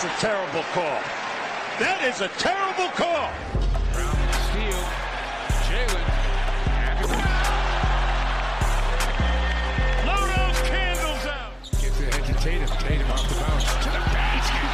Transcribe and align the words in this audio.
That's 0.00 0.16
a 0.16 0.26
terrible 0.26 0.64
call. 0.72 0.98
That 1.78 2.00
is 2.08 2.22
a 2.22 2.28
terrible 2.40 2.88
call. 2.96 3.28
Brown 3.92 4.16
steal. 4.48 4.80
Jaylen. 5.68 6.06
Blow 10.00 10.24
those 10.24 10.60
candles 10.72 11.24
out. 11.28 11.52
Gets 11.82 12.00
ahead 12.00 12.24
to 12.24 12.32
Tatum. 12.40 12.68
Tatum 12.78 13.10
off 13.10 13.28
the 13.28 13.34
bounce. 13.44 13.68
To 13.68 13.90
the 13.92 14.00
basket. 14.08 14.64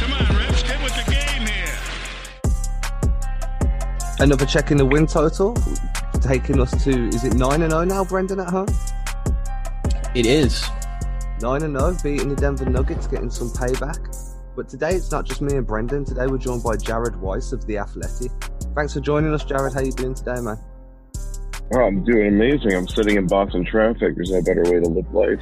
Come 0.00 0.12
on, 0.16 0.24
Rips, 0.40 0.62
get 0.62 0.80
with 0.82 0.96
the 0.96 1.04
game 1.12 1.44
here. 1.44 1.76
Another 4.20 4.46
check 4.46 4.70
in 4.70 4.78
the 4.78 4.86
win 4.86 5.06
total, 5.06 5.52
taking 6.22 6.58
us 6.58 6.70
to 6.84 7.08
is 7.08 7.22
it 7.22 7.34
nine 7.34 7.60
and 7.60 7.72
zero 7.72 7.84
now, 7.84 8.02
Brenden 8.02 8.40
at 8.40 8.48
home? 8.48 8.68
It 10.14 10.24
is. 10.24 10.64
Nine 11.42 11.64
and 11.64 11.78
zero, 11.78 11.94
beating 12.02 12.30
the 12.30 12.36
Denver 12.36 12.64
Nuggets, 12.64 13.06
getting 13.06 13.28
some 13.28 13.50
payback. 13.50 14.27
But 14.58 14.68
today 14.68 14.96
it's 14.96 15.12
not 15.12 15.24
just 15.24 15.40
me 15.40 15.54
and 15.54 15.64
Brenden. 15.64 16.04
Today 16.04 16.26
we're 16.26 16.36
joined 16.36 16.64
by 16.64 16.74
Jared 16.74 17.14
Weiss 17.20 17.52
of 17.52 17.64
the 17.68 17.78
Athletic. 17.78 18.32
Thanks 18.74 18.92
for 18.92 18.98
joining 18.98 19.32
us, 19.32 19.44
Jared. 19.44 19.72
How 19.72 19.78
you 19.82 19.92
doing 19.92 20.14
today, 20.14 20.40
man? 20.40 20.58
Oh, 21.74 21.82
I'm 21.82 22.02
doing 22.02 22.26
amazing. 22.26 22.74
I'm 22.74 22.88
sitting 22.88 23.18
in 23.18 23.28
Boston 23.28 23.64
traffic. 23.64 24.16
There's 24.16 24.32
no 24.32 24.42
better 24.42 24.64
way 24.64 24.80
to 24.80 24.88
live 24.88 25.14
life. 25.14 25.40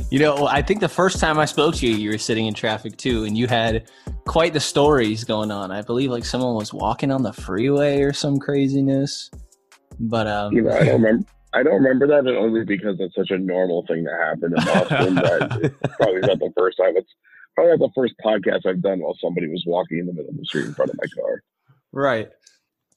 you 0.12 0.20
know, 0.20 0.46
I 0.46 0.62
think 0.62 0.78
the 0.78 0.88
first 0.88 1.18
time 1.18 1.40
I 1.40 1.44
spoke 1.44 1.74
to 1.74 1.88
you, 1.88 1.96
you 1.96 2.10
were 2.12 2.18
sitting 2.18 2.46
in 2.46 2.54
traffic 2.54 2.96
too, 2.96 3.24
and 3.24 3.36
you 3.36 3.48
had 3.48 3.90
quite 4.24 4.52
the 4.52 4.60
stories 4.60 5.24
going 5.24 5.50
on. 5.50 5.72
I 5.72 5.82
believe 5.82 6.12
like 6.12 6.24
someone 6.24 6.54
was 6.54 6.72
walking 6.72 7.10
on 7.10 7.24
the 7.24 7.32
freeway 7.32 8.00
or 8.00 8.12
some 8.12 8.38
craziness. 8.38 9.28
But 9.98 10.28
um, 10.28 10.52
You 10.52 10.62
know, 10.62 10.70
I 10.70 10.84
don't 10.84 11.02
remember. 11.02 11.26
I 11.54 11.62
don't 11.62 11.74
remember 11.74 12.06
that, 12.08 12.26
and 12.26 12.36
only 12.36 12.64
because 12.64 12.96
it's 12.98 13.14
such 13.14 13.30
a 13.30 13.38
normal 13.38 13.84
thing 13.86 14.04
to 14.04 14.10
happen 14.10 14.52
in 14.56 14.64
Boston. 14.64 15.14
that 15.14 15.58
it's 15.82 15.96
probably 15.96 16.20
not 16.20 16.38
the 16.38 16.52
first 16.56 16.76
time. 16.78 16.96
It's 16.96 17.10
probably 17.54 17.76
not 17.76 17.78
the 17.78 17.92
first 17.94 18.14
podcast 18.24 18.66
I've 18.66 18.82
done 18.82 19.00
while 19.00 19.16
somebody 19.20 19.48
was 19.48 19.64
walking 19.66 19.98
in 19.98 20.06
the 20.06 20.12
middle 20.12 20.30
of 20.30 20.36
the 20.36 20.44
street 20.44 20.66
in 20.66 20.74
front 20.74 20.90
of 20.90 20.98
my 20.98 21.06
car. 21.20 21.42
Right. 21.92 22.28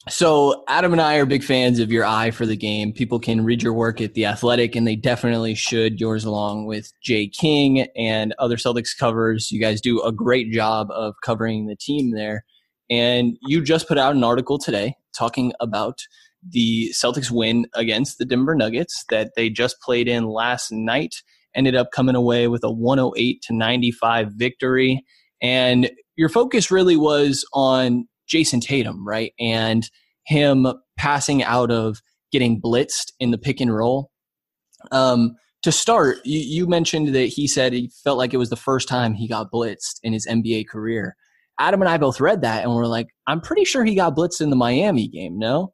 So 0.09 0.64
Adam 0.67 0.94
and 0.94 1.02
I 1.02 1.17
are 1.17 1.26
big 1.26 1.44
fans 1.44 1.80
of 1.80 1.92
your 1.92 2.03
eye 2.03 2.31
for 2.31 2.45
the 2.45 2.58
game. 2.58 2.92
People 2.92 3.20
can 3.20 3.45
read 3.45 3.61
your 3.61 3.73
work 3.73 4.02
at 4.02 4.16
The 4.16 4.26
Athletic, 4.26 4.76
and 4.76 4.86
they 4.86 4.95
definitely 4.95 5.54
should. 5.54 6.00
Yours 6.00 6.26
along 6.26 6.66
with 6.66 6.92
Jay 7.02 7.28
King 7.28 7.88
and 7.95 8.33
other 8.39 8.58
Celtics 8.58 8.98
covers. 8.98 9.52
You 9.52 9.61
guys 9.61 9.80
do 9.80 10.02
a 10.02 10.11
great 10.11 10.52
job 10.52 10.89
of 10.92 11.14
covering 11.23 11.67
the 11.67 11.76
team 11.76 12.11
there. 12.11 12.44
And 12.89 13.38
you 13.44 13.64
just 13.64 13.88
put 13.88 13.98
out 13.98 14.16
an 14.16 14.23
article 14.23 14.58
today 14.58 14.95
talking 15.17 15.54
about 15.59 16.00
the 16.48 16.92
Celtics 16.94 17.30
win 17.30 17.67
against 17.76 18.17
the 18.17 18.26
Denver 18.26 18.56
Nuggets 18.56 19.04
that 19.09 19.31
they 19.36 19.50
just 19.50 19.80
played 19.81 20.08
in 20.08 20.26
last 20.26 20.72
night. 20.72 21.16
Ended 21.56 21.76
up 21.76 21.92
coming 21.92 22.16
away 22.16 22.48
with 22.48 22.64
a 22.64 22.72
108 22.72 23.42
to 23.44 23.54
95 23.54 24.30
victory. 24.36 25.04
And 25.42 25.92
your 26.16 26.30
focus 26.30 26.72
really 26.72 26.95
was 26.95 27.45
on 27.54 28.08
Jayson 28.28 28.62
Tatum, 28.62 29.06
right? 29.06 29.34
And 29.39 29.89
him 30.26 30.67
passing 30.98 31.44
out 31.44 31.72
of 31.72 32.02
getting 32.32 32.62
blitzed 32.62 33.12
in 33.20 33.32
the 33.32 33.38
pick 33.38 33.59
and 33.59 33.76
roll. 33.76 34.12
Um, 34.92 35.36
to 35.64 35.72
start, 35.72 36.17
you, 36.23 36.39
you 36.39 36.67
mentioned 36.67 37.14
that 37.14 37.28
he 37.28 37.48
said 37.48 37.73
he 37.73 37.92
felt 38.04 38.17
like 38.17 38.34
it 38.34 38.38
was 38.38 38.50
the 38.50 38.56
first 38.56 38.88
time 38.88 39.14
he 39.14 39.28
got 39.28 39.52
blitzed 39.52 40.00
in 40.02 40.14
his 40.14 40.26
NBA 40.26 40.67
career. 40.67 41.16
Adam 41.62 41.81
and 41.81 41.90
I 41.90 41.98
both 41.98 42.20
read 42.20 42.42
that 42.42 42.64
and 42.64 42.73
we're 42.73 42.88
like, 42.88 43.08
I'm 43.28 43.40
pretty 43.40 43.66
sure 43.66 43.84
he 43.84 43.94
got 43.94 44.16
blitzed 44.16 44.42
in 44.42 44.50
the 44.50 44.56
Miami 44.56 45.08
game, 45.08 45.38
no? 45.38 45.73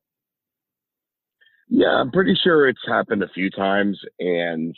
Yeah, 1.70 1.88
I'm 1.88 2.12
pretty 2.12 2.36
sure 2.44 2.68
it's 2.68 2.86
happened 2.86 3.24
a 3.24 3.30
few 3.30 3.50
times, 3.50 4.00
and 4.20 4.76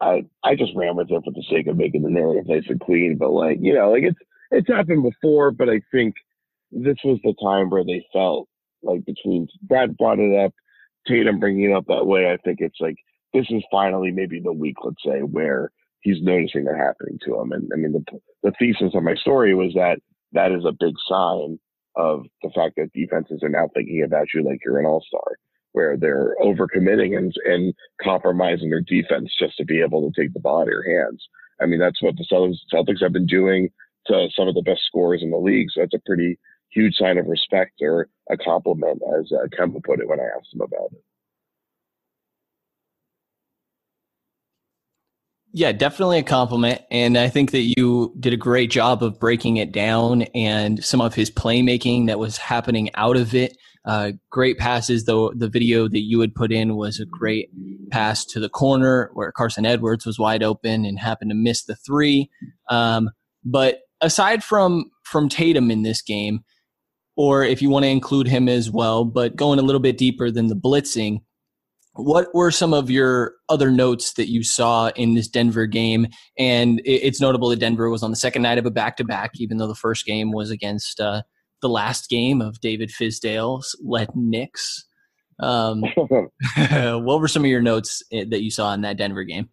I 0.00 0.24
I 0.44 0.54
just 0.54 0.72
ran 0.74 0.96
with 0.96 1.10
it 1.10 1.22
for 1.24 1.30
the 1.30 1.44
sake 1.50 1.66
of 1.66 1.76
making 1.76 2.02
the 2.02 2.10
narrative 2.10 2.48
nice 2.48 2.64
and 2.68 2.80
clean. 2.80 3.16
But 3.18 3.30
like 3.30 3.58
you 3.60 3.74
know, 3.74 3.90
like 3.90 4.02
it's 4.02 4.18
it's 4.50 4.68
happened 4.68 5.02
before, 5.02 5.50
but 5.50 5.68
I 5.68 5.80
think 5.90 6.14
this 6.70 6.96
was 7.04 7.18
the 7.22 7.34
time 7.42 7.70
where 7.70 7.84
they 7.84 8.04
felt 8.12 8.48
like 8.82 9.04
between 9.04 9.48
Brad 9.62 9.96
brought 9.96 10.18
it 10.18 10.38
up, 10.38 10.52
Tatum 11.06 11.38
bringing 11.38 11.70
it 11.70 11.74
up 11.74 11.84
that 11.88 12.06
way. 12.06 12.32
I 12.32 12.38
think 12.38 12.60
it's 12.60 12.80
like 12.80 12.96
this 13.34 13.46
is 13.50 13.62
finally 13.70 14.10
maybe 14.10 14.40
the 14.40 14.52
week, 14.52 14.76
let's 14.82 15.02
say, 15.04 15.20
where 15.20 15.70
he's 16.00 16.22
noticing 16.22 16.64
that 16.64 16.76
happening 16.78 17.18
to 17.26 17.38
him. 17.40 17.52
And 17.52 17.70
I 17.74 17.76
mean, 17.76 17.92
the 17.92 18.20
the 18.42 18.52
thesis 18.58 18.94
of 18.94 19.02
my 19.02 19.14
story 19.16 19.54
was 19.54 19.72
that 19.74 19.98
that 20.32 20.52
is 20.52 20.64
a 20.64 20.72
big 20.72 20.94
sign 21.08 21.58
of 21.96 22.24
the 22.42 22.50
fact 22.54 22.76
that 22.76 22.92
defenses 22.92 23.40
are 23.42 23.48
now 23.48 23.68
thinking 23.74 24.02
about 24.04 24.26
you 24.34 24.42
like 24.42 24.60
you're 24.64 24.78
an 24.78 24.86
all 24.86 25.02
star 25.06 25.38
where 25.72 25.96
they're 25.96 26.34
overcommitting 26.42 27.16
and, 27.18 27.34
and 27.44 27.74
compromising 28.02 28.70
their 28.70 28.80
defense 28.80 29.30
just 29.38 29.56
to 29.58 29.64
be 29.64 29.82
able 29.82 30.10
to 30.10 30.20
take 30.20 30.32
the 30.32 30.40
ball 30.40 30.60
out 30.60 30.62
of 30.62 30.68
your 30.68 31.04
hands. 31.04 31.22
I 31.60 31.66
mean, 31.66 31.78
that's 31.78 32.00
what 32.02 32.16
the 32.16 32.24
Celtics 32.72 33.02
have 33.02 33.12
been 33.12 33.26
doing 33.26 33.68
to 34.06 34.28
some 34.34 34.48
of 34.48 34.54
the 34.54 34.62
best 34.62 34.80
scorers 34.86 35.22
in 35.22 35.30
the 35.30 35.36
league. 35.36 35.68
So 35.70 35.80
that's 35.80 35.94
a 35.94 36.06
pretty 36.06 36.38
huge 36.70 36.96
sign 36.96 37.18
of 37.18 37.26
respect 37.26 37.82
or 37.82 38.08
a 38.30 38.38
compliment, 38.38 39.02
as 39.18 39.30
uh, 39.32 39.48
Kemba 39.48 39.84
put 39.84 40.00
it 40.00 40.08
when 40.08 40.20
I 40.20 40.24
asked 40.38 40.54
him 40.54 40.62
about 40.62 40.92
it. 40.92 41.04
Yeah, 45.56 45.72
definitely 45.72 46.18
a 46.18 46.22
compliment. 46.22 46.82
And 46.90 47.16
I 47.16 47.30
think 47.30 47.52
that 47.52 47.62
you 47.78 48.14
did 48.20 48.34
a 48.34 48.36
great 48.36 48.70
job 48.70 49.02
of 49.02 49.18
breaking 49.18 49.56
it 49.56 49.72
down 49.72 50.22
and 50.34 50.84
some 50.84 51.00
of 51.00 51.14
his 51.14 51.30
playmaking 51.30 52.08
that 52.08 52.18
was 52.18 52.36
happening 52.36 52.90
out 52.94 53.16
of 53.16 53.34
it. 53.34 53.56
Uh, 53.86 54.12
great 54.30 54.58
passes, 54.58 55.06
though 55.06 55.32
the 55.34 55.48
video 55.48 55.88
that 55.88 56.02
you 56.02 56.20
had 56.20 56.34
put 56.34 56.52
in 56.52 56.76
was 56.76 57.00
a 57.00 57.06
great 57.06 57.48
pass 57.90 58.22
to 58.26 58.38
the 58.38 58.50
corner 58.50 59.10
where 59.14 59.32
Carsen 59.32 59.64
Edwards 59.64 60.04
was 60.04 60.18
wide 60.18 60.42
open 60.42 60.84
and 60.84 60.98
happened 60.98 61.30
to 61.30 61.34
miss 61.34 61.64
the 61.64 61.76
three. 61.76 62.28
Um, 62.68 63.08
but 63.42 63.78
aside 64.02 64.44
from 64.44 64.90
from 65.04 65.30
Tatum 65.30 65.70
in 65.70 65.84
this 65.84 66.02
game, 66.02 66.40
or 67.16 67.44
if 67.44 67.62
you 67.62 67.70
want 67.70 67.84
to 67.84 67.88
include 67.88 68.28
him 68.28 68.46
as 68.46 68.70
well, 68.70 69.06
but 69.06 69.36
going 69.36 69.58
a 69.58 69.62
little 69.62 69.80
bit 69.80 69.96
deeper 69.96 70.30
than 70.30 70.48
the 70.48 70.54
blitzing, 70.54 71.20
what 71.96 72.34
were 72.34 72.50
some 72.50 72.74
of 72.74 72.90
your 72.90 73.34
other 73.48 73.70
notes 73.70 74.14
that 74.14 74.30
you 74.30 74.42
saw 74.42 74.88
in 74.96 75.14
this 75.14 75.28
Denver 75.28 75.66
game? 75.66 76.06
And 76.38 76.80
it's 76.84 77.20
notable 77.20 77.48
that 77.48 77.58
Denver 77.58 77.90
was 77.90 78.02
on 78.02 78.10
the 78.10 78.16
second 78.16 78.42
night 78.42 78.58
of 78.58 78.66
a 78.66 78.70
back 78.70 78.96
to 78.98 79.04
back, 79.04 79.32
even 79.36 79.56
though 79.56 79.66
the 79.66 79.74
first 79.74 80.04
game 80.04 80.32
was 80.32 80.50
against 80.50 81.00
uh, 81.00 81.22
the 81.62 81.68
last 81.68 82.08
game 82.08 82.40
of 82.40 82.60
David 82.60 82.90
Fizdale's 82.90 83.78
led 83.82 84.08
Knicks. 84.14 84.86
Um, 85.40 85.82
what 87.04 87.20
were 87.20 87.28
some 87.28 87.44
of 87.44 87.50
your 87.50 87.62
notes 87.62 88.02
eh, 88.12 88.24
that 88.28 88.42
you 88.42 88.50
saw 88.50 88.72
in 88.74 88.82
that 88.82 88.98
Denver 88.98 89.24
game? 89.24 89.48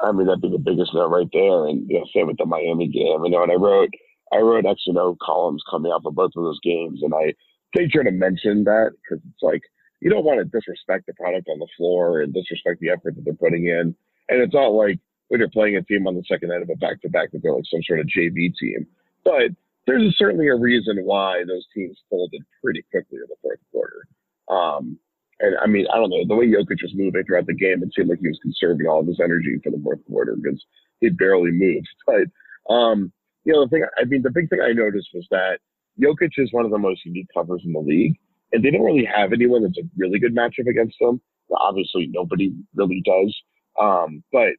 I 0.00 0.12
mean, 0.12 0.26
that'd 0.26 0.42
be 0.42 0.50
the 0.50 0.58
biggest 0.58 0.92
note 0.94 1.08
right 1.08 1.28
there. 1.32 1.66
And 1.66 1.88
you 1.88 1.98
know, 1.98 2.06
same 2.14 2.26
with 2.26 2.38
the 2.38 2.46
Miami 2.46 2.88
game. 2.88 3.24
You 3.24 3.30
know, 3.30 3.42
and 3.42 3.52
I 3.52 3.56
wrote, 3.56 3.90
I 4.32 4.38
wrote 4.38 4.66
X 4.66 4.82
and 4.86 4.98
O 4.98 5.16
columns 5.22 5.62
coming 5.70 5.92
off 5.92 6.04
of 6.04 6.14
both 6.14 6.32
of 6.36 6.44
those 6.44 6.60
games, 6.62 7.00
and 7.02 7.14
I 7.14 7.34
made 7.76 7.92
sure 7.92 8.02
to 8.02 8.10
mention 8.10 8.64
that 8.64 8.90
because 9.02 9.24
it's 9.24 9.42
like 9.42 9.62
you 10.04 10.10
don't 10.10 10.24
want 10.24 10.38
to 10.38 10.44
disrespect 10.44 11.06
the 11.06 11.14
product 11.14 11.48
on 11.50 11.58
the 11.58 11.66
floor 11.78 12.20
and 12.20 12.34
disrespect 12.34 12.78
the 12.80 12.90
effort 12.90 13.16
that 13.16 13.24
they're 13.24 13.34
putting 13.34 13.66
in. 13.66 13.96
And 14.28 14.42
it's 14.42 14.52
not 14.52 14.68
like 14.68 14.98
when 15.28 15.40
you're 15.40 15.48
playing 15.48 15.76
a 15.76 15.82
team 15.82 16.06
on 16.06 16.14
the 16.14 16.22
second 16.28 16.50
night 16.50 16.60
of 16.60 16.68
a 16.68 16.76
back 16.76 17.00
to 17.02 17.08
back 17.08 17.32
that 17.32 17.42
they're 17.42 17.54
like 17.54 17.64
some 17.70 17.82
sort 17.82 18.00
of 18.00 18.06
JV 18.06 18.52
team. 18.54 18.86
But 19.24 19.50
there's 19.86 20.14
certainly 20.18 20.48
a 20.48 20.56
reason 20.56 20.98
why 21.04 21.42
those 21.48 21.66
teams 21.74 21.98
folded 22.10 22.42
pretty 22.62 22.84
quickly 22.90 23.16
in 23.16 23.26
the 23.28 23.36
fourth 23.40 23.60
quarter. 23.72 24.06
Um, 24.50 24.98
and 25.40 25.56
I 25.62 25.66
mean, 25.66 25.86
I 25.92 25.96
don't 25.96 26.10
know, 26.10 26.24
the 26.28 26.36
way 26.36 26.46
Jokic 26.46 26.82
was 26.82 26.92
moving 26.94 27.24
throughout 27.24 27.46
the 27.46 27.54
game, 27.54 27.82
it 27.82 27.88
seemed 27.96 28.10
like 28.10 28.20
he 28.20 28.28
was 28.28 28.38
conserving 28.42 28.86
all 28.86 29.00
of 29.00 29.06
his 29.06 29.20
energy 29.24 29.58
for 29.64 29.70
the 29.70 29.80
fourth 29.82 30.04
quarter 30.06 30.36
because 30.36 30.62
he 31.00 31.08
barely 31.08 31.50
moved. 31.50 31.88
But, 32.06 32.72
um, 32.72 33.10
you 33.44 33.54
know, 33.54 33.64
the 33.64 33.70
thing, 33.70 33.84
I 33.98 34.04
mean, 34.04 34.22
the 34.22 34.30
big 34.30 34.50
thing 34.50 34.60
I 34.60 34.72
noticed 34.72 35.08
was 35.14 35.26
that 35.30 35.60
Jokic 36.00 36.32
is 36.36 36.52
one 36.52 36.66
of 36.66 36.70
the 36.70 36.78
most 36.78 37.04
unique 37.04 37.28
covers 37.34 37.62
in 37.64 37.72
the 37.72 37.80
league, 37.80 38.16
and 38.54 38.64
they 38.64 38.70
don't 38.70 38.84
really 38.84 39.04
have 39.04 39.32
anyone 39.32 39.62
that's 39.62 39.76
a 39.76 39.82
really 39.98 40.18
good 40.18 40.34
matchup 40.34 40.70
against 40.70 40.96
them. 41.00 41.20
Obviously, 41.54 42.08
nobody 42.12 42.54
really 42.74 43.02
does. 43.04 43.36
Um, 43.78 44.22
but, 44.32 44.50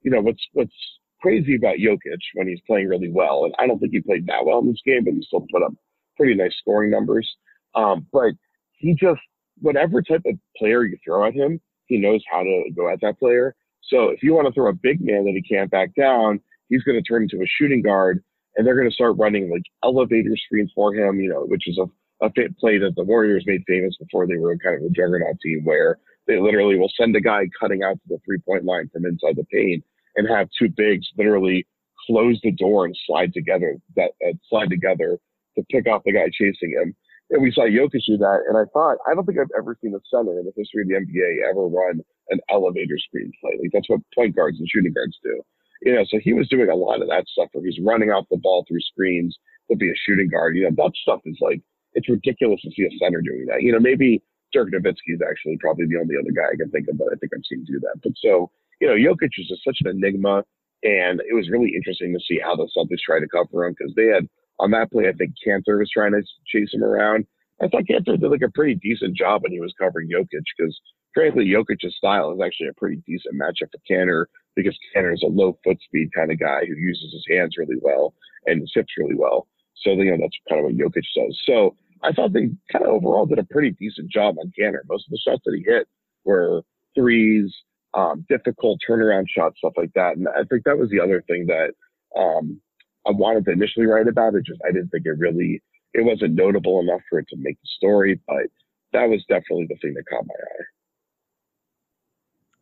you 0.00 0.10
know, 0.10 0.22
what's, 0.22 0.42
what's 0.54 0.74
crazy 1.20 1.54
about 1.54 1.76
Jokic 1.76 2.18
when 2.34 2.48
he's 2.48 2.60
playing 2.66 2.88
really 2.88 3.10
well, 3.12 3.44
and 3.44 3.54
I 3.58 3.66
don't 3.66 3.78
think 3.78 3.92
he 3.92 4.00
played 4.00 4.26
that 4.26 4.44
well 4.44 4.58
in 4.60 4.68
this 4.68 4.80
game, 4.84 5.04
but 5.04 5.14
he 5.14 5.22
still 5.22 5.46
put 5.52 5.62
up 5.62 5.72
pretty 6.16 6.34
nice 6.34 6.54
scoring 6.58 6.90
numbers. 6.90 7.30
Um, 7.74 8.06
but 8.12 8.32
he 8.78 8.94
just, 8.94 9.20
whatever 9.60 10.02
type 10.02 10.22
of 10.26 10.34
player 10.56 10.84
you 10.84 10.96
throw 11.04 11.26
at 11.28 11.34
him, 11.34 11.60
he 11.86 11.98
knows 11.98 12.22
how 12.30 12.42
to 12.42 12.64
go 12.74 12.88
at 12.90 13.00
that 13.02 13.18
player. 13.18 13.54
So 13.84 14.08
if 14.08 14.22
you 14.22 14.34
want 14.34 14.46
to 14.48 14.52
throw 14.52 14.70
a 14.70 14.74
big 14.74 15.00
man 15.00 15.24
that 15.26 15.34
he 15.34 15.42
can't 15.42 15.70
back 15.70 15.94
down, 15.94 16.40
he's 16.68 16.82
going 16.82 16.96
to 16.96 17.02
turn 17.02 17.22
into 17.22 17.42
a 17.42 17.46
shooting 17.46 17.82
guard, 17.82 18.24
and 18.56 18.66
they're 18.66 18.76
going 18.76 18.88
to 18.88 18.94
start 18.94 19.16
running 19.18 19.50
like 19.50 19.62
elevator 19.84 20.36
screens 20.46 20.72
for 20.74 20.94
him, 20.94 21.20
you 21.20 21.28
know, 21.28 21.44
which 21.46 21.68
is 21.68 21.78
a, 21.78 21.84
a 22.22 22.30
play 22.58 22.78
that 22.78 22.94
the 22.96 23.04
Warriors 23.04 23.44
made 23.46 23.62
famous 23.66 23.96
before 23.98 24.26
they 24.26 24.36
were 24.36 24.56
kind 24.58 24.76
of 24.76 24.82
a 24.82 24.90
juggernaut 24.90 25.36
team 25.42 25.62
where 25.64 25.98
they 26.26 26.38
literally 26.38 26.78
will 26.78 26.92
send 26.96 27.16
a 27.16 27.20
guy 27.20 27.48
cutting 27.58 27.82
out 27.82 27.94
to 27.94 28.08
the 28.08 28.18
three 28.24 28.38
point 28.38 28.64
line 28.64 28.88
from 28.92 29.04
inside 29.04 29.36
the 29.36 29.44
paint 29.52 29.84
and 30.16 30.28
have 30.28 30.48
two 30.58 30.68
bigs 30.68 31.06
literally 31.18 31.66
close 32.06 32.38
the 32.42 32.52
door 32.52 32.84
and 32.84 32.96
slide 33.06 33.32
together 33.32 33.76
that 33.96 34.12
uh, 34.26 34.32
slide 34.48 34.70
together 34.70 35.18
to 35.56 35.64
pick 35.70 35.86
off 35.86 36.02
the 36.04 36.12
guy 36.12 36.28
chasing 36.32 36.70
him. 36.70 36.94
And 37.30 37.42
we 37.42 37.50
saw 37.50 37.62
Jokic 37.62 38.04
do 38.06 38.18
that. 38.18 38.40
And 38.48 38.58
I 38.58 38.64
thought, 38.72 38.98
I 39.08 39.14
don't 39.14 39.24
think 39.24 39.38
I've 39.38 39.56
ever 39.56 39.76
seen 39.80 39.94
a 39.94 40.00
center 40.10 40.38
in 40.38 40.44
the 40.44 40.52
history 40.56 40.82
of 40.82 40.88
the 40.88 40.94
NBA 40.94 41.48
ever 41.48 41.66
run 41.66 42.00
an 42.28 42.40
elevator 42.50 42.98
screen 42.98 43.32
play. 43.40 43.52
Like 43.60 43.70
that's 43.72 43.88
what 43.88 44.00
point 44.14 44.36
guards 44.36 44.58
and 44.58 44.68
shooting 44.68 44.92
guards 44.92 45.18
do. 45.22 45.40
You 45.82 45.94
know, 45.94 46.04
so 46.08 46.18
he 46.22 46.32
was 46.32 46.48
doing 46.48 46.70
a 46.70 46.76
lot 46.76 47.02
of 47.02 47.08
that 47.08 47.24
stuff 47.26 47.48
where 47.52 47.64
he's 47.64 47.80
running 47.82 48.10
off 48.10 48.26
the 48.30 48.36
ball 48.36 48.64
through 48.68 48.80
screens 48.80 49.36
to 49.70 49.76
be 49.76 49.90
a 49.90 49.94
shooting 50.06 50.28
guard. 50.28 50.56
You 50.56 50.64
know, 50.64 50.76
that 50.76 50.92
stuff 51.02 51.20
is 51.24 51.38
like 51.40 51.60
it's 51.94 52.08
ridiculous 52.08 52.60
to 52.62 52.70
see 52.70 52.84
a 52.84 52.98
center 52.98 53.20
doing 53.20 53.46
that. 53.48 53.62
You 53.62 53.72
know, 53.72 53.80
maybe 53.80 54.22
Dirk 54.52 54.70
Nowitzki 54.70 55.14
is 55.14 55.20
actually 55.28 55.56
probably 55.58 55.86
the 55.86 55.98
only 55.98 56.16
other 56.16 56.32
guy 56.32 56.52
I 56.52 56.56
can 56.56 56.70
think 56.70 56.88
of 56.88 56.98
that 56.98 57.10
I 57.12 57.16
think 57.16 57.32
I've 57.34 57.44
seen 57.48 57.64
do 57.64 57.80
that. 57.80 58.00
But 58.02 58.12
so, 58.22 58.50
you 58.80 58.88
know, 58.88 58.94
Jokic 58.94 59.30
is 59.38 59.48
just 59.48 59.64
such 59.64 59.78
an 59.84 59.90
enigma. 59.90 60.44
And 60.82 61.20
it 61.20 61.34
was 61.34 61.48
really 61.48 61.72
interesting 61.76 62.12
to 62.12 62.20
see 62.26 62.40
how 62.42 62.56
the 62.56 62.68
Celtics 62.76 63.06
tried 63.06 63.20
to 63.20 63.28
cover 63.28 63.64
him 63.64 63.74
because 63.78 63.94
they 63.94 64.06
had 64.06 64.28
on 64.58 64.72
that 64.72 64.90
play, 64.90 65.08
I 65.08 65.12
think 65.12 65.32
Kanter 65.38 65.78
was 65.78 65.90
trying 65.90 66.12
to 66.12 66.22
chase 66.46 66.74
him 66.74 66.82
around. 66.82 67.26
I 67.62 67.68
thought 67.68 67.84
Kanter 67.84 68.18
did 68.18 68.30
like 68.30 68.42
a 68.42 68.50
pretty 68.50 68.74
decent 68.74 69.16
job 69.16 69.42
when 69.42 69.52
he 69.52 69.60
was 69.60 69.74
covering 69.78 70.08
Jokic 70.10 70.42
because 70.56 70.80
frankly, 71.14 71.46
Jokic's 71.46 71.96
style 71.96 72.32
is 72.32 72.40
actually 72.44 72.68
a 72.68 72.74
pretty 72.74 73.02
decent 73.06 73.40
matchup 73.40 73.70
for 73.70 73.80
Kanter 73.88 74.26
because 74.56 74.76
Kanter 74.94 75.14
is 75.14 75.22
a 75.22 75.30
low 75.30 75.58
foot 75.64 75.78
speed 75.82 76.10
kind 76.14 76.32
of 76.32 76.40
guy 76.40 76.64
who 76.66 76.74
uses 76.74 77.12
his 77.12 77.24
hands 77.30 77.56
really 77.56 77.76
well 77.80 78.14
and 78.46 78.60
his 78.60 78.72
hips 78.74 78.94
really 78.98 79.14
well. 79.14 79.46
So, 79.82 79.90
you 79.90 80.10
know, 80.10 80.18
that's 80.20 80.36
kind 80.48 80.60
of 80.60 80.64
what 80.66 80.76
Jokic 80.76 81.04
does. 81.14 81.40
So 81.46 81.76
I 82.02 82.12
thought 82.12 82.32
they 82.32 82.50
kind 82.70 82.84
of 82.84 82.90
overall 82.90 83.26
did 83.26 83.38
a 83.38 83.44
pretty 83.44 83.70
decent 83.72 84.10
job 84.10 84.36
on 84.38 84.52
Kanter. 84.58 84.80
Most 84.88 85.06
of 85.06 85.10
the 85.10 85.18
shots 85.18 85.42
that 85.44 85.54
he 85.56 85.64
hit 85.64 85.86
were 86.24 86.62
threes, 86.94 87.52
um, 87.94 88.24
difficult 88.28 88.80
turnaround 88.88 89.26
shots, 89.28 89.58
stuff 89.58 89.74
like 89.76 89.92
that. 89.94 90.16
And 90.16 90.28
I 90.28 90.44
think 90.48 90.64
that 90.64 90.78
was 90.78 90.90
the 90.90 91.00
other 91.00 91.22
thing 91.28 91.46
that 91.46 91.72
um, 92.18 92.60
I 93.06 93.10
wanted 93.10 93.44
to 93.46 93.52
initially 93.52 93.86
write 93.86 94.08
about. 94.08 94.34
It 94.34 94.46
just 94.46 94.60
I 94.66 94.72
didn't 94.72 94.88
think 94.88 95.06
it 95.06 95.18
really 95.18 95.62
it 95.94 96.04
wasn't 96.04 96.34
notable 96.34 96.80
enough 96.80 97.02
for 97.08 97.18
it 97.18 97.26
to 97.28 97.36
make 97.36 97.60
the 97.60 97.68
story, 97.76 98.20
but 98.26 98.46
that 98.92 99.08
was 99.08 99.24
definitely 99.28 99.66
the 99.68 99.76
thing 99.76 99.94
that 99.94 100.04
caught 100.08 100.26
my 100.26 100.34
eye. 100.34 100.64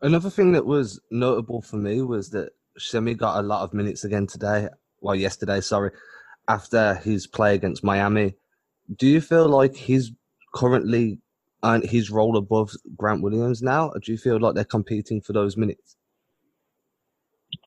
Another 0.03 0.31
thing 0.31 0.53
that 0.53 0.67
was 0.67 1.01
notable 1.11 1.61
for 1.61 1.77
me 1.77 2.03
was 2.03 2.31
that 2.31 2.51
Semi 2.79 3.15
got 3.15 3.39
a 3.39 3.47
lot 3.47 3.63
of 3.63 3.75
minutes 3.75 4.05
again 4.05 4.27
today. 4.27 4.69
Well, 5.01 5.15
yesterday, 5.15 5.61
sorry, 5.61 5.91
after 6.51 6.95
his 6.97 7.27
play 7.27 7.55
against 7.55 7.85
Miami. 7.85 8.35
Do 8.97 9.07
you 9.07 9.21
feel 9.21 9.49
like 9.49 9.75
he's 9.77 10.11
currently 10.53 11.21
and 11.63 11.85
his 11.85 12.11
role 12.11 12.37
above 12.37 12.71
Grant 12.97 13.23
Williams 13.23 13.63
now? 13.63 13.91
Or 13.91 14.01
do 14.01 14.11
you 14.11 14.19
feel 14.19 14.41
like 14.41 14.55
they're 14.55 14.65
competing 14.65 15.21
for 15.21 15.33
those 15.33 15.57
minutes? 15.57 15.97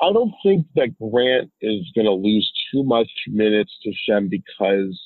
I 0.01 0.11
don't 0.11 0.33
think 0.43 0.65
that 0.75 0.97
Grant 0.99 1.51
is 1.61 1.91
going 1.95 2.05
to 2.05 2.13
lose 2.29 2.51
too 2.71 2.83
much 2.83 3.11
minutes 3.27 3.71
to 3.83 3.91
Shem 4.05 4.27
because 4.27 4.99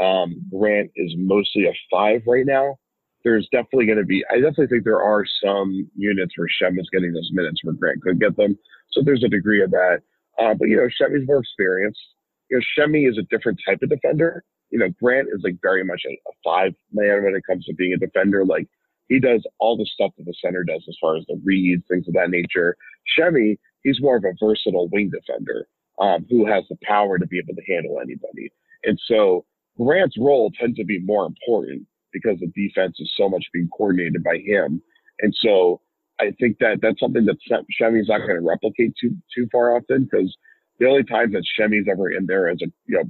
um, 0.00 0.40
Grant 0.50 0.90
is 0.96 1.12
mostly 1.18 1.66
a 1.66 1.74
five 1.90 2.22
right 2.26 2.46
now. 2.46 2.78
There's 3.24 3.48
definitely 3.52 3.86
going 3.86 3.98
to 3.98 4.04
be, 4.04 4.24
I 4.30 4.36
definitely 4.36 4.68
think 4.68 4.84
there 4.84 5.02
are 5.02 5.24
some 5.44 5.90
units 5.96 6.32
where 6.36 6.48
Shem 6.48 6.78
is 6.78 6.88
getting 6.92 7.12
those 7.12 7.30
minutes 7.32 7.60
where 7.62 7.74
Grant 7.74 8.00
could 8.00 8.20
get 8.20 8.36
them. 8.36 8.56
So 8.92 9.02
there's 9.02 9.24
a 9.24 9.28
degree 9.28 9.62
of 9.62 9.70
that. 9.72 9.98
Uh, 10.38 10.54
but, 10.54 10.68
you 10.68 10.76
know, 10.76 10.88
Shem 10.88 11.14
is 11.14 11.26
more 11.26 11.40
experienced. 11.40 12.00
You 12.50 12.58
know, 12.58 12.62
Semi 12.76 13.04
is 13.04 13.18
a 13.18 13.22
different 13.22 13.60
type 13.66 13.78
of 13.82 13.90
defender 13.90 14.44
you 14.70 14.78
know, 14.78 14.88
Grant 15.00 15.28
is 15.32 15.40
like 15.42 15.56
very 15.62 15.84
much 15.84 16.02
a, 16.06 16.12
a 16.12 16.32
five 16.44 16.74
man 16.92 17.24
when 17.24 17.34
it 17.34 17.42
comes 17.48 17.64
to 17.66 17.74
being 17.74 17.92
a 17.92 17.96
defender. 17.96 18.44
Like 18.44 18.68
he 19.08 19.18
does 19.18 19.44
all 19.58 19.76
the 19.76 19.86
stuff 19.86 20.12
that 20.18 20.24
the 20.24 20.34
center 20.42 20.64
does 20.64 20.84
as 20.88 20.96
far 21.00 21.16
as 21.16 21.24
the 21.28 21.40
reads, 21.44 21.84
things 21.88 22.06
of 22.08 22.14
that 22.14 22.30
nature. 22.30 22.76
Semi, 23.18 23.58
he's 23.82 24.00
more 24.00 24.16
of 24.16 24.24
a 24.24 24.34
versatile 24.40 24.88
wing 24.88 25.10
defender 25.10 25.66
um, 26.00 26.26
who 26.28 26.46
has 26.46 26.64
the 26.68 26.76
power 26.82 27.18
to 27.18 27.26
be 27.26 27.38
able 27.38 27.54
to 27.54 27.72
handle 27.72 27.98
anybody. 28.00 28.52
And 28.84 28.98
so 29.06 29.44
Grant's 29.78 30.16
role 30.18 30.50
tends 30.58 30.76
to 30.76 30.84
be 30.84 31.00
more 31.00 31.26
important 31.26 31.86
because 32.12 32.38
the 32.40 32.52
defense 32.54 32.96
is 32.98 33.12
so 33.16 33.28
much 33.28 33.44
being 33.52 33.68
coordinated 33.76 34.22
by 34.22 34.38
him. 34.38 34.82
And 35.20 35.34
so 35.40 35.80
I 36.20 36.32
think 36.38 36.58
that 36.58 36.80
that's 36.82 37.00
something 37.00 37.26
that 37.26 37.36
Semi's 37.78 38.08
not 38.08 38.18
going 38.18 38.40
to 38.40 38.46
replicate 38.46 38.94
too 39.00 39.16
too 39.34 39.48
far 39.50 39.76
often 39.76 40.08
because 40.10 40.36
the 40.78 40.86
only 40.86 41.04
time 41.04 41.32
that 41.32 41.44
Semi's 41.58 41.86
ever 41.90 42.10
in 42.10 42.26
there 42.26 42.48
as 42.48 42.58
a 42.62 42.66
you 42.86 42.96
know 42.96 43.04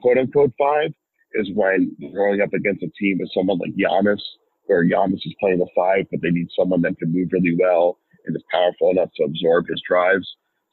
quote 0.00 0.18
unquote 0.18 0.52
five 0.58 0.92
is 1.34 1.48
when 1.54 1.96
going 2.14 2.40
up 2.40 2.52
against 2.52 2.82
a 2.82 2.90
team 2.98 3.18
with 3.20 3.30
someone 3.34 3.58
like 3.58 3.74
Giannis, 3.76 4.20
where 4.66 4.84
Giannis 4.84 5.26
is 5.26 5.34
playing 5.40 5.58
the 5.58 5.68
five, 5.76 6.06
but 6.10 6.20
they 6.22 6.30
need 6.30 6.48
someone 6.58 6.82
that 6.82 6.98
can 6.98 7.12
move 7.12 7.28
really 7.32 7.56
well 7.58 7.98
and 8.26 8.36
is 8.36 8.42
powerful 8.50 8.90
enough 8.90 9.10
to 9.16 9.24
absorb 9.24 9.66
his 9.68 9.80
drives. 9.88 10.28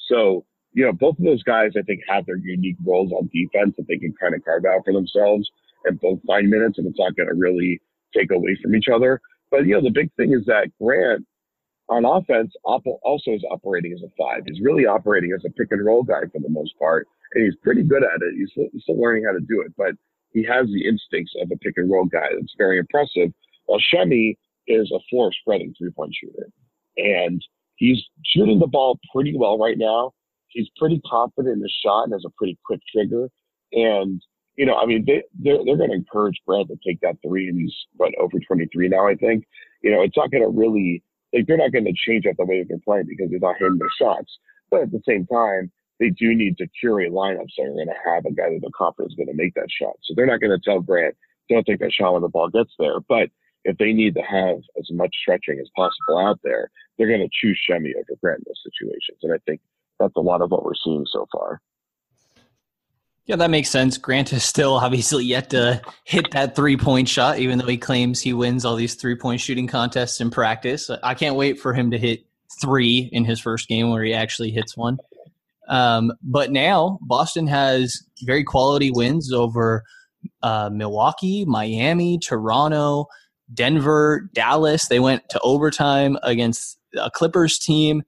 So, 0.09 0.45
you 0.73 0.85
know, 0.85 0.93
both 0.93 1.17
of 1.19 1.25
those 1.25 1.43
guys, 1.43 1.71
I 1.77 1.81
think, 1.83 2.01
have 2.09 2.25
their 2.25 2.37
unique 2.37 2.77
roles 2.85 3.11
on 3.11 3.29
defense 3.33 3.75
that 3.77 3.87
they 3.87 3.97
can 3.97 4.13
kind 4.19 4.35
of 4.35 4.43
carve 4.43 4.65
out 4.65 4.81
for 4.85 4.93
themselves 4.93 5.49
and 5.85 5.99
both 5.99 6.19
find 6.25 6.49
minutes, 6.49 6.77
and 6.77 6.87
it's 6.87 6.99
not 6.99 7.15
going 7.15 7.29
to 7.29 7.35
really 7.35 7.79
take 8.15 8.31
away 8.31 8.57
from 8.61 8.75
each 8.75 8.87
other. 8.93 9.21
But, 9.51 9.65
you 9.65 9.73
know, 9.73 9.81
the 9.81 9.91
big 9.91 10.11
thing 10.15 10.33
is 10.33 10.45
that 10.45 10.71
Grant 10.81 11.25
on 11.89 12.05
offense 12.05 12.53
Oppo 12.65 12.99
also 13.03 13.31
is 13.31 13.43
operating 13.49 13.93
as 13.93 14.01
a 14.01 14.11
five. 14.17 14.43
He's 14.45 14.61
really 14.61 14.85
operating 14.85 15.31
as 15.33 15.43
a 15.45 15.49
pick 15.51 15.71
and 15.71 15.85
roll 15.85 16.03
guy 16.03 16.21
for 16.31 16.39
the 16.39 16.49
most 16.49 16.77
part, 16.77 17.07
and 17.33 17.43
he's 17.43 17.55
pretty 17.63 17.83
good 17.83 18.03
at 18.03 18.21
it. 18.21 18.33
He's 18.37 18.51
still, 18.83 18.99
learning 18.99 19.23
how 19.25 19.31
to 19.31 19.39
do 19.39 19.61
it, 19.61 19.73
but 19.77 19.93
he 20.31 20.43
has 20.43 20.67
the 20.67 20.87
instincts 20.87 21.33
of 21.41 21.49
a 21.51 21.57
pick 21.57 21.75
and 21.77 21.89
roll 21.89 22.05
guy. 22.05 22.27
That's 22.33 22.55
very 22.57 22.77
impressive. 22.79 23.31
While 23.65 23.79
Semi 23.93 24.37
is 24.67 24.91
a 24.91 24.99
floor 25.09 25.31
spreading 25.41 25.73
three 25.77 25.91
point 25.91 26.13
shooter, 26.19 26.49
and 26.97 27.41
he's 27.75 28.03
shooting 28.25 28.59
the 28.59 28.67
ball 28.67 28.99
pretty 29.13 29.35
well 29.37 29.57
right 29.57 29.77
now. 29.77 30.13
He's 30.49 30.67
pretty 30.77 31.01
confident 31.09 31.55
in 31.55 31.61
his 31.61 31.75
shot 31.83 32.03
and 32.03 32.13
has 32.13 32.23
a 32.25 32.31
pretty 32.37 32.57
quick 32.65 32.81
trigger. 32.93 33.29
And 33.71 34.21
you 34.57 34.65
know, 34.65 34.75
I 34.75 34.85
mean, 34.85 35.05
they 35.05 35.23
they're 35.39 35.63
they're 35.63 35.77
going 35.77 35.91
to 35.91 35.95
encourage 35.95 36.41
Brad 36.45 36.67
to 36.67 36.77
take 36.85 36.99
that 37.01 37.15
three, 37.25 37.47
and 37.47 37.59
he's 37.59 37.73
what 37.95 38.13
over 38.19 38.39
23 38.45 38.89
now, 38.89 39.07
I 39.07 39.15
think. 39.15 39.45
You 39.83 39.91
know, 39.91 40.01
it's 40.01 40.17
not 40.17 40.31
going 40.31 40.43
to 40.43 40.49
really 40.49 41.03
like 41.33 41.45
they're 41.47 41.57
not 41.57 41.71
going 41.71 41.85
to 41.85 41.93
change 41.93 42.25
up 42.25 42.35
the 42.37 42.45
way 42.45 42.59
that 42.59 42.69
they're 42.69 42.79
playing 42.83 43.05
because 43.07 43.29
they're 43.29 43.39
not 43.39 43.57
hitting 43.59 43.77
their 43.77 43.89
shots. 43.99 44.37
But 44.69 44.81
at 44.81 44.91
the 44.91 45.01
same 45.07 45.25
time, 45.27 45.71
they 45.99 46.09
do 46.09 46.35
need 46.35 46.57
to 46.57 46.67
curate 46.79 47.11
lineups 47.11 47.53
that 47.57 47.63
are 47.63 47.73
going 47.73 47.87
to 47.87 48.05
have 48.05 48.25
a 48.25 48.31
guy 48.31 48.49
that 48.49 48.59
they're 48.61 48.77
confident 48.77 49.11
is 49.11 49.15
going 49.15 49.27
to 49.27 49.33
make 49.33 49.53
that 49.55 49.69
shot. 49.69 49.95
So 50.03 50.13
they're 50.15 50.27
not 50.27 50.41
going 50.41 50.57
to 50.57 50.63
tell 50.63 50.79
Grant, 50.79 51.15
don't 51.49 51.65
take 51.65 51.79
that 51.79 51.93
shot 51.93 52.13
when 52.13 52.21
the 52.21 52.29
ball 52.29 52.49
gets 52.49 52.73
there. 52.77 52.99
But 53.07 53.29
if 53.63 53.77
they 53.77 53.93
need 53.93 54.15
to 54.15 54.21
have 54.21 54.57
as 54.77 54.87
much 54.91 55.15
stretching 55.21 55.59
as 55.59 55.69
possible 55.75 56.19
out 56.19 56.39
there, 56.43 56.69
they're 56.97 57.07
going 57.07 57.21
to 57.21 57.29
choose 57.31 57.59
Semi 57.69 57.93
over 57.95 58.19
Grant 58.21 58.39
in 58.39 58.43
those 58.47 58.63
situations. 58.63 59.19
And 59.23 59.33
I 59.33 59.37
think 59.45 59.61
that's 59.99 60.15
a 60.15 60.21
lot 60.21 60.41
of 60.41 60.51
what 60.51 60.63
we're 60.63 60.75
seeing 60.83 61.05
so 61.11 61.27
far. 61.31 61.61
Yeah, 63.27 63.35
that 63.35 63.49
makes 63.49 63.69
sense. 63.69 63.97
Grant 63.97 64.31
is 64.31 64.43
still 64.43 64.75
obviously 64.75 65.25
yet 65.25 65.49
to 65.49 65.81
hit 66.05 66.31
that 66.31 66.55
three 66.55 66.77
point 66.77 67.09
shot, 67.09 67.39
even 67.39 67.57
though 67.57 67.67
he 67.67 67.77
claims 67.77 68.21
he 68.21 68.33
wins 68.33 68.63
all 68.63 68.75
these 68.75 68.95
three 68.95 69.15
point 69.15 69.41
shooting 69.41 69.67
contests 69.67 70.21
in 70.21 70.31
practice. 70.31 70.89
I 71.03 71.13
can't 71.13 71.35
wait 71.35 71.59
for 71.59 71.73
him 71.73 71.91
to 71.91 71.97
hit 71.97 72.25
three 72.61 73.09
in 73.11 73.25
his 73.25 73.41
first 73.41 73.67
game 73.67 73.91
where 73.91 74.03
he 74.03 74.13
actually 74.13 74.51
hits 74.51 74.77
one. 74.77 74.97
Um, 75.67 76.13
but 76.23 76.51
now 76.51 76.99
Boston 77.01 77.47
has 77.47 78.01
very 78.23 78.45
quality 78.45 78.91
wins 78.91 79.33
over 79.33 79.83
uh, 80.41 80.69
Milwaukee, 80.71 81.43
Miami, 81.43 82.19
Toronto, 82.19 83.07
Denver, 83.53 84.29
Dallas. 84.33 84.87
They 84.87 85.01
went 85.01 85.27
to 85.29 85.39
overtime 85.41 86.17
against 86.23 86.79
a 86.97 87.11
Clippers 87.11 87.59
team. 87.59 88.03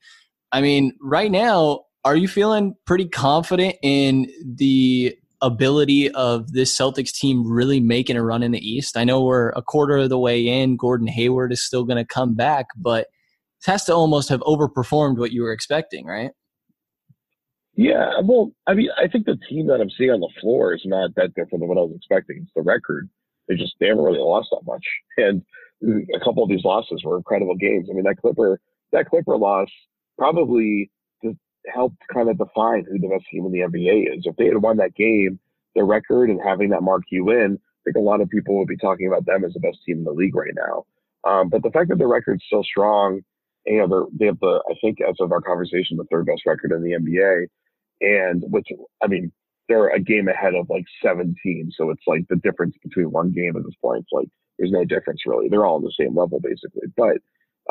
I 0.54 0.62
mean, 0.62 0.94
right 1.02 1.30
now, 1.30 1.82
are 2.06 2.16
you 2.16 2.28
feeling 2.28 2.76
pretty 2.86 3.08
confident 3.08 3.76
in 3.82 4.32
the 4.44 5.16
ability 5.42 6.10
of 6.12 6.52
this 6.52 6.76
Celtics 6.76 7.12
team 7.12 7.50
really 7.50 7.80
making 7.80 8.16
a 8.16 8.24
run 8.24 8.44
in 8.44 8.52
the 8.52 8.68
East? 8.68 8.98
I 8.98 9.04
know 9.04 9.24
we're 9.24 9.50
a 9.50 9.62
quarter 9.62 9.98
of 9.98 10.10
the 10.10 10.20
way 10.20 10.48
in. 10.48 10.78
Gordon 10.78 11.08
Hayward 11.08 11.52
is 11.52 11.64
still 11.64 11.84
going 11.84 11.98
to 11.98 12.06
come 12.06 12.36
back, 12.36 12.68
but 12.78 13.02
it 13.02 13.72
has 13.72 13.86
to 13.86 13.94
almost 13.94 14.30
have 14.30 14.42
overperformed 14.42 15.18
what 15.18 15.32
you 15.32 15.44
were 15.44 15.52
expecting, 15.52 16.06
right? 16.06 16.32
Yeah, 17.76 18.20
well, 18.24 18.52
I 18.68 18.74
mean, 18.74 18.90
I 18.98 19.08
think 19.08 19.26
the 19.26 19.40
team 19.48 19.68
that 19.68 19.80
I'm 19.80 19.90
seeing 19.98 20.12
on 20.12 20.20
the 20.20 20.30
floor 20.42 20.74
is 20.74 20.82
not 20.86 21.16
that 21.16 21.34
different 21.34 21.62
than 21.62 21.70
what 21.70 21.78
I 21.78 21.82
was 21.82 21.94
expecting. 21.96 22.40
It's 22.42 22.52
the 22.56 22.62
record. 22.62 23.10
They 23.48 23.56
just 23.56 23.74
they 23.80 23.88
haven't 23.88 24.04
really 24.04 24.20
lost 24.20 24.50
that 24.52 24.66
much, 24.66 24.86
and 25.18 25.42
a 26.14 26.20
couple 26.20 26.44
of 26.44 26.50
these 26.50 26.66
losses 26.66 27.04
were 27.06 27.18
incredible 27.18 27.56
games. 27.56 27.88
I 27.90 27.94
mean, 27.94 28.04
that 28.04 28.18
Clipper 28.18 28.60
that 28.92 29.10
Clipper 29.10 29.38
loss 29.38 29.70
probably 30.18 30.92
helped 31.68 31.98
kind 32.14 32.30
of 32.30 32.38
define 32.38 32.86
who 32.86 33.00
the 33.00 33.08
best 33.08 33.26
team 33.32 33.46
in 33.46 33.52
the 33.52 33.60
NBA 33.60 34.18
is. 34.18 34.24
If 34.26 34.36
they 34.38 34.46
had 34.46 34.62
won 34.62 34.78
that 34.78 34.96
game, 34.96 35.40
their 35.76 35.86
record 35.86 36.30
and 36.30 36.40
having 36.44 36.70
that 36.70 36.84
marquee 36.84 37.22
win, 37.22 37.60
I 37.62 37.82
think 37.86 37.98
a 37.98 38.02
lot 38.02 38.22
of 38.22 38.30
people 38.30 38.58
would 38.58 38.68
be 38.68 38.78
talking 38.78 39.08
about 39.08 39.26
them 39.26 39.44
as 39.44 39.54
the 39.54 39.60
best 39.60 39.80
team 39.86 40.00
in 40.00 40.04
the 40.04 40.12
league 40.12 40.36
right 40.36 40.54
now. 40.56 40.86
Um, 41.30 41.50
but 41.50 41.64
the 41.64 41.72
fact 41.72 41.90
that 41.90 41.98
the 41.98 42.08
record's 42.08 42.44
still 42.46 42.64
strong, 42.64 43.22
you 43.66 43.78
know, 43.78 44.10
they 44.18 44.28
have 44.28 44.40
the 44.40 44.62
I 44.70 44.74
think 44.82 45.00
as 45.02 45.16
of 45.20 45.32
our 45.32 45.42
conversation, 45.42 45.98
the 45.98 46.06
third 46.06 46.26
best 46.26 46.44
record 46.46 46.72
in 46.72 46.82
the 46.82 46.92
NBA 46.92 47.48
and 48.02 48.44
which 48.48 48.68
I 49.04 49.08
mean 49.08 49.32
they're 49.68 49.90
a 49.90 50.00
game 50.00 50.28
ahead 50.28 50.56
of 50.56 50.68
like 50.70 50.86
17, 51.04 51.72
so 51.76 51.92
it's 51.92 52.02
like 52.08 52.26
the 52.28 52.38
difference 52.38 52.76
between 52.84 53.12
one 53.12 53.32
game 53.32 53.56
at 53.56 53.64
this 53.64 53.76
point. 53.82 54.02
It's 54.02 54.12
like 54.12 54.28
there's 54.58 54.72
no 54.72 54.84
difference 54.84 55.22
really. 55.26 55.48
They're 55.50 55.66
all 55.66 55.76
on 55.76 55.84
the 55.84 55.94
same 56.00 56.16
level 56.16 56.40
basically, 56.40 56.88
but 56.98 57.18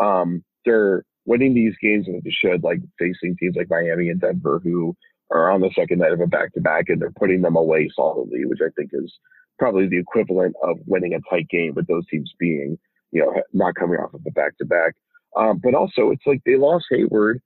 um, 0.03 0.45
they're 0.65 1.05
winning 1.29 1.55
these 1.55 1.75
games 1.81 2.07
as 2.09 2.23
they 2.23 2.31
should, 2.31 2.63
like 2.63 2.81
facing 2.99 3.37
teams 3.37 3.57
like 3.57 3.71
Miami 3.71 4.09
and 4.09 4.21
Denver 4.21 4.61
who 4.63 4.97
are 5.31 5.51
on 5.51 5.61
the 5.61 5.71
second 5.75 5.99
night 5.99 6.13
of 6.13 6.21
a 6.21 6.27
back-to-back, 6.27 6.87
and 6.89 7.01
they're 7.01 7.13
putting 7.13 7.43
them 7.43 7.57
away 7.57 7.89
solidly, 7.95 8.45
which 8.47 8.61
I 8.63 8.71
think 8.77 8.91
is 8.93 9.13
probably 9.59 9.89
the 9.89 9.99
equivalent 9.99 10.57
of 10.63 10.79
winning 10.87 11.15
a 11.15 11.21
tight 11.29 11.49
game 11.49 11.75
with 11.75 11.87
those 11.87 12.07
teams 12.09 12.33
being, 12.39 12.79
you 13.13 13.21
know, 13.21 13.35
not 13.53 13.75
coming 13.75 13.99
off 13.99 14.15
of 14.15 14.23
a 14.27 14.31
back-to-back. 14.31 14.95
Um, 15.37 15.61
but 15.63 15.75
also, 15.75 16.11
it's 16.11 16.27
like 16.27 16.41
they 16.47 16.57
lost 16.57 16.87
Hayward, 16.91 17.41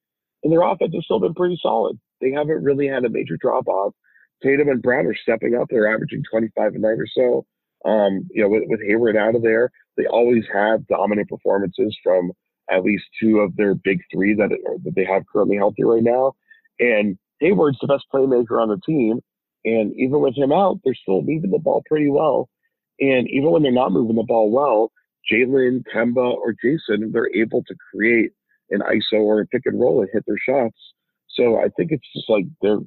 and 0.44 0.52
their 0.52 0.62
offense 0.62 0.94
has 0.94 1.04
still 1.04 1.20
been 1.20 1.34
pretty 1.34 1.58
solid 1.60 1.98
they 2.22 2.30
haven't 2.30 2.62
really 2.62 2.86
had 2.86 3.04
a 3.04 3.10
major 3.10 3.36
drop 3.38 3.66
off. 3.68 3.92
Tatum 4.42 4.68
and 4.68 4.80
Brown 4.80 5.06
are 5.06 5.14
stepping 5.14 5.54
up. 5.54 5.66
They're 5.68 5.92
averaging 5.92 6.22
25 6.30 6.74
a 6.74 6.78
night 6.78 6.98
or 6.98 7.06
so. 7.14 7.44
Um, 7.84 8.28
you 8.30 8.42
know, 8.42 8.48
with, 8.48 8.62
with 8.66 8.80
Hayward 8.86 9.16
out 9.16 9.34
of 9.34 9.42
there, 9.42 9.70
they 9.96 10.06
always 10.06 10.44
have 10.52 10.86
dominant 10.86 11.28
performances 11.28 11.96
from 12.02 12.32
at 12.72 12.84
least 12.84 13.04
two 13.20 13.40
of 13.40 13.56
their 13.56 13.74
big 13.74 14.00
three 14.12 14.34
that, 14.34 14.50
that 14.84 14.94
they 14.94 15.04
have 15.04 15.24
currently 15.32 15.56
healthy 15.56 15.84
right 15.84 16.02
now. 16.02 16.32
And 16.78 17.18
Hayward's 17.40 17.78
the 17.80 17.86
best 17.86 18.06
playmaker 18.12 18.60
on 18.60 18.68
the 18.68 18.80
team. 18.86 19.20
And 19.64 19.92
even 19.94 20.20
with 20.20 20.36
him 20.36 20.52
out, 20.52 20.80
they're 20.84 20.94
still 20.94 21.22
moving 21.22 21.50
the 21.50 21.58
ball 21.58 21.82
pretty 21.86 22.10
well. 22.10 22.48
And 23.00 23.28
even 23.28 23.50
when 23.50 23.62
they're 23.62 23.72
not 23.72 23.92
moving 23.92 24.16
the 24.16 24.22
ball 24.22 24.50
well, 24.50 24.90
Jaylen, 25.30 25.84
Kemba, 25.94 26.34
or 26.34 26.54
Jayson, 26.64 27.12
they're 27.12 27.34
able 27.34 27.62
to 27.64 27.74
create 27.92 28.30
an 28.70 28.80
ISO 28.80 29.20
or 29.20 29.40
a 29.40 29.46
pick 29.46 29.62
and 29.66 29.80
roll 29.80 30.00
and 30.00 30.10
hit 30.12 30.24
their 30.26 30.38
shots. 30.38 30.76
So 31.30 31.56
I 31.58 31.68
think 31.76 31.92
it's 31.92 32.06
just 32.14 32.28
like 32.28 32.44
they're 32.60 32.80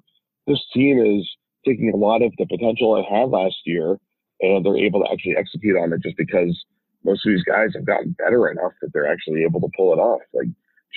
this 0.47 0.63
team 0.73 0.99
is 0.99 1.27
taking 1.65 1.91
a 1.91 1.97
lot 1.97 2.21
of 2.21 2.31
the 2.37 2.45
potential 2.45 2.95
it 2.97 3.05
had 3.11 3.29
last 3.29 3.55
year, 3.65 3.97
and 4.41 4.63
they're 4.63 4.77
able 4.77 5.03
to 5.03 5.11
actually 5.11 5.35
execute 5.37 5.77
on 5.77 5.91
it 5.93 6.01
just 6.03 6.17
because 6.17 6.65
most 7.05 7.25
of 7.25 7.31
these 7.31 7.43
guys 7.43 7.69
have 7.75 7.85
gotten 7.85 8.15
better 8.17 8.49
enough 8.49 8.73
that 8.81 8.91
they're 8.91 9.11
actually 9.11 9.43
able 9.43 9.61
to 9.61 9.69
pull 9.77 9.93
it 9.93 9.97
off. 9.97 10.21
Like 10.33 10.47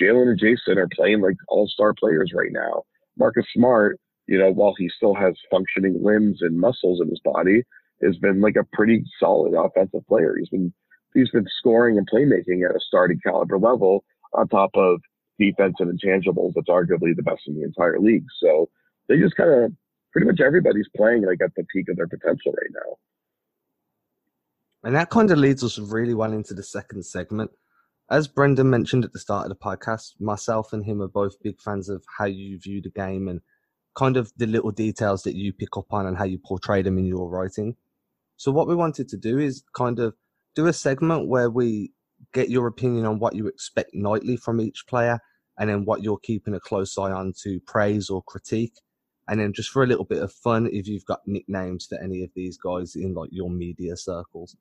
Jaylen 0.01 0.29
and 0.29 0.39
Jayson 0.39 0.77
are 0.77 0.89
playing 0.93 1.21
like 1.21 1.37
all 1.47 1.67
star 1.67 1.93
players 1.93 2.31
right 2.35 2.51
now. 2.51 2.83
Marcus 3.17 3.45
Smart, 3.53 3.99
you 4.27 4.39
know, 4.39 4.51
while 4.51 4.73
he 4.77 4.89
still 4.89 5.13
has 5.13 5.35
functioning 5.51 6.01
limbs 6.01 6.39
and 6.41 6.59
muscles 6.59 6.99
in 6.99 7.09
his 7.09 7.21
body, 7.23 7.63
has 8.01 8.17
been 8.17 8.41
like 8.41 8.55
a 8.55 8.67
pretty 8.73 9.03
solid 9.19 9.53
offensive 9.53 10.05
player. 10.07 10.35
He's 10.37 10.49
been 10.49 10.73
he's 11.13 11.29
been 11.29 11.47
scoring 11.59 11.97
and 11.97 12.09
playmaking 12.09 12.67
at 12.67 12.75
a 12.75 12.79
starting 12.79 13.19
caliber 13.23 13.59
level 13.59 14.03
on 14.33 14.47
top 14.47 14.71
of 14.75 15.01
defense 15.37 15.75
and 15.79 15.97
intangibles 15.99 16.53
that's 16.55 16.69
arguably 16.69 17.15
the 17.15 17.23
best 17.23 17.41
in 17.47 17.55
the 17.55 17.63
entire 17.63 17.99
league. 17.99 18.25
So 18.41 18.69
they 19.07 19.17
just 19.17 19.35
kind 19.35 19.49
of 19.51 19.71
pretty 20.11 20.27
much 20.27 20.39
everybody's 20.39 20.89
playing 20.95 21.25
like 21.25 21.39
at 21.43 21.53
the 21.55 21.63
peak 21.73 21.87
of 21.89 21.97
their 21.97 22.07
potential 22.07 22.51
right 22.53 22.71
now. 22.71 22.97
And 24.83 24.95
that 24.95 25.09
kind 25.09 25.29
of 25.31 25.37
leads 25.37 25.63
us 25.63 25.77
really 25.77 26.13
well 26.13 26.31
into 26.31 26.53
the 26.53 26.63
second 26.63 27.03
segment. 27.05 27.51
As 28.09 28.27
Brenden 28.27 28.67
mentioned 28.67 29.05
at 29.05 29.13
the 29.13 29.19
start 29.19 29.45
of 29.45 29.49
the 29.49 29.63
podcast, 29.63 30.13
myself 30.19 30.73
and 30.73 30.83
him 30.83 31.01
are 31.01 31.07
both 31.07 31.41
big 31.43 31.61
fans 31.61 31.89
of 31.89 32.03
how 32.17 32.25
you 32.25 32.57
view 32.57 32.81
the 32.81 32.89
game 32.89 33.27
and 33.27 33.41
kind 33.95 34.17
of 34.17 34.31
the 34.37 34.47
little 34.47 34.71
details 34.71 35.23
that 35.23 35.35
you 35.35 35.51
pick 35.53 35.75
up 35.77 35.91
on 35.91 36.05
and 36.05 36.17
how 36.17 36.23
you 36.23 36.39
portray 36.39 36.81
them 36.81 36.97
in 36.97 37.05
your 37.05 37.29
writing. 37.29 37.75
So 38.37 38.51
what 38.51 38.67
we 38.67 38.75
wanted 38.75 39.09
to 39.09 39.17
do 39.17 39.37
is 39.37 39.63
kind 39.73 39.99
of 39.99 40.15
do 40.55 40.67
a 40.67 40.73
segment 40.73 41.27
where 41.27 41.49
we 41.49 41.91
get 42.33 42.49
your 42.49 42.67
opinion 42.67 43.05
on 43.05 43.19
what 43.19 43.35
you 43.35 43.47
expect 43.47 43.93
nightly 43.93 44.37
from 44.37 44.61
each 44.61 44.85
player 44.87 45.19
and 45.57 45.69
then 45.69 45.85
what 45.85 46.01
you're 46.01 46.17
keeping 46.17 46.53
a 46.53 46.59
close 46.59 46.97
eye 46.97 47.11
on 47.11 47.33
to 47.43 47.59
praise 47.61 48.09
or 48.09 48.23
critique. 48.23 48.75
And 49.27 49.39
then 49.39 49.53
just 49.53 49.69
for 49.69 49.83
a 49.83 49.87
little 49.87 50.05
bit 50.05 50.23
of 50.23 50.31
fun, 50.31 50.69
if 50.71 50.87
you've 50.87 51.05
got 51.05 51.27
nicknames 51.27 51.85
for 51.85 52.01
any 52.01 52.23
of 52.23 52.31
these 52.33 52.57
guys 52.57 52.95
in 52.95 53.13
like 53.13 53.29
your 53.31 53.49
media 53.49 53.95
circles. 53.97 54.55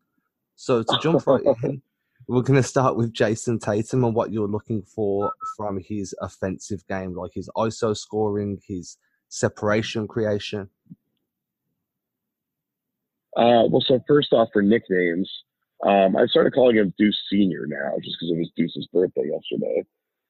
So 0.59 0.83
to 0.83 0.99
jump 1.03 1.25
right 1.27 1.43
in, 1.63 1.81
we're 2.27 2.43
going 2.43 2.61
to 2.61 2.69
start 2.69 2.97
with 2.97 3.13
Jayson 3.13 3.61
Tatum 3.61 4.05
and 4.05 4.15
what 4.15 4.33
you're 4.33 4.49
looking 4.49 4.83
for 4.83 5.33
from 5.57 5.79
his 5.81 6.15
offensive 6.21 6.87
game, 6.89 7.15
like 7.15 7.31
his 7.33 7.49
ISO 7.57 7.97
scoring, 7.97 8.61
his 8.67 8.99
separation 9.29 10.09
creation. 10.09 10.69
Uh, 13.37 13.71
well, 13.71 13.85
so 13.87 14.01
first 14.09 14.33
off, 14.33 14.49
for 14.53 14.61
nicknames, 14.61 15.31
um, 15.87 16.17
I 16.17 16.27
started 16.27 16.53
calling 16.53 16.77
him 16.77 16.93
Deuce 16.99 17.19
Senior 17.31 17.67
now, 17.69 17.93
just 18.03 18.17
because 18.19 18.35
it 18.35 18.39
was 18.39 18.51
Deuce's 18.57 18.89
birthday 18.93 19.31
yesterday. 19.31 19.85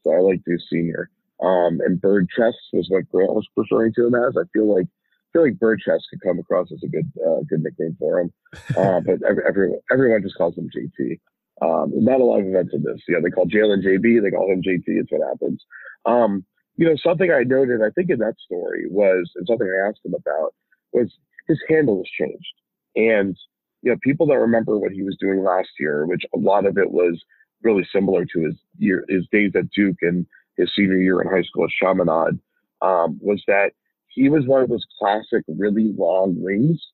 So 0.05 0.13
I 0.13 0.21
like 0.21 0.45
Deuce 0.45 0.67
Senior. 0.71 1.11
Um, 1.41 1.81
and 1.87 2.01
Bird 2.01 2.29
Chest 2.37 2.59
was 2.75 2.87
what 2.91 3.09
Grant 3.09 3.33
was 3.33 3.49
referring 3.57 3.95
to 3.95 4.09
him 4.09 4.15
as. 4.15 4.37
I 4.37 4.43
feel 4.53 4.73
like 4.75 4.89
feel 5.39 5.47
like 5.47 5.59
Bird 5.59 5.81
Chest 5.85 6.07
could 6.11 6.21
come 6.21 6.39
across 6.39 6.69
as 6.73 6.83
a 6.83 6.89
good 6.89 7.11
uh, 7.25 7.41
good 7.49 7.63
nickname 7.63 7.97
for 7.99 8.21
him. 8.21 8.33
Uh, 8.77 9.01
but 9.01 9.23
every, 9.29 9.43
everyone 9.47 9.79
everyone 9.93 10.23
just 10.23 10.37
calls 10.37 10.57
him 10.57 10.69
JT. 10.69 11.19
Um, 11.61 11.93
not 11.95 12.21
a 12.21 12.25
lot 12.25 12.41
of 12.41 12.47
events 12.47 12.73
in 12.75 12.83
this. 12.83 13.01
You 13.09 13.15
know, 13.15 13.23
they 13.23 13.31
call 13.31 13.47
Jaylen 13.47 13.85
JB, 13.85 14.23
they 14.23 14.31
call 14.31 14.51
him 14.51 14.63
JT. 14.63 14.83
It's 14.87 15.11
what 15.11 15.27
happens. 15.27 15.65
Um, 16.07 16.45
you 16.77 16.87
know, 16.87 16.97
something 17.05 17.31
I 17.31 17.43
noted, 17.43 17.83
I 17.83 17.91
think 17.91 18.11
in 18.11 18.19
that 18.21 18.37
story 18.45 18.87
was, 18.89 19.29
and 19.35 19.47
something 19.47 19.67
I 19.67 19.89
asked 19.89 20.05
him 20.05 20.15
about 20.15 20.55
was 20.93 21.13
his 21.49 21.59
handle 21.69 21.97
has 21.97 22.27
changed. 22.27 22.55
And 22.95 23.37
you 23.83 23.91
know, 23.91 23.99
people 24.03 24.27
that 24.29 24.39
remember 24.39 24.79
what 24.79 24.93
he 24.93 25.03
was 25.03 25.17
doing 25.21 25.43
last 25.43 25.71
year, 25.79 26.07
which 26.07 26.23
a 26.35 26.39
lot 26.39 26.67
of 26.67 26.79
it 26.79 26.91
was 26.91 27.21
really 27.63 27.87
similar 27.93 28.25
to 28.25 28.41
his 28.41 28.55
year, 28.79 29.05
his 29.09 29.27
days 29.33 29.53
at 29.57 29.71
Duke 29.71 29.99
and 30.03 30.27
his 30.57 30.71
senior 30.75 30.99
year 30.99 31.21
in 31.21 31.29
high 31.29 31.43
school 31.43 31.65
at 31.65 31.71
Chaminade, 31.71 32.39
um, 32.83 33.19
was 33.21 33.43
that 33.47 33.73
he 34.19 34.29
was 34.29 34.47
one 34.47 34.63
of 34.63 34.69
those 34.69 34.85
classic, 34.99 35.45
really 35.47 35.93
long 35.97 36.35
wings 36.43 36.85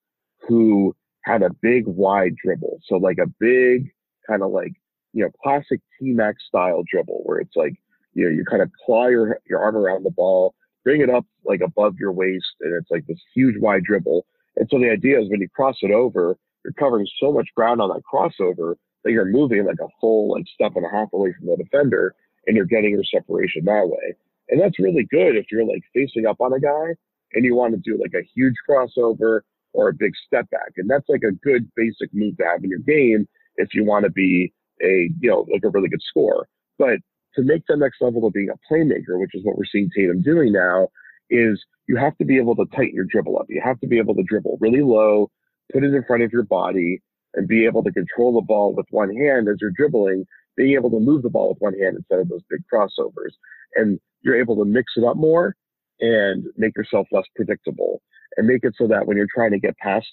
who 0.47 0.95
had 1.23 1.43
a 1.43 1.50
big, 1.62 1.85
wide 1.87 2.35
dribble. 2.43 2.81
So 2.85 2.97
like 2.97 3.16
a 3.19 3.26
big 3.40 3.90
kind 4.28 4.43
of 4.43 4.50
like, 4.50 4.73
you 5.14 5.25
know, 5.25 5.31
classic 5.43 5.81
T-Mac 5.99 6.35
style 6.47 6.83
dribble 6.90 7.23
where 7.25 7.38
it's 7.38 7.57
like, 7.57 7.75
you 8.12 8.25
know, 8.25 8.31
you 8.31 8.45
kind 8.45 8.62
of 8.62 8.71
claw 8.85 9.09
your, 9.09 9.38
your 9.49 9.59
arm 9.59 9.75
around 9.75 10.04
the 10.04 10.11
ball, 10.11 10.54
bring 10.85 11.00
it 11.00 11.09
up 11.09 11.25
like 11.45 11.61
above 11.62 11.95
your 11.99 12.12
waist, 12.12 12.47
and 12.61 12.75
it's 12.75 12.90
like 12.90 13.07
this 13.07 13.21
huge 13.35 13.57
wide 13.59 13.85
dribble. 13.85 14.26
And 14.57 14.69
so 14.71 14.78
the 14.78 14.90
idea 14.90 15.19
is 15.19 15.31
when 15.31 15.40
you 15.40 15.49
cross 15.49 15.76
it 15.81 15.90
over, 15.90 16.37
you're 16.62 16.75
covering 16.75 17.07
so 17.19 17.33
much 17.33 17.49
ground 17.57 17.81
on 17.81 17.88
that 17.88 18.02
crossover 18.02 18.75
that 19.02 19.12
you're 19.12 19.25
moving 19.25 19.64
like 19.64 19.81
a 19.83 19.88
full 20.00 20.33
like 20.33 20.45
step 20.52 20.73
and 20.76 20.85
a 20.85 20.90
half 20.90 21.09
away 21.14 21.35
from 21.38 21.49
the 21.49 21.57
defender 21.57 22.14
and 22.47 22.54
you're 22.57 22.66
getting 22.66 22.90
your 22.90 23.04
separation 23.04 23.64
that 23.64 23.88
way. 23.88 24.14
And 24.50 24.61
that's 24.61 24.78
really 24.78 25.07
good 25.11 25.37
if 25.37 25.47
you're 25.50 25.64
like 25.64 25.83
facing 25.95 26.26
up 26.26 26.40
on 26.40 26.52
a 26.52 26.61
guy 26.61 26.95
and 27.35 27.45
you 27.45 27.55
want 27.55 27.75
to 27.75 27.81
do 27.81 28.00
like 28.00 28.14
a 28.14 28.26
huge 28.35 28.55
crossover 28.69 29.41
or 29.73 29.88
a 29.88 29.95
big 29.95 30.12
step 30.26 30.49
back. 30.50 30.73
And 30.76 30.88
that's 30.88 31.09
like 31.09 31.23
a 31.23 31.33
good 31.33 31.71
basic 31.76 32.11
move 32.12 32.37
to 32.38 32.45
have 32.45 32.62
in 32.62 32.71
your 32.71 32.79
game 32.81 33.26
if 33.57 33.75
you 33.75 33.85
want 33.85 34.05
to 34.05 34.11
be 34.11 34.53
a, 34.83 35.11
you 35.21 35.31
know, 35.31 35.47
like 35.53 35.64
a 35.64 35.69
really 35.69 35.88
good 35.88 36.03
scorer. 36.09 36.49
But 36.79 36.99
to 37.35 37.43
make 37.43 37.62
the 37.69 37.76
next 37.76 38.00
level 38.00 38.26
of 38.26 38.33
being 38.33 38.50
a 38.50 38.73
playmaker, 38.73 39.19
which 39.19 39.35
is 39.35 39.45
what 39.45 39.59
we're 39.59 39.64
seeing 39.71 39.91
Tatum 39.95 40.23
doing 40.23 40.53
now, 40.53 40.88
is 41.31 41.62
you 41.88 41.97
have 41.97 42.17
to 42.19 42.25
be 42.25 42.38
able 42.38 42.55
to 42.57 42.64
tighten 42.75 42.95
your 42.95 43.07
dribble 43.11 43.38
up. 43.38 43.47
You 43.49 43.61
have 43.64 43.81
to 43.81 43.87
be 43.87 43.99
able 43.99 44.14
to 44.14 44.23
dribble 44.23 44.59
really 44.61 44.83
low, 44.83 45.31
put 45.73 45.85
it 45.85 45.93
in 45.93 46.05
front 46.05 46.23
of 46.23 46.33
your 46.33 46.45
body, 46.45 47.03
and 47.35 47.49
be 47.49 47.64
able 47.64 47.83
to 47.83 47.93
control 47.93 48.35
the 48.35 48.41
ball 48.41 48.75
with 48.75 48.87
one 48.91 49.14
hand 49.14 49.49
as 49.49 49.57
you're 49.61 49.73
dribbling, 49.76 50.25
being 50.57 50.75
able 50.75 50.91
to 50.91 51.00
move 51.00 51.23
the 51.23 51.31
ball 51.31 51.49
with 51.49 51.59
one 51.59 51.79
hand 51.79 51.97
instead 51.97 52.21
of 52.21 52.29
those 52.29 52.43
big 52.49 52.61
crossovers. 52.73 53.33
And 53.75 53.99
you're 54.23 54.38
able 54.38 54.57
to 54.57 54.64
mix 54.64 54.93
it 54.97 55.05
up 55.05 55.17
more 55.17 55.57
and 56.01 56.45
make 56.57 56.77
yourself 56.77 57.07
less 57.13 57.25
predictable 57.37 58.03
and 58.37 58.47
make 58.47 58.65
it 58.65 58.75
so 58.77 58.87
that 58.89 59.07
when 59.07 59.17
you're 59.17 59.27
trying 59.35 59.53
to 59.53 59.59
get 59.59 59.77
past 59.79 60.07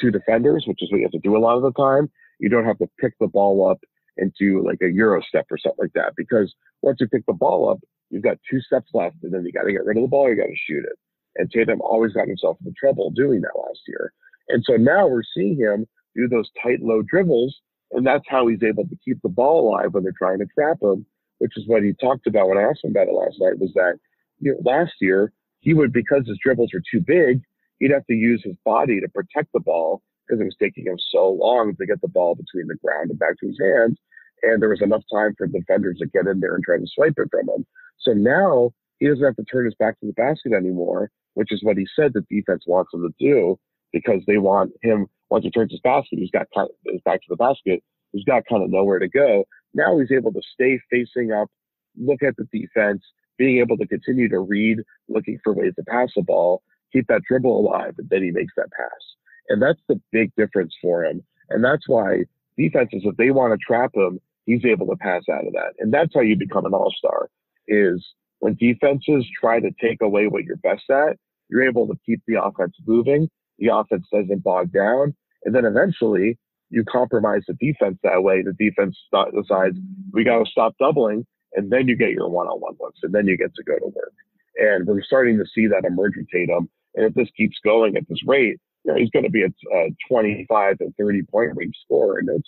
two 0.00 0.10
defenders, 0.10 0.64
which 0.66 0.82
is 0.82 0.90
what 0.90 0.98
you 0.98 1.04
have 1.04 1.12
to 1.12 1.18
do 1.18 1.36
a 1.36 1.38
lot 1.38 1.56
of 1.56 1.62
the 1.62 1.72
time, 1.72 2.10
you 2.38 2.48
don't 2.48 2.64
have 2.64 2.78
to 2.78 2.88
pick 3.00 3.12
the 3.18 3.26
ball 3.26 3.68
up 3.68 3.78
and 4.18 4.32
do 4.38 4.64
like 4.64 4.78
a 4.82 4.92
Euro 4.92 5.20
step 5.22 5.46
or 5.50 5.58
something 5.58 5.84
like 5.84 5.92
that. 5.94 6.12
Because 6.16 6.54
once 6.82 6.98
you 7.00 7.08
pick 7.08 7.24
the 7.26 7.32
ball 7.32 7.70
up, 7.70 7.78
you've 8.10 8.22
got 8.22 8.38
two 8.48 8.60
steps 8.60 8.90
left 8.94 9.16
and 9.22 9.32
then 9.32 9.44
you 9.44 9.52
got 9.52 9.64
to 9.64 9.72
get 9.72 9.84
rid 9.84 9.96
of 9.96 10.02
the 10.02 10.08
ball, 10.08 10.28
you 10.28 10.36
got 10.36 10.46
to 10.46 10.56
shoot 10.66 10.84
it. 10.84 10.96
And 11.36 11.50
Tatum 11.50 11.80
always 11.82 12.12
got 12.12 12.28
himself 12.28 12.56
into 12.60 12.72
trouble 12.78 13.10
doing 13.10 13.40
that 13.42 13.58
last 13.58 13.80
year. 13.86 14.12
And 14.48 14.62
so 14.64 14.76
now 14.76 15.06
we're 15.06 15.22
seeing 15.34 15.56
him 15.56 15.86
do 16.14 16.28
those 16.28 16.48
tight, 16.62 16.80
low 16.80 17.02
dribbles, 17.02 17.54
and 17.92 18.06
that's 18.06 18.24
how 18.28 18.46
he's 18.46 18.62
able 18.62 18.84
to 18.84 18.96
keep 19.04 19.20
the 19.22 19.28
ball 19.28 19.68
alive 19.68 19.92
when 19.92 20.02
they're 20.02 20.12
trying 20.16 20.38
to 20.38 20.46
trap 20.54 20.78
him, 20.80 21.04
which 21.38 21.52
is 21.56 21.64
what 21.66 21.82
he 21.82 21.92
talked 22.00 22.26
about 22.26 22.48
when 22.48 22.58
I 22.58 22.62
asked 22.62 22.84
him 22.84 22.90
about 22.90 23.08
it 23.08 23.14
last 23.14 23.36
night, 23.38 23.58
was 23.58 23.72
that, 23.74 23.98
last 24.62 24.94
year, 25.00 25.32
he 25.60 25.74
would, 25.74 25.92
because 25.92 26.26
his 26.26 26.38
dribbles 26.42 26.70
were 26.72 26.82
too 26.90 27.00
big, 27.00 27.42
he'd 27.78 27.90
have 27.90 28.06
to 28.06 28.14
use 28.14 28.42
his 28.44 28.56
body 28.64 29.00
to 29.00 29.08
protect 29.08 29.52
the 29.52 29.60
ball 29.60 30.02
because 30.26 30.40
it 30.40 30.44
was 30.44 30.56
taking 30.60 30.86
him 30.86 30.98
so 31.10 31.30
long 31.30 31.74
to 31.76 31.86
get 31.86 32.00
the 32.00 32.08
ball 32.08 32.34
between 32.34 32.66
the 32.66 32.76
ground 32.76 33.10
and 33.10 33.18
back 33.18 33.38
to 33.40 33.46
his 33.46 33.58
hands. 33.60 33.98
And 34.42 34.60
there 34.60 34.68
was 34.68 34.82
enough 34.82 35.02
time 35.12 35.34
for 35.36 35.46
defenders 35.46 35.98
to 35.98 36.06
get 36.06 36.26
in 36.26 36.40
there 36.40 36.54
and 36.54 36.64
try 36.64 36.78
to 36.78 36.86
swipe 36.94 37.14
it 37.16 37.28
from 37.30 37.48
him. 37.48 37.66
So 37.98 38.12
now 38.12 38.72
he 38.98 39.08
doesn't 39.08 39.24
have 39.24 39.36
to 39.36 39.44
turn 39.44 39.64
his 39.64 39.74
back 39.74 39.98
to 40.00 40.06
the 40.06 40.12
basket 40.12 40.52
anymore, 40.52 41.10
which 41.34 41.52
is 41.52 41.62
what 41.62 41.78
he 41.78 41.86
said 41.96 42.12
the 42.12 42.24
defense 42.30 42.64
wants 42.66 42.92
him 42.92 43.02
to 43.02 43.14
do 43.18 43.58
because 43.92 44.22
they 44.26 44.38
want 44.38 44.72
him 44.82 45.06
once 45.30 45.44
he 45.44 45.50
turns 45.50 45.72
his 45.72 45.80
basket, 45.80 46.18
he's 46.18 46.30
got 46.30 46.46
kind 46.54 46.68
of, 46.68 46.92
his 46.92 47.00
back 47.04 47.20
to 47.20 47.26
the 47.28 47.36
basket. 47.36 47.82
He's 48.12 48.24
got 48.24 48.44
kind 48.48 48.62
of 48.62 48.70
nowhere 48.70 48.98
to 48.98 49.08
go. 49.08 49.44
Now 49.74 49.98
he's 49.98 50.12
able 50.12 50.32
to 50.32 50.40
stay 50.54 50.78
facing 50.90 51.32
up, 51.32 51.48
look 51.96 52.22
at 52.22 52.36
the 52.36 52.46
defense, 52.52 53.02
being 53.38 53.58
able 53.58 53.76
to 53.78 53.86
continue 53.86 54.28
to 54.28 54.40
read, 54.40 54.78
looking 55.08 55.38
for 55.42 55.52
ways 55.52 55.74
to 55.76 55.82
pass 55.84 56.10
the 56.16 56.22
ball, 56.22 56.62
keep 56.92 57.06
that 57.08 57.22
dribble 57.28 57.60
alive, 57.60 57.94
and 57.98 58.08
then 58.08 58.22
he 58.22 58.30
makes 58.30 58.52
that 58.56 58.70
pass. 58.72 58.90
And 59.48 59.62
that's 59.62 59.80
the 59.88 60.00
big 60.12 60.32
difference 60.36 60.74
for 60.82 61.04
him. 61.04 61.22
And 61.50 61.64
that's 61.64 61.88
why 61.88 62.24
defenses, 62.58 63.02
if 63.04 63.16
they 63.16 63.30
want 63.30 63.52
to 63.52 63.64
trap 63.64 63.92
him, 63.94 64.20
he's 64.46 64.64
able 64.64 64.86
to 64.88 64.96
pass 64.96 65.22
out 65.30 65.46
of 65.46 65.52
that. 65.52 65.74
And 65.78 65.92
that's 65.92 66.12
how 66.14 66.20
you 66.20 66.36
become 66.36 66.66
an 66.66 66.74
all-star 66.74 67.28
is 67.68 68.04
when 68.40 68.54
defenses 68.54 69.24
try 69.40 69.60
to 69.60 69.70
take 69.80 70.00
away 70.02 70.26
what 70.26 70.44
you're 70.44 70.56
best 70.56 70.88
at, 70.90 71.16
you're 71.48 71.66
able 71.66 71.86
to 71.86 71.94
keep 72.04 72.20
the 72.26 72.42
offense 72.42 72.74
moving 72.86 73.28
the 73.58 73.68
offense 73.68 74.06
doesn't 74.12 74.42
bog 74.42 74.72
down. 74.72 75.14
And 75.44 75.54
then 75.54 75.64
eventually 75.64 76.38
you 76.70 76.84
compromise 76.84 77.42
the 77.46 77.54
defense 77.54 77.98
that 78.02 78.22
way. 78.22 78.42
The 78.42 78.52
defense 78.52 78.96
decides 79.34 79.78
we 80.12 80.24
got 80.24 80.44
to 80.44 80.50
stop 80.50 80.74
doubling, 80.78 81.26
and 81.56 81.70
then 81.70 81.88
you 81.88 81.96
get 81.96 82.10
your 82.10 82.28
one-on-one 82.28 82.76
looks, 82.80 83.00
and 83.02 83.12
then 83.12 83.26
you 83.26 83.36
get 83.36 83.54
to 83.54 83.62
go 83.64 83.78
to 83.78 83.86
work. 83.86 84.12
And 84.56 84.86
we're 84.86 85.02
starting 85.02 85.38
to 85.38 85.44
see 85.54 85.66
that 85.66 85.84
emerge 85.84 86.12
with 86.16 86.28
Tatum. 86.32 86.68
And 86.94 87.06
if 87.06 87.14
this 87.14 87.28
keeps 87.36 87.56
going 87.64 87.96
at 87.96 88.08
this 88.08 88.20
rate, 88.26 88.58
you 88.84 88.92
know, 88.92 88.98
he's 88.98 89.10
going 89.10 89.24
to 89.24 89.30
be 89.30 89.42
a, 89.42 89.48
a 89.74 89.90
25 90.08 90.78
to 90.78 90.94
30 90.98 91.22
point 91.24 91.52
range 91.56 91.74
scorer 91.84 92.20
in 92.20 92.26
no 92.26 92.34
time. 92.34 92.42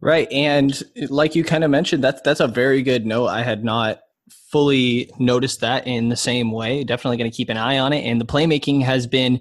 Right, 0.00 0.30
and 0.30 0.82
like 1.08 1.34
you 1.34 1.42
kind 1.42 1.64
of 1.64 1.70
mentioned, 1.70 2.04
that's 2.04 2.20
that's 2.20 2.40
a 2.40 2.48
very 2.48 2.82
good 2.82 3.06
note. 3.06 3.28
I 3.28 3.42
had 3.42 3.64
not 3.64 4.00
fully 4.50 5.10
noticed 5.18 5.60
that 5.60 5.86
in 5.86 6.10
the 6.10 6.16
same 6.16 6.52
way. 6.52 6.84
Definitely 6.84 7.16
going 7.16 7.30
to 7.30 7.36
keep 7.36 7.48
an 7.48 7.56
eye 7.56 7.78
on 7.78 7.92
it. 7.92 8.02
And 8.04 8.20
the 8.20 8.26
playmaking 8.26 8.82
has 8.82 9.06
been 9.06 9.40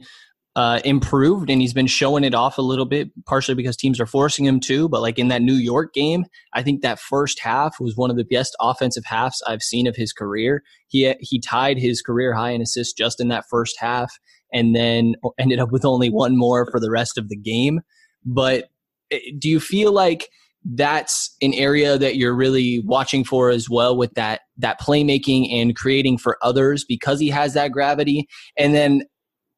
uh, 0.55 0.79
improved 0.85 1.49
and 1.49 1.61
he's 1.61 1.73
been 1.73 1.87
showing 1.87 2.23
it 2.23 2.33
off 2.33 2.57
a 2.57 2.61
little 2.61 2.85
bit, 2.85 3.09
partially 3.25 3.55
because 3.55 3.75
teams 3.75 3.99
are 3.99 4.05
forcing 4.05 4.45
him 4.45 4.59
to. 4.61 4.87
But 4.87 5.01
like 5.01 5.19
in 5.19 5.27
that 5.27 5.41
New 5.41 5.55
York 5.55 5.93
game, 5.93 6.25
I 6.53 6.63
think 6.63 6.81
that 6.81 6.99
first 6.99 7.39
half 7.39 7.79
was 7.79 7.97
one 7.97 8.09
of 8.09 8.15
the 8.15 8.23
best 8.23 8.55
offensive 8.61 9.03
halves 9.05 9.43
I've 9.45 9.61
seen 9.61 9.85
of 9.85 9.97
his 9.97 10.13
career. 10.13 10.63
He 10.87 11.13
he 11.19 11.41
tied 11.41 11.77
his 11.77 12.01
career 12.01 12.33
high 12.33 12.51
in 12.51 12.61
assists 12.61 12.93
just 12.93 13.19
in 13.19 13.27
that 13.27 13.45
first 13.49 13.75
half, 13.79 14.17
and 14.53 14.73
then 14.73 15.15
ended 15.39 15.59
up 15.59 15.71
with 15.71 15.83
only 15.83 16.09
one 16.09 16.37
more 16.37 16.65
for 16.71 16.79
the 16.79 16.91
rest 16.91 17.17
of 17.17 17.27
the 17.27 17.37
game. 17.37 17.81
But 18.25 18.69
eh, 19.11 19.19
do 19.37 19.49
you 19.49 19.59
feel 19.59 19.91
like 19.91 20.29
that's 20.73 21.35
an 21.41 21.53
area 21.53 21.95
that 21.97 22.15
you're 22.15 22.35
really 22.35 22.81
watching 22.85 23.23
for 23.23 23.49
as 23.49 23.69
well 23.69 23.95
with 23.95 24.13
that 24.15 24.41
that 24.57 24.79
playmaking 24.79 25.53
and 25.53 25.75
creating 25.75 26.17
for 26.17 26.37
others 26.41 26.83
because 26.87 27.19
he 27.19 27.29
has 27.29 27.53
that 27.53 27.71
gravity 27.71 28.27
and 28.57 28.73
then 28.73 29.03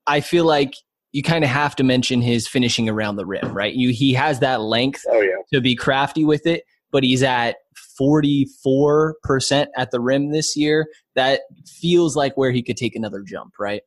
I 0.06 0.22
feel 0.22 0.46
like 0.46 0.74
you 1.12 1.24
kind 1.24 1.44
of 1.44 1.50
have 1.50 1.76
to 1.78 1.84
mention 1.84 2.22
his 2.22 2.48
finishing 2.48 2.90
around 2.90 3.16
the 3.16 3.26
rim, 3.26 3.54
right? 3.54 3.74
You 3.74 3.90
he 3.90 4.14
has 4.14 4.40
that 4.40 4.62
length 4.62 5.04
oh, 5.10 5.22
yeah. 5.22 5.38
to 5.54 5.62
be 5.62 5.76
crafty 5.76 6.26
with 6.26 6.46
it, 6.46 6.64
but 6.92 7.04
he's 7.04 7.24
at 7.24 7.56
44% 8.00 9.68
at 9.76 9.92
the 9.92 10.00
rim 10.00 10.32
this 10.32 10.56
year. 10.56 10.88
That 11.16 11.42
feels 11.66 12.16
like 12.16 12.36
where 12.38 12.52
he 12.52 12.62
could 12.62 12.78
take 12.78 12.96
another 12.96 13.24
jump, 13.26 13.54
right? 13.60 13.82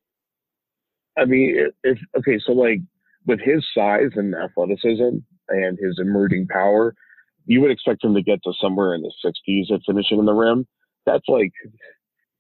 I 1.19 1.25
mean, 1.25 1.71
if 1.83 1.99
okay, 2.19 2.41
so 2.45 2.53
like 2.53 2.81
with 3.27 3.41
his 3.41 3.65
size 3.77 4.11
and 4.15 4.35
athleticism 4.35 5.19
and 5.49 5.79
his 5.81 5.99
emerging 5.99 6.49
power, 6.49 6.95
you 7.47 7.61
would 7.61 7.71
expect 7.71 8.05
him 8.05 8.15
to 8.15 8.23
get 8.23 8.43
to 8.45 8.53
somewhere 8.61 8.95
in 8.95 9.03
the 9.03 9.13
60s 9.25 9.75
at 9.75 9.81
finishing 9.87 10.19
in 10.19 10.25
the 10.25 10.33
rim. 10.33 10.67
That's 11.07 11.29
like 11.29 11.53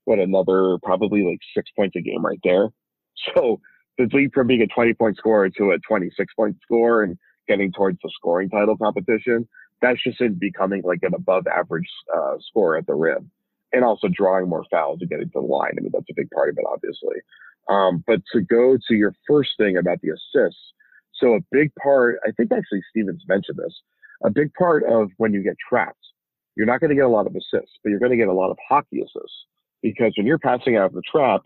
what 0.05 0.19
another 0.19 0.79
probably 0.83 1.25
like 1.25 1.39
six 1.55 1.71
points 1.77 1.97
a 1.97 2.01
game 2.01 2.25
right 2.25 2.41
there. 2.45 2.69
So 3.35 3.61
the 4.09 4.16
leap 4.16 4.35
from 4.35 4.47
being 4.47 4.62
a 4.62 4.66
20 4.66 4.95
point 4.95 5.16
scorer 5.16 5.50
to 5.50 5.73
a 5.73 5.78
26 5.78 6.35
point 6.35 6.57
scorer 6.62 7.02
and 7.02 7.19
getting 7.49 7.73
towards 7.73 7.99
the 8.02 8.11
scoring 8.14 8.49
title 8.49 8.76
competition, 8.76 9.49
that's 9.83 10.02
just 10.02 10.21
in 10.21 10.35
becoming 10.35 10.83
like 10.83 11.00
an 11.02 11.14
above 11.14 11.47
average 11.47 11.88
uh, 12.14 12.37
scorer 12.40 12.78
at 12.78 12.87
the 12.87 12.95
rim 12.95 13.30
and 13.73 13.85
also 13.85 14.09
drawing 14.09 14.49
more 14.49 14.64
fouls 14.71 14.99
and 15.00 15.11
getting 15.11 15.26
to 15.26 15.33
the 15.35 15.40
line. 15.40 15.73
I 15.78 15.80
mean, 15.80 15.90
that's 15.92 16.11
a 16.11 16.14
big 16.14 16.30
part 16.30 16.50
of 16.50 16.59
it, 16.59 16.64
obviously. 16.71 17.16
Um, 17.69 18.02
but 18.07 18.21
to 18.33 18.40
go 18.40 18.76
to 18.88 18.95
your 18.95 19.14
first 19.28 19.50
thing 19.57 19.76
about 19.76 20.00
the 20.00 20.11
assists, 20.11 20.73
so 21.14 21.35
a 21.35 21.40
big 21.52 21.73
part, 21.76 22.19
I 22.26 22.33
think 22.33 22.50
actually 22.52 22.83
Stevens 22.90 23.23
mentioned 23.28 23.59
this, 23.59 23.75
a 24.25 24.30
big 24.30 24.52
part 24.54 24.85
of 24.85 25.11
when 25.19 25.33
you 25.33 25.42
get 25.42 25.57
trapped, 25.69 26.04
you're 26.57 26.66
not 26.66 26.80
going 26.80 26.90
to 26.90 26.97
get 26.97 27.04
a 27.04 27.09
lot 27.09 27.26
of 27.26 27.35
assists, 27.35 27.78
but 27.83 27.90
you're 27.90 28.00
going 28.00 28.11
to 28.11 28.16
get 28.16 28.28
a 28.28 28.33
lot 28.33 28.50
of 28.50 28.59
hockey 28.69 29.00
assists 29.00 29.47
because 29.83 30.12
when 30.16 30.26
you're 30.26 30.38
passing 30.38 30.76
out 30.76 30.87
of 30.87 30.92
the 30.92 31.02
trap, 31.11 31.42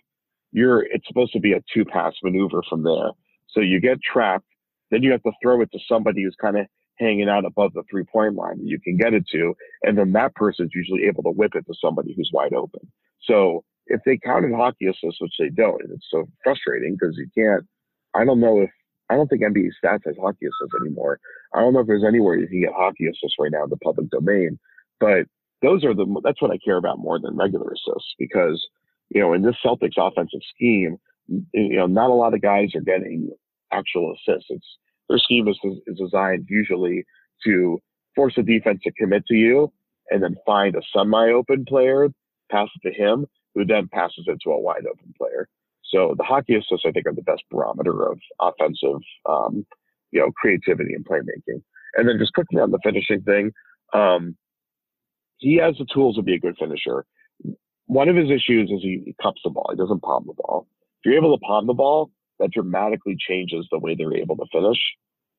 you're 0.55 0.85
it's 0.85 1.07
supposed 1.07 1.33
to 1.33 1.41
be 1.41 1.53
a 1.53 1.63
two 1.75 1.85
pass 1.85 2.15
maneuver 2.23 2.63
from 2.71 2.85
there. 2.85 3.11
So 3.51 3.61
you 3.61 3.81
get 3.81 3.99
trapped, 4.01 4.47
then 4.91 5.03
you 5.03 5.11
have 5.11 5.23
to 5.25 5.33
throw 5.43 5.61
it 5.61 5.71
to 5.73 5.79
somebody 5.87 6.23
who's 6.23 6.37
kind 6.41 6.57
of 6.57 6.67
hanging 6.99 7.29
out 7.29 7.45
above 7.45 7.73
the 7.75 7.83
three 7.91 8.05
point 8.05 8.37
line 8.37 8.59
that 8.59 8.67
you 8.67 8.81
can 8.81 8.97
get 8.97 9.13
it 9.13 9.25
to, 9.33 9.55
and 9.83 9.99
then 9.99 10.13
that 10.13 10.35
person's 10.37 10.71
usually 10.73 11.05
able 11.05 11.25
to 11.25 11.31
whip 11.31 11.55
it 11.57 11.67
to 11.67 11.75
somebody 11.79 12.15
who's 12.17 12.31
wide 12.33 12.55
open. 12.55 12.81
So 13.25 13.65
if 13.89 14.01
they 14.07 14.17
counted 14.17 14.55
hockey 14.55 14.87
assists, 14.87 15.21
which 15.21 15.35
they 15.39 15.51
don't, 15.51 15.83
and 15.83 15.93
it's 15.93 16.07
so 16.11 16.25
frustrating 16.43 16.97
because 16.99 17.17
you 17.19 17.27
can't. 17.37 17.67
I 18.15 18.25
don't 18.25 18.41
know 18.41 18.61
if 18.61 18.71
I 19.11 19.17
don't 19.17 19.29
think 19.29 19.43
NBA 19.43 19.71
stats 19.85 20.07
has 20.07 20.15
hockey 20.21 20.47
assists 20.47 20.81
anymore. 20.81 21.19
I 21.53 21.61
don't 21.61 21.75
know 21.75 21.81
if 21.81 21.89
there's 21.89 22.05
anywhere 22.07 22.37
you 22.37 22.47
can 22.47 22.61
get 22.61 22.73
hockey 22.73 23.07
assists 23.09 23.37
right 23.41 23.51
now 23.51 23.65
in 23.65 23.71
the 23.71 23.77
public 23.79 24.09
domain, 24.11 24.59
but 25.01 25.27
those 25.63 25.85
are 25.85 25.95
the 25.95 26.07
that's 26.23 26.41
what 26.41 26.53
I 26.53 26.59
care 26.59 26.77
about 26.77 27.01
more 27.01 27.19
than 27.19 27.37
regular 27.37 27.73
assists 27.73 28.15
because 28.21 28.65
you 29.11 29.21
know, 29.21 29.33
in 29.33 29.43
this 29.43 29.57
Celtics 29.65 29.99
offensive 29.99 30.41
scheme, 30.55 30.99
you 31.29 31.77
know, 31.77 31.87
not 31.87 32.11
a 32.11 32.15
lot 32.15 32.35
of 32.35 32.43
guys 32.43 32.75
are 32.75 32.81
getting 32.81 33.31
actual 33.73 34.15
assists. 34.15 34.47
It's 34.51 34.67
their 35.09 35.19
scheme 35.19 35.49
is, 35.49 35.59
is 35.87 35.99
designed 35.99 36.47
usually 36.49 37.05
to 37.45 37.81
force 38.15 38.35
a 38.37 38.43
defense 38.43 38.81
to 38.85 38.93
commit 38.93 39.27
to 39.27 39.35
you 39.35 39.73
and 40.11 40.23
then 40.23 40.37
find 40.47 40.75
a 40.77 40.83
semi-open 40.95 41.65
player, 41.67 42.09
pass 42.51 42.69
it 42.77 42.89
to 42.89 42.95
him, 42.95 43.27
who 43.55 43.65
then 43.65 43.89
passes 43.93 44.25
it 44.27 44.39
to 44.45 44.51
a 44.51 44.61
wide 44.61 44.87
open 44.91 45.13
player. 45.19 45.49
So 45.85 46.15
the 46.17 46.25
hockey 46.25 46.55
assists, 46.55 46.85
I 46.87 46.91
think, 46.91 47.07
are 47.07 47.15
the 47.15 47.23
best 47.23 47.43
barometer 47.51 48.11
of 48.11 48.19
offensive, 48.41 49.01
um, 49.29 49.67
you 50.11 50.21
know, 50.21 50.31
creativity 50.37 50.95
and 50.95 51.05
playmaking. 51.05 51.63
And 51.95 52.09
then 52.09 52.19
just 52.19 52.33
quickly 52.33 52.61
on 52.61 52.71
the 52.71 52.81
finishing 52.83 53.23
thing, 53.23 53.53
um, 53.93 54.37
he 55.39 55.57
has 55.57 55.77
the 55.79 55.87
tools 55.93 56.17
to 56.17 56.23
be 56.23 56.35
a 56.35 56.41
good 56.41 56.57
finisher 56.59 57.05
one 57.95 58.09
of 58.09 58.17
his 58.17 58.29
issues 58.29 58.71
is 58.71 58.83
he, 58.83 59.15
cups 59.23 59.41
the 59.45 59.51
ball. 59.51 59.69
He 59.71 59.77
doesn't 59.77 60.03
palm 60.03 60.25
the 60.27 60.35
ball. 60.35 60.67
If 60.99 61.07
you're 61.07 61.17
able 61.17 61.39
to 61.39 61.41
palm 61.41 61.67
the 61.67 61.75
ball, 61.75 62.11
that 62.41 62.51
dramatically 62.51 63.17
changes 63.17 63.67
the 63.71 63.79
way 63.79 63.95
they're 63.95 64.17
able 64.17 64.37
to 64.37 64.47
finish 64.53 64.79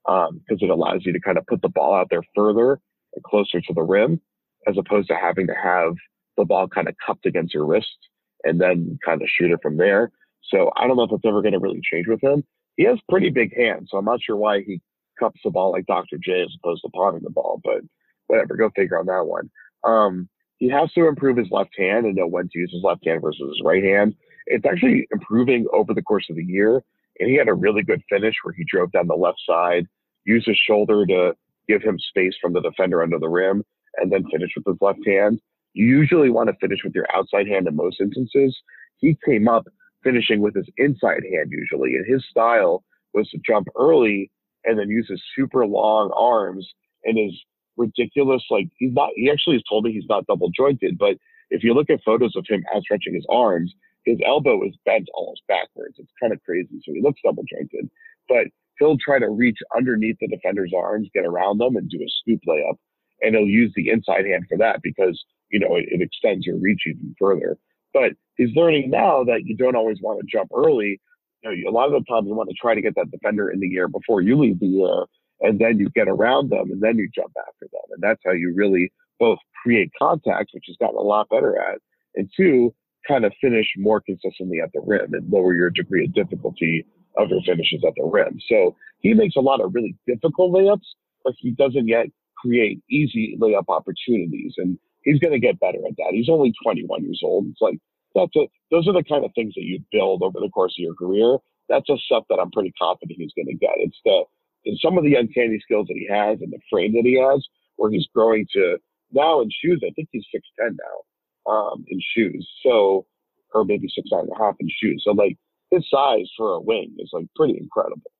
because 0.05 0.29
um, 0.29 0.41
it 0.61 0.69
allows 0.69 1.05
you 1.05 1.11
to 1.11 1.19
kind 1.19 1.37
of 1.37 1.45
put 1.47 1.61
the 1.61 1.69
ball 1.69 1.93
out 1.93 2.07
there 2.09 2.23
further 2.33 2.79
and 3.13 3.23
closer 3.23 3.59
to 3.59 3.73
the 3.73 3.81
rim 3.81 4.21
as 4.67 4.77
opposed 4.77 5.09
to 5.09 5.15
having 5.15 5.47
to 5.47 5.53
have 5.53 5.95
the 6.37 6.45
ball 6.45 6.67
kind 6.67 6.87
of 6.87 6.95
cupped 7.05 7.25
against 7.25 7.53
your 7.53 7.65
wrist 7.65 7.97
and 8.45 8.61
then 8.61 8.97
kind 9.03 9.21
of 9.21 9.27
shoot 9.27 9.51
it 9.51 9.59
from 9.61 9.75
there. 9.75 10.11
So 10.43 10.71
I 10.77 10.87
don't 10.87 10.95
know 10.95 11.03
if 11.03 11.11
it's 11.11 11.25
ever 11.25 11.41
going 11.41 11.53
to 11.53 11.59
really 11.59 11.81
change 11.83 12.07
with 12.07 12.23
him. 12.23 12.43
He 12.77 12.85
has 12.85 12.99
pretty 13.09 13.31
big 13.31 13.55
hands, 13.57 13.89
so 13.91 13.97
I'm 13.97 14.05
not 14.05 14.21
sure 14.21 14.37
why 14.37 14.61
he 14.61 14.81
cups 15.19 15.41
the 15.43 15.49
ball 15.49 15.71
like 15.71 15.87
Dr. 15.87 16.17
J 16.23 16.43
as 16.43 16.55
opposed 16.61 16.83
to 16.83 16.89
palming 16.89 17.23
the 17.23 17.29
ball, 17.29 17.59
but 17.63 17.81
whatever, 18.27 18.55
go 18.55 18.69
figure 18.75 18.99
on 18.99 19.07
that 19.07 19.25
one. 19.25 19.49
Um, 19.83 20.29
he 20.57 20.69
has 20.69 20.91
to 20.93 21.07
improve 21.07 21.37
his 21.37 21.51
left 21.51 21.77
hand 21.77 22.05
and 22.05 22.15
know 22.15 22.27
when 22.27 22.49
to 22.49 22.59
use 22.59 22.71
his 22.71 22.83
left 22.83 23.05
hand 23.05 23.21
versus 23.21 23.47
his 23.49 23.61
right 23.63 23.83
hand. 23.83 24.15
It's 24.47 24.65
actually 24.65 25.07
improving 25.11 25.65
over 25.73 25.93
the 25.93 26.01
course 26.01 26.25
of 26.29 26.35
the 26.35 26.43
year. 26.43 26.83
And 27.19 27.29
he 27.29 27.35
had 27.35 27.47
a 27.47 27.53
really 27.53 27.83
good 27.83 28.01
finish 28.09 28.35
where 28.43 28.53
he 28.53 28.65
drove 28.69 28.91
down 28.91 29.07
the 29.07 29.15
left 29.15 29.39
side, 29.47 29.87
used 30.25 30.47
his 30.47 30.57
shoulder 30.57 31.05
to 31.05 31.33
give 31.67 31.81
him 31.81 31.97
space 31.99 32.35
from 32.41 32.53
the 32.53 32.61
defender 32.61 33.01
under 33.01 33.19
the 33.19 33.29
rim, 33.29 33.63
and 33.97 34.11
then 34.11 34.25
finish 34.31 34.51
with 34.55 34.65
his 34.65 34.81
left 34.81 35.05
hand. 35.05 35.39
You 35.73 35.85
usually 35.85 36.29
want 36.29 36.49
to 36.49 36.55
finish 36.59 36.79
with 36.83 36.93
your 36.93 37.07
outside 37.13 37.47
hand 37.47 37.67
in 37.67 37.75
most 37.75 37.99
instances. 37.99 38.57
He 38.97 39.17
came 39.25 39.47
up 39.47 39.65
finishing 40.03 40.41
with 40.41 40.55
his 40.55 40.69
inside 40.77 41.23
hand 41.31 41.51
usually, 41.51 41.95
and 41.95 42.05
his 42.05 42.23
style 42.29 42.83
was 43.13 43.29
to 43.29 43.39
jump 43.45 43.67
early 43.77 44.31
and 44.63 44.77
then 44.79 44.89
use 44.89 45.07
his 45.09 45.21
super 45.35 45.65
long 45.65 46.11
arms 46.15 46.67
and 47.03 47.17
his 47.17 47.33
ridiculous. 47.77 48.43
Like 48.49 48.67
he's 48.77 48.93
not. 48.93 49.09
He 49.15 49.29
actually 49.29 49.55
has 49.55 49.63
told 49.67 49.83
me 49.83 49.91
he's 49.91 50.09
not 50.09 50.25
double 50.27 50.49
jointed, 50.49 50.97
but 50.97 51.17
if 51.49 51.63
you 51.63 51.73
look 51.73 51.89
at 51.89 52.03
photos 52.03 52.35
of 52.35 52.45
him 52.47 52.63
outstretching 52.73 53.13
his 53.13 53.25
arms, 53.29 53.73
his 54.05 54.17
elbow 54.25 54.63
is 54.65 54.73
bent 54.85 55.07
almost 55.13 55.41
backwards. 55.47 55.95
It's 55.97 56.11
kind 56.21 56.33
of 56.33 56.43
crazy. 56.43 56.81
So 56.83 56.93
he 56.93 57.01
looks 57.01 57.21
double 57.23 57.43
jointed, 57.43 57.89
but 58.29 58.47
he'll 58.79 58.97
try 58.97 59.19
to 59.19 59.29
reach 59.29 59.57
underneath 59.75 60.17
the 60.19 60.27
defender's 60.27 60.71
arms, 60.75 61.09
get 61.13 61.25
around 61.25 61.59
them, 61.59 61.75
and 61.75 61.89
do 61.89 61.97
a 61.97 62.09
scoop 62.21 62.41
layup. 62.47 62.75
And 63.21 63.35
he'll 63.35 63.47
use 63.47 63.71
the 63.75 63.89
inside 63.89 64.25
hand 64.25 64.45
for 64.49 64.57
that 64.57 64.81
because 64.83 65.23
you 65.49 65.59
know 65.59 65.75
it, 65.75 65.85
it 65.87 66.01
extends 66.01 66.45
your 66.45 66.57
reach 66.57 66.81
even 66.87 67.15
further. 67.19 67.57
But 67.93 68.11
he's 68.35 68.55
learning 68.55 68.89
now 68.89 69.23
that 69.23 69.41
you 69.45 69.55
don't 69.55 69.75
always 69.75 69.97
want 70.01 70.19
to 70.19 70.27
jump 70.29 70.51
early. 70.55 70.99
You 71.41 71.63
know, 71.63 71.69
a 71.69 71.71
lot 71.71 71.85
of 71.85 71.93
the 71.93 72.05
times 72.09 72.27
you 72.27 72.35
want 72.35 72.49
to 72.49 72.55
try 72.59 72.75
to 72.75 72.81
get 72.81 72.95
that 72.95 73.11
defender 73.11 73.49
in 73.49 73.59
the 73.59 73.75
air 73.77 73.87
before 73.87 74.21
you 74.21 74.37
leave 74.37 74.59
the 74.59 74.83
air 74.83 75.05
and 75.41 75.59
then 75.59 75.79
you 75.79 75.89
get 75.89 76.07
around 76.07 76.49
them 76.49 76.71
and 76.71 76.81
then 76.81 76.97
you 76.97 77.09
jump 77.13 77.33
after 77.39 77.67
them. 77.71 77.81
And 77.91 78.01
that's 78.01 78.21
how 78.25 78.31
you 78.31 78.53
really 78.55 78.91
both 79.19 79.39
create 79.63 79.91
contact, 79.97 80.51
which 80.53 80.65
has 80.67 80.77
gotten 80.79 80.97
a 80.97 81.01
lot 81.01 81.29
better 81.29 81.59
at, 81.59 81.79
and 82.15 82.29
two, 82.35 82.73
kind 83.07 83.25
of 83.25 83.33
finish 83.39 83.67
more 83.77 84.01
consistently 84.01 84.59
at 84.61 84.71
the 84.73 84.81
rim 84.81 85.13
and 85.13 85.31
lower 85.31 85.53
your 85.53 85.69
degree 85.69 86.05
of 86.05 86.13
difficulty 86.13 86.85
of 87.17 87.29
your 87.29 87.41
finishes 87.45 87.83
at 87.85 87.93
the 87.95 88.03
rim. 88.03 88.39
So 88.49 88.75
he 88.99 89.13
makes 89.13 89.35
a 89.35 89.41
lot 89.41 89.61
of 89.61 89.73
really 89.73 89.95
difficult 90.07 90.53
layups, 90.53 90.87
but 91.23 91.33
he 91.37 91.51
doesn't 91.51 91.87
yet 91.87 92.07
create 92.37 92.81
easy 92.89 93.37
layup 93.39 93.65
opportunities. 93.69 94.53
And 94.57 94.77
he's 95.03 95.19
going 95.19 95.33
to 95.33 95.39
get 95.39 95.59
better 95.59 95.77
at 95.77 95.95
that. 95.97 96.11
He's 96.11 96.29
only 96.29 96.53
21 96.63 97.03
years 97.03 97.21
old. 97.23 97.47
It's 97.47 97.61
like, 97.61 97.77
that's 98.15 98.35
a, 98.35 98.47
those 98.71 98.87
are 98.87 98.93
the 98.93 99.03
kind 99.03 99.23
of 99.23 99.31
things 99.35 99.53
that 99.55 99.63
you 99.63 99.79
build 99.91 100.23
over 100.23 100.39
the 100.39 100.49
course 100.49 100.73
of 100.77 100.83
your 100.83 100.95
career. 100.95 101.37
That's 101.69 101.85
just 101.87 102.03
stuff 102.03 102.23
that 102.29 102.39
I'm 102.41 102.51
pretty 102.51 102.73
confident 102.79 103.19
he's 103.19 103.33
going 103.35 103.47
to 103.47 103.55
get. 103.55 103.73
It's 103.77 103.99
the, 104.05 104.23
and 104.65 104.77
some 104.81 104.97
of 104.97 105.03
the 105.03 105.15
uncanny 105.15 105.59
skills 105.61 105.87
that 105.87 105.97
he 105.97 106.07
has 106.09 106.39
and 106.41 106.51
the 106.51 106.59
frame 106.69 106.93
that 106.93 107.03
he 107.05 107.19
has, 107.19 107.45
where 107.77 107.91
he's 107.91 108.07
growing 108.13 108.47
to 108.53 108.77
now 109.11 109.41
in 109.41 109.49
shoes, 109.63 109.81
I 109.85 109.91
think 109.95 110.09
he's 110.11 110.25
6'10 110.35 110.71
now 110.77 111.51
um, 111.51 111.85
in 111.87 111.99
shoes. 112.15 112.47
So, 112.63 113.05
or 113.53 113.65
maybe 113.65 113.87
six 113.93 114.09
nine 114.11 114.21
and 114.21 114.31
a 114.35 114.43
half 114.43 114.55
in 114.59 114.69
shoes. 114.69 115.03
So, 115.05 115.11
like, 115.11 115.37
his 115.71 115.85
size 115.89 116.29
for 116.37 116.55
a 116.55 116.61
wing 116.61 116.95
is 116.99 117.09
like 117.13 117.27
pretty 117.35 117.57
incredible. 117.57 118.11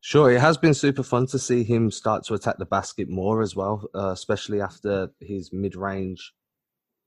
Sure, 0.00 0.30
it 0.30 0.40
has 0.40 0.56
been 0.56 0.74
super 0.74 1.02
fun 1.02 1.26
to 1.28 1.38
see 1.38 1.62
him 1.62 1.90
start 1.90 2.24
to 2.24 2.34
attack 2.34 2.56
the 2.58 2.66
basket 2.66 3.08
more 3.08 3.42
as 3.42 3.54
well, 3.54 3.88
uh, 3.94 4.10
especially 4.10 4.60
after 4.60 5.10
his 5.20 5.52
mid 5.52 5.76
range 5.76 6.32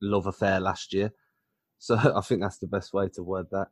love 0.02 0.28
affair 0.28 0.60
last 0.60 0.94
year. 0.94 1.12
So 1.80 1.96
I 2.16 2.22
think 2.22 2.42
that's 2.42 2.60
the 2.60 2.68
best 2.68 2.94
way 2.94 3.10
to 3.16 3.24
word 3.24 3.48
that. 3.52 3.68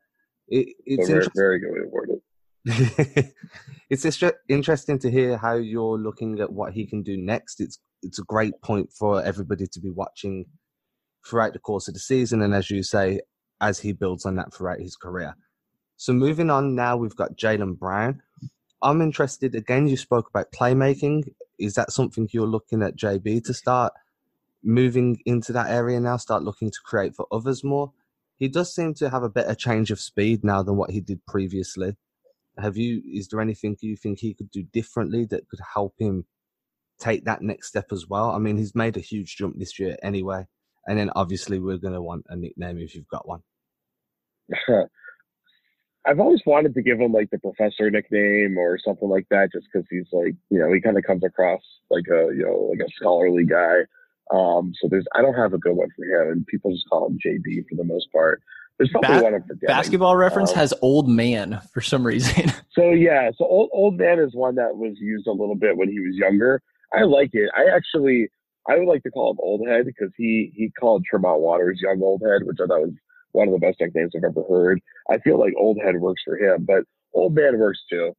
It, 0.48 0.76
it's 0.86 1.08
So 1.08 1.14
very, 1.14 1.28
very 1.36 1.60
good 1.60 1.72
way 1.72 1.80
to 1.82 1.88
word 1.88 2.10
it. 2.10 2.21
it's 3.89 4.04
just 4.04 4.24
interesting 4.47 5.00
to 5.00 5.10
hear 5.10 5.38
how 5.38 5.56
you're 5.56 5.97
looking 5.97 6.39
at 6.39 6.54
what 6.54 6.74
he 6.74 6.86
can 6.86 7.02
do 7.02 7.17
next. 7.17 7.60
It's 7.60 7.80
it's 8.04 8.19
a 8.19 8.24
great 8.24 8.60
point 8.62 8.91
for 8.91 9.24
everybody 9.24 9.65
to 9.67 9.80
be 9.80 9.89
watching 9.89 10.45
throughout 11.26 11.54
the 11.54 11.60
course 11.60 11.88
of 11.88 11.95
the 11.95 12.00
season, 12.00 12.41
and 12.41 12.54
as 12.54 12.69
you 12.69 12.84
say, 12.84 13.21
as 13.62 13.80
he 13.80 13.93
builds 13.93 14.26
on 14.26 14.36
that 14.36 14.54
throughout 14.54 14.80
his 14.80 14.95
career. 14.95 15.36
So 15.97 16.13
moving 16.13 16.50
on 16.50 16.76
now, 16.76 16.97
we've 16.97 17.15
got 17.15 17.36
Jaylen 17.36 17.78
Brown. 17.78 18.21
I'm 18.82 19.02
interested 19.02 19.56
again. 19.56 19.88
You 19.88 19.97
spoke 19.97 20.30
about 20.30 20.52
playmaking. 20.52 21.34
Is 21.60 21.76
that 21.76 21.91
something 21.91 22.28
you're 22.32 22.47
looking 22.47 22.82
at 22.84 22.95
JB 22.95 23.43
to 23.45 23.54
start 23.54 23.93
moving 24.63 25.19
into 25.26 25.52
that 25.54 25.69
area 25.69 26.00
now? 26.00 26.17
Start 26.17 26.43
looking 26.43 26.71
to 26.71 26.80
create 26.84 27.15
for 27.15 27.28
others 27.32 27.63
more. 27.63 27.91
He 28.36 28.47
does 28.47 28.74
seem 28.74 28.95
to 28.95 29.10
have 29.10 29.21
a 29.21 29.30
better 29.30 29.54
change 29.54 29.91
of 29.91 30.00
speed 30.00 30.43
now 30.43 30.63
than 30.63 30.76
what 30.76 30.89
he 30.89 31.02
did 31.02 31.24
previously 31.28 31.95
have 32.58 32.78
you 32.78 33.02
is 33.12 33.28
there 33.28 33.42
anything 33.42 33.76
you 33.82 33.96
think 33.96 34.20
he 34.20 34.34
could 34.34 34.52
do 34.52 34.64
differently 34.74 35.26
that 35.26 35.48
could 35.50 35.60
help 35.74 35.94
him 35.98 36.26
take 37.00 37.26
that 37.26 37.42
next 37.42 37.68
step 37.68 37.92
as 37.92 38.08
well 38.08 38.32
i 38.32 38.38
mean 38.38 38.58
he's 38.58 38.76
made 38.76 38.98
a 38.98 39.02
huge 39.02 39.36
jump 39.38 39.58
this 39.58 39.80
year 39.80 39.98
anyway 40.04 40.46
and 40.88 40.98
then 40.98 41.10
obviously 41.16 41.60
we're 41.60 41.78
going 41.78 41.94
to 41.94 42.02
want 42.02 42.26
a 42.30 42.36
nickname 42.36 42.78
if 42.78 42.96
you've 42.96 43.08
got 43.08 43.28
one 43.28 43.42
I've 46.06 46.20
always 46.20 46.42
wanted 46.46 46.74
to 46.74 46.82
give 46.82 47.00
him 47.00 47.14
like 47.14 47.30
the 47.30 47.38
professor 47.38 47.90
nickname 47.92 48.58
or 48.58 48.80
something 48.84 49.08
like 49.08 49.28
that, 49.30 49.52
just 49.52 49.68
because 49.72 49.88
he's 49.90 50.08
like, 50.12 50.36
you 50.50 50.60
know, 50.60 50.74
he 50.74 50.82
kind 50.82 50.98
of 50.98 51.04
comes 51.04 51.24
across 51.24 51.62
like 51.92 52.06
a, 52.12 52.34
you 52.34 52.44
know, 52.44 52.72
like 52.72 52.80
a 52.80 52.92
scholarly 52.96 53.46
guy. 53.46 53.82
Um, 54.34 54.74
so 54.82 54.88
there's, 54.90 55.06
I 55.14 55.22
don't 55.22 55.36
have 55.36 55.54
a 55.54 55.60
good 55.60 55.76
one 55.76 55.90
for 55.96 56.06
him, 56.06 56.32
and 56.32 56.48
people 56.48 56.72
just 56.72 56.90
call 56.90 57.08
him 57.08 57.20
JB 57.24 57.66
for 57.70 57.76
the 57.76 57.84
most 57.84 58.12
part. 58.12 58.42
There's 58.82 58.89
probably 58.91 59.20
Ba- 59.20 59.36
I'm 59.36 59.44
forgetting. 59.44 59.67
Basketball 59.67 60.15
reference 60.15 60.50
Um, 60.52 60.56
has 60.58 60.74
old 60.82 61.08
man 61.08 61.62
for 61.72 61.82
some 61.82 62.06
reason. 62.06 62.50
So 62.74 62.91
yeah, 62.91 63.30
so 63.38 63.46
old 63.46 63.70
old 63.74 63.98
man 63.98 64.17
is 64.20 64.34
one 64.34 64.56
that 64.56 64.78
was 64.78 64.94
used 64.98 65.28
a 65.28 65.32
little 65.32 65.56
bit 65.56 65.76
when 65.76 65.89
he 65.89 66.00
was 66.00 66.15
younger. 66.15 66.62
I 66.94 67.04
like 67.04 67.32
it. 67.34 67.50
I 67.54 67.65
actually 67.76 68.30
I 68.70 68.78
would 68.78 68.88
like 68.88 69.04
to 69.04 69.12
call 69.12 69.32
him 69.32 69.38
old 69.41 69.67
head 69.67 69.86
because 69.86 70.10
he 70.17 70.54
he 70.56 70.72
called 70.80 71.04
Tremont 71.04 71.41
Waters 71.41 71.80
young 71.84 72.02
old 72.02 72.22
head, 72.26 72.44
which 72.48 72.60
I 72.63 72.67
thought 72.67 72.80
was 72.82 72.94
one 73.34 73.50
of 73.50 73.54
the 73.54 73.60
best 73.60 73.82
nicknames 73.82 74.13
I've 74.15 74.24
ever 74.24 74.44
heard. 74.50 74.80
I 75.10 75.17
feel 75.20 75.38
like 75.38 75.54
old 75.58 75.80
head 75.84 75.98
works 76.00 76.22
for 76.24 76.38
him, 76.38 76.63
but 76.65 76.84
old 77.13 77.36
man 77.36 77.60
works 77.60 77.80
too. 77.89 78.13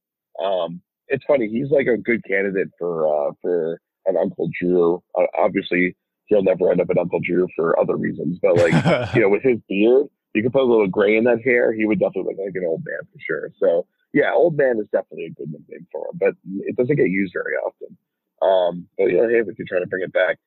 Um, 0.45 0.83
it's 1.09 1.25
funny. 1.27 1.49
He's 1.49 1.71
like 1.71 1.87
a 1.87 1.97
good 1.97 2.23
candidate 2.25 2.69
for 2.79 3.09
uh, 3.09 3.33
for 3.41 3.81
an 4.05 4.19
Uncle 4.19 4.51
Drew. 4.61 5.03
Uh, 5.19 5.25
obviously, 5.39 5.97
he'll 6.27 6.43
never 6.43 6.71
end 6.71 6.83
up 6.83 6.91
an 6.91 6.99
Uncle 6.99 7.21
Drew 7.25 7.49
for 7.57 7.79
other 7.81 7.97
reasons, 7.97 8.39
but 8.43 8.59
like 8.59 8.75
you 9.15 9.23
know, 9.23 9.31
with 9.31 9.43
his 9.43 9.59
beard, 9.67 10.09
you 10.35 10.43
could 10.43 10.53
put 10.53 10.63
a 10.63 10.71
little 10.71 10.89
gray 10.89 11.17
in 11.17 11.25
that 11.25 11.43
hair. 11.43 11.73
He 11.73 11.85
would 11.85 12.01
definitely 12.01 12.35
look 12.35 12.47
like 12.47 12.55
an 12.55 12.67
old 12.67 12.83
man 12.85 13.01
for 13.13 13.19
sure. 13.27 13.51
So 13.59 13.87
yeah, 14.13 14.33
old 14.35 14.57
man 14.57 14.79
is 14.79 14.89
definitely 14.93 15.27
a 15.27 15.31
good 15.31 15.51
nickname 15.51 15.87
for 15.91 16.09
him, 16.09 16.19
but 16.19 16.35
it 16.61 16.77
doesn't 16.77 16.97
get 16.97 17.09
used 17.09 17.33
very 17.33 17.55
often. 17.57 17.97
Um, 18.43 18.89
but 18.99 19.05
you 19.05 19.19
know, 19.19 19.29
hey, 19.29 19.43
we 19.43 19.55
could 19.55 19.67
try 19.67 19.79
to 19.79 19.87
bring 19.87 20.03
it 20.03 20.13
back. 20.13 20.39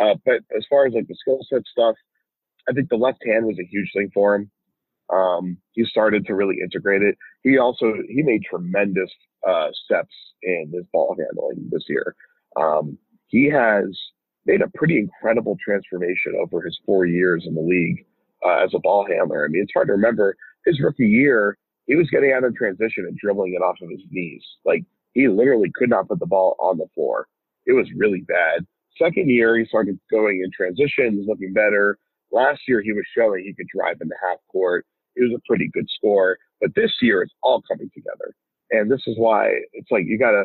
Uh, 0.00 0.14
but 0.24 0.40
as 0.56 0.66
far 0.68 0.86
as 0.86 0.94
like 0.94 1.06
the 1.08 1.14
skill 1.14 1.40
set 1.48 1.62
stuff, 1.70 1.94
I 2.68 2.72
think 2.72 2.88
the 2.88 2.96
left 2.96 3.24
hand 3.24 3.46
was 3.46 3.58
a 3.58 3.68
huge 3.68 3.90
thing 3.94 4.10
for 4.12 4.34
him. 4.34 4.50
Um, 5.12 5.58
he 5.72 5.84
started 5.84 6.26
to 6.26 6.34
really 6.34 6.56
integrate 6.62 7.02
it. 7.02 7.16
He 7.42 7.58
also 7.58 7.92
he 8.08 8.22
made 8.22 8.42
tremendous 8.42 9.10
uh, 9.46 9.68
steps 9.84 10.14
in 10.42 10.70
his 10.72 10.84
ball 10.92 11.16
handling 11.18 11.68
this 11.70 11.84
year. 11.88 12.14
Um, 12.56 12.98
he 13.26 13.50
has 13.50 13.84
made 14.46 14.62
a 14.62 14.70
pretty 14.74 14.98
incredible 14.98 15.56
transformation 15.62 16.34
over 16.40 16.62
his 16.62 16.78
four 16.84 17.06
years 17.06 17.44
in 17.46 17.54
the 17.54 17.60
league 17.60 18.06
uh, 18.44 18.64
as 18.64 18.70
a 18.74 18.78
ball 18.80 19.06
handler. 19.06 19.44
I 19.44 19.48
mean, 19.48 19.62
it's 19.62 19.72
hard 19.74 19.88
to 19.88 19.94
remember 19.94 20.36
his 20.64 20.80
rookie 20.80 21.06
year. 21.06 21.56
He 21.86 21.94
was 21.94 22.08
getting 22.10 22.32
out 22.32 22.44
of 22.44 22.54
transition 22.54 23.04
and 23.06 23.16
dribbling 23.18 23.54
it 23.54 23.62
off 23.62 23.76
of 23.82 23.90
his 23.90 24.00
knees. 24.10 24.42
Like 24.64 24.84
he 25.12 25.28
literally 25.28 25.70
could 25.74 25.90
not 25.90 26.08
put 26.08 26.18
the 26.18 26.26
ball 26.26 26.56
on 26.58 26.78
the 26.78 26.86
floor. 26.94 27.26
It 27.66 27.72
was 27.72 27.86
really 27.96 28.22
bad. 28.22 28.66
Second 28.98 29.30
year, 29.30 29.58
he 29.58 29.64
started 29.66 29.98
going 30.10 30.42
in 30.44 30.50
transitions, 30.52 31.26
looking 31.26 31.52
better. 31.52 31.98
Last 32.30 32.60
year, 32.68 32.80
he 32.82 32.92
was 32.92 33.04
showing 33.16 33.44
he 33.44 33.54
could 33.54 33.66
drive 33.74 33.96
into 34.00 34.14
half 34.22 34.38
court. 34.50 34.86
It 35.16 35.22
was 35.22 35.32
a 35.36 35.42
pretty 35.46 35.68
good 35.72 35.86
score. 35.96 36.38
But 36.60 36.74
this 36.74 36.92
year, 37.02 37.22
it's 37.22 37.34
all 37.42 37.62
coming 37.70 37.90
together. 37.94 38.34
And 38.70 38.90
this 38.90 39.02
is 39.06 39.16
why 39.18 39.52
it's 39.72 39.90
like 39.90 40.04
you 40.06 40.18
gotta 40.18 40.44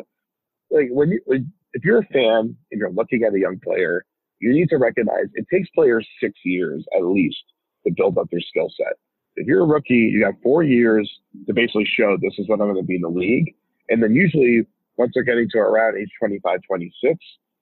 like 0.70 0.88
when 0.90 1.10
you 1.10 1.20
when, 1.26 1.52
if 1.72 1.84
you're 1.84 2.00
a 2.00 2.06
fan 2.06 2.56
and 2.70 2.78
you're 2.78 2.92
looking 2.92 3.22
at 3.24 3.34
a 3.34 3.38
young 3.38 3.58
player, 3.62 4.04
you 4.40 4.52
need 4.52 4.68
to 4.68 4.76
recognize 4.76 5.26
it 5.34 5.46
takes 5.52 5.68
players 5.70 6.06
six 6.20 6.34
years 6.44 6.84
at 6.96 7.04
least 7.04 7.42
to 7.86 7.92
build 7.96 8.18
up 8.18 8.28
their 8.30 8.40
skill 8.40 8.70
set. 8.76 8.94
If 9.36 9.46
you're 9.46 9.62
a 9.62 9.66
rookie, 9.66 10.10
you 10.12 10.24
have 10.24 10.34
four 10.42 10.62
years 10.62 11.10
to 11.46 11.54
basically 11.54 11.86
show 11.86 12.16
this 12.20 12.34
is 12.38 12.48
what 12.48 12.60
I'm 12.60 12.72
going 12.72 12.82
to 12.82 12.86
be 12.86 12.96
in 12.96 13.02
the 13.02 13.08
league. 13.08 13.54
And 13.88 14.02
then 14.02 14.14
usually 14.14 14.62
once 14.96 15.12
they're 15.14 15.24
getting 15.24 15.48
to 15.52 15.58
around 15.58 15.96
age 15.96 16.10
25, 16.18 16.60
26, 16.66 17.18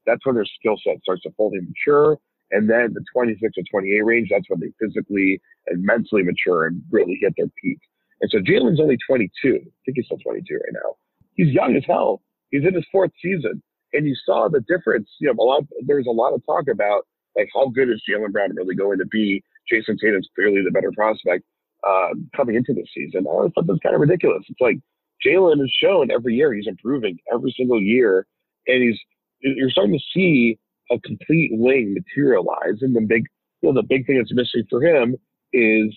that's 0.06 0.24
when 0.24 0.34
their 0.34 0.46
skill 0.58 0.76
set 0.84 1.00
starts 1.02 1.22
to 1.22 1.30
fully 1.36 1.60
mature. 1.60 2.18
And 2.50 2.68
then 2.68 2.94
the 2.94 3.04
26 3.12 3.54
to 3.54 3.62
28 3.70 4.00
range, 4.04 4.28
that's 4.30 4.48
when 4.48 4.60
they 4.60 4.72
physically 4.80 5.40
and 5.66 5.82
mentally 5.84 6.22
mature 6.22 6.66
and 6.66 6.82
really 6.90 7.18
hit 7.20 7.34
their 7.36 7.48
peak. 7.62 7.78
And 8.20 8.30
so 8.30 8.38
Jaylen's 8.38 8.80
only 8.80 8.96
22. 9.06 9.30
I 9.44 9.60
think 9.84 9.96
he's 9.96 10.06
still 10.06 10.18
22 10.18 10.54
right 10.54 10.62
now. 10.72 10.96
He's 11.34 11.52
young 11.54 11.76
as 11.76 11.84
hell. 11.86 12.22
He's 12.50 12.64
in 12.64 12.74
his 12.74 12.86
fourth 12.90 13.12
season. 13.22 13.62
And 13.92 14.06
you 14.06 14.16
saw 14.26 14.48
the 14.48 14.60
difference. 14.66 15.08
You 15.20 15.28
know, 15.28 15.42
a 15.42 15.44
lot, 15.44 15.64
there's 15.86 16.06
a 16.06 16.10
lot 16.10 16.34
of 16.34 16.44
talk 16.46 16.64
about 16.72 17.06
like 17.36 17.48
how 17.54 17.68
good 17.68 17.88
is 17.88 18.02
Jaylen 18.08 18.32
Brown 18.32 18.54
really 18.56 18.74
going 18.74 18.98
to 18.98 19.06
be? 19.06 19.42
Jayson 19.72 19.98
Tatum's 19.98 20.28
clearly 20.34 20.62
the 20.64 20.70
better 20.70 20.92
prospect 20.92 21.44
uh, 21.86 22.08
coming 22.36 22.56
into 22.56 22.72
this 22.74 22.88
season. 22.94 23.26
I 23.26 23.30
always 23.30 23.52
thought 23.54 23.66
that's 23.66 23.80
kind 23.80 23.94
of 23.94 24.00
ridiculous. 24.00 24.44
It's 24.48 24.60
like 24.60 24.78
Jaylen 25.24 25.60
has 25.60 25.70
shown 25.82 26.10
every 26.10 26.34
year 26.34 26.52
he's 26.52 26.66
improving 26.66 27.18
every 27.32 27.54
single 27.56 27.80
year, 27.80 28.26
and 28.66 28.82
he's 28.82 28.98
you're 29.40 29.70
starting 29.70 29.96
to 29.96 30.04
see 30.12 30.58
a 30.90 30.98
complete 31.00 31.50
wing 31.52 31.94
materialize. 31.94 32.80
And 32.80 32.94
the 32.94 33.00
big, 33.00 33.24
you 33.62 33.68
know, 33.68 33.80
the 33.80 33.86
big 33.86 34.06
thing 34.06 34.18
that's 34.18 34.34
missing 34.34 34.64
for 34.68 34.82
him 34.82 35.16
is 35.52 35.94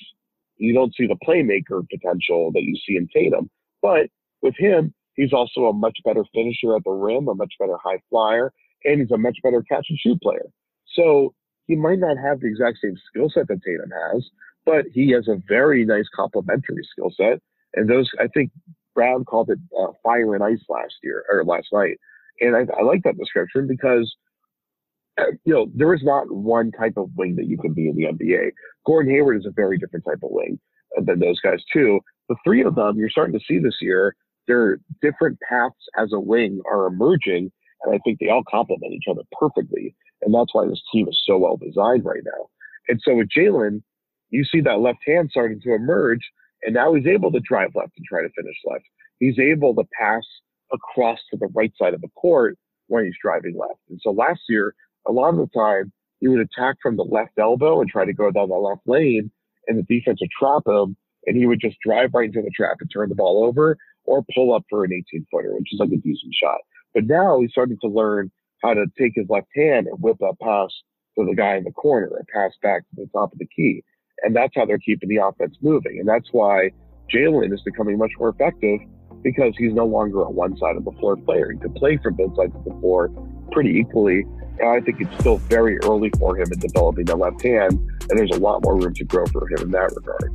you 0.57 0.73
don't 0.73 0.93
see 0.95 1.07
the 1.07 1.17
playmaker 1.27 1.83
potential 1.89 2.51
that 2.53 2.61
you 2.61 2.75
see 2.85 2.95
in 2.95 3.07
Tatum. 3.13 3.49
But 3.81 4.07
with 4.41 4.55
him, 4.57 4.93
he's 5.15 5.33
also 5.33 5.65
a 5.65 5.73
much 5.73 5.97
better 6.05 6.23
finisher 6.33 6.75
at 6.75 6.83
the 6.83 6.91
rim, 6.91 7.27
a 7.27 7.35
much 7.35 7.53
better 7.59 7.77
high 7.83 7.99
flyer, 8.09 8.53
and 8.83 9.01
he's 9.01 9.11
a 9.11 9.17
much 9.17 9.37
better 9.43 9.63
catch 9.63 9.87
and 9.89 9.97
shoot 9.99 10.21
player. 10.21 10.45
So 10.93 11.33
he 11.71 11.77
might 11.77 11.99
not 11.99 12.17
have 12.17 12.41
the 12.41 12.47
exact 12.47 12.79
same 12.83 12.97
skill 13.07 13.29
set 13.33 13.47
that 13.47 13.63
Tatum 13.63 13.89
has, 14.11 14.29
but 14.65 14.83
he 14.93 15.09
has 15.11 15.29
a 15.29 15.41
very 15.47 15.85
nice 15.85 16.03
complementary 16.13 16.83
skill 16.91 17.09
set. 17.15 17.39
And 17.75 17.89
those, 17.89 18.09
I 18.19 18.27
think 18.27 18.51
Brown 18.93 19.23
called 19.23 19.49
it 19.51 19.59
uh, 19.79 19.93
fire 20.03 20.35
and 20.35 20.43
ice 20.43 20.59
last 20.67 20.95
year 21.01 21.23
or 21.31 21.45
last 21.45 21.67
night. 21.71 21.97
And 22.41 22.57
I, 22.57 22.65
I 22.77 22.83
like 22.83 23.03
that 23.03 23.17
description 23.17 23.67
because, 23.67 24.13
uh, 25.17 25.27
you 25.45 25.53
know, 25.53 25.67
there 25.73 25.93
is 25.93 26.03
not 26.03 26.29
one 26.29 26.73
type 26.73 26.97
of 26.97 27.09
wing 27.15 27.37
that 27.37 27.47
you 27.47 27.57
can 27.57 27.73
be 27.73 27.87
in 27.87 27.95
the 27.95 28.07
NBA. 28.07 28.51
Gordon 28.85 29.13
Hayward 29.13 29.37
is 29.37 29.45
a 29.45 29.51
very 29.51 29.77
different 29.77 30.03
type 30.03 30.19
of 30.23 30.29
wing 30.29 30.59
than 31.05 31.19
those 31.19 31.39
guys 31.39 31.63
too. 31.71 32.01
The 32.27 32.35
three 32.43 32.65
of 32.65 32.75
them 32.75 32.97
you're 32.97 33.09
starting 33.09 33.39
to 33.39 33.45
see 33.47 33.59
this 33.59 33.77
year, 33.79 34.13
their 34.45 34.77
different 35.01 35.39
paths 35.47 35.87
as 35.97 36.11
a 36.11 36.19
wing 36.19 36.59
are 36.69 36.87
emerging. 36.87 37.49
And 37.83 37.95
I 37.95 37.99
think 37.99 38.19
they 38.19 38.27
all 38.27 38.43
complement 38.43 38.91
each 38.91 39.07
other 39.09 39.21
perfectly. 39.39 39.95
And 40.21 40.33
that's 40.33 40.53
why 40.53 40.65
this 40.65 40.81
team 40.93 41.07
is 41.07 41.19
so 41.25 41.37
well 41.37 41.57
designed 41.57 42.05
right 42.05 42.23
now. 42.23 42.47
And 42.87 43.01
so 43.03 43.15
with 43.15 43.29
Jaylen, 43.35 43.81
you 44.29 44.43
see 44.45 44.61
that 44.61 44.79
left 44.79 44.99
hand 45.05 45.29
starting 45.31 45.59
to 45.61 45.75
emerge, 45.75 46.21
and 46.63 46.73
now 46.73 46.93
he's 46.93 47.07
able 47.07 47.31
to 47.31 47.39
drive 47.39 47.71
left 47.75 47.93
and 47.97 48.05
try 48.05 48.21
to 48.21 48.29
finish 48.35 48.55
left. 48.65 48.85
He's 49.19 49.39
able 49.39 49.75
to 49.75 49.83
pass 49.99 50.23
across 50.73 51.19
to 51.31 51.37
the 51.37 51.49
right 51.53 51.71
side 51.77 51.93
of 51.93 52.01
the 52.01 52.09
court 52.09 52.57
when 52.87 53.05
he's 53.05 53.15
driving 53.21 53.57
left. 53.57 53.79
And 53.89 53.99
so 54.01 54.11
last 54.11 54.41
year, 54.47 54.73
a 55.07 55.11
lot 55.11 55.29
of 55.29 55.37
the 55.37 55.49
time, 55.55 55.91
he 56.19 56.27
would 56.27 56.39
attack 56.39 56.77
from 56.81 56.97
the 56.97 57.03
left 57.03 57.31
elbow 57.39 57.81
and 57.81 57.89
try 57.89 58.05
to 58.05 58.13
go 58.13 58.31
down 58.31 58.49
the 58.49 58.55
left 58.55 58.81
lane, 58.85 59.31
and 59.67 59.77
the 59.77 59.83
defense 59.83 60.19
would 60.21 60.29
trap 60.31 60.63
him, 60.67 60.95
and 61.25 61.35
he 61.35 61.45
would 61.45 61.59
just 61.59 61.77
drive 61.85 62.11
right 62.13 62.27
into 62.27 62.41
the 62.41 62.51
trap 62.55 62.77
and 62.79 62.89
turn 62.91 63.09
the 63.09 63.15
ball 63.15 63.43
over 63.43 63.77
or 64.05 64.23
pull 64.33 64.53
up 64.53 64.63
for 64.69 64.83
an 64.83 64.93
18 64.93 65.25
footer, 65.31 65.53
which 65.55 65.73
is 65.73 65.79
like 65.79 65.89
a 65.89 65.97
decent 65.97 66.33
shot. 66.33 66.59
But 66.93 67.05
now 67.05 67.39
he's 67.41 67.51
starting 67.51 67.77
to 67.81 67.87
learn 67.87 68.31
how 68.61 68.73
to 68.73 68.85
take 68.97 69.13
his 69.15 69.27
left 69.29 69.47
hand 69.55 69.87
and 69.87 70.01
whip 70.01 70.17
that 70.19 70.35
pass 70.41 70.69
to 71.17 71.25
the 71.25 71.35
guy 71.35 71.55
in 71.55 71.63
the 71.63 71.71
corner 71.71 72.11
and 72.17 72.27
pass 72.27 72.51
back 72.61 72.81
to 72.81 72.95
the 72.95 73.07
top 73.13 73.31
of 73.33 73.39
the 73.39 73.47
key. 73.47 73.83
And 74.23 74.35
that's 74.35 74.53
how 74.55 74.65
they're 74.65 74.77
keeping 74.77 75.09
the 75.09 75.17
offense 75.17 75.57
moving. 75.61 75.97
And 75.99 76.07
that's 76.07 76.29
why 76.31 76.71
Jaylen 77.13 77.53
is 77.53 77.61
becoming 77.61 77.97
much 77.97 78.11
more 78.19 78.29
effective 78.29 78.79
because 79.23 79.53
he's 79.57 79.73
no 79.73 79.85
longer 79.85 80.21
a 80.21 80.29
one 80.29 80.57
side 80.57 80.75
of 80.75 80.85
the 80.85 80.91
floor 80.93 81.17
player. 81.17 81.51
He 81.51 81.59
can 81.59 81.73
play 81.73 81.97
from 81.97 82.15
both 82.15 82.35
sides 82.35 82.55
of 82.55 82.63
the 82.63 82.79
floor 82.79 83.09
pretty 83.51 83.71
equally. 83.71 84.25
And 84.59 84.69
I 84.69 84.79
think 84.81 85.01
it's 85.01 85.19
still 85.19 85.37
very 85.37 85.77
early 85.79 86.11
for 86.19 86.37
him 86.37 86.51
in 86.51 86.59
developing 86.59 87.05
the 87.05 87.15
left 87.15 87.41
hand, 87.41 87.73
and 87.73 88.19
there's 88.19 88.31
a 88.31 88.39
lot 88.39 88.63
more 88.63 88.77
room 88.77 88.93
to 88.93 89.03
grow 89.05 89.25
for 89.27 89.49
him 89.49 89.59
in 89.63 89.71
that 89.71 89.91
regard. 89.95 90.31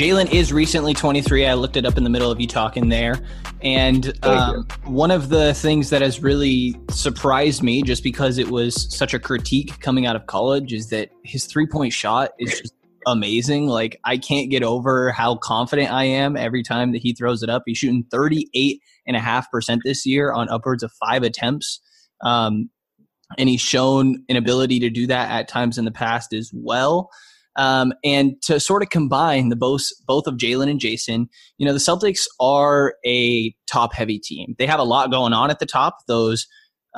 Jaylen 0.00 0.32
is 0.32 0.50
recently 0.50 0.94
23. 0.94 1.44
I 1.44 1.52
looked 1.52 1.76
it 1.76 1.84
up 1.84 1.98
in 1.98 2.04
the 2.04 2.08
middle 2.08 2.30
of 2.30 2.40
you 2.40 2.46
talking 2.46 2.88
there. 2.88 3.20
And 3.60 4.18
um, 4.24 4.66
one 4.84 5.10
of 5.10 5.28
the 5.28 5.52
things 5.52 5.90
that 5.90 6.00
has 6.00 6.22
really 6.22 6.74
surprised 6.88 7.62
me, 7.62 7.82
just 7.82 8.02
because 8.02 8.38
it 8.38 8.48
was 8.48 8.90
such 8.96 9.12
a 9.12 9.18
critique 9.18 9.78
coming 9.80 10.06
out 10.06 10.16
of 10.16 10.24
college, 10.24 10.72
is 10.72 10.88
that 10.88 11.10
his 11.22 11.44
three 11.44 11.66
point 11.66 11.92
shot 11.92 12.30
is 12.38 12.58
just 12.58 12.72
amazing. 13.06 13.66
Like, 13.66 14.00
I 14.02 14.16
can't 14.16 14.48
get 14.48 14.62
over 14.62 15.12
how 15.12 15.34
confident 15.34 15.92
I 15.92 16.04
am 16.04 16.34
every 16.34 16.62
time 16.62 16.92
that 16.92 17.02
he 17.02 17.12
throws 17.12 17.42
it 17.42 17.50
up. 17.50 17.64
He's 17.66 17.76
shooting 17.76 18.06
38.5% 18.10 19.80
this 19.84 20.06
year 20.06 20.32
on 20.32 20.48
upwards 20.48 20.82
of 20.82 20.92
five 20.92 21.24
attempts. 21.24 21.78
Um, 22.24 22.70
and 23.36 23.50
he's 23.50 23.60
shown 23.60 24.24
an 24.30 24.36
ability 24.36 24.80
to 24.80 24.88
do 24.88 25.06
that 25.08 25.30
at 25.30 25.46
times 25.46 25.76
in 25.76 25.84
the 25.84 25.90
past 25.90 26.32
as 26.32 26.50
well. 26.54 27.10
Um, 27.56 27.92
and 28.04 28.40
to 28.42 28.60
sort 28.60 28.82
of 28.82 28.90
combine 28.90 29.48
the 29.48 29.56
both 29.56 29.88
both 30.06 30.26
of 30.26 30.36
Jaylen 30.36 30.70
and 30.70 30.80
Jayson, 30.80 31.28
you 31.58 31.66
know, 31.66 31.72
the 31.72 31.78
Celtics 31.78 32.26
are 32.38 32.94
a 33.04 33.54
top 33.66 33.92
heavy 33.92 34.18
team. 34.18 34.54
They 34.58 34.66
have 34.66 34.80
a 34.80 34.84
lot 34.84 35.10
going 35.10 35.32
on 35.32 35.50
at 35.50 35.58
the 35.58 35.66
top. 35.66 35.98
Those 36.06 36.46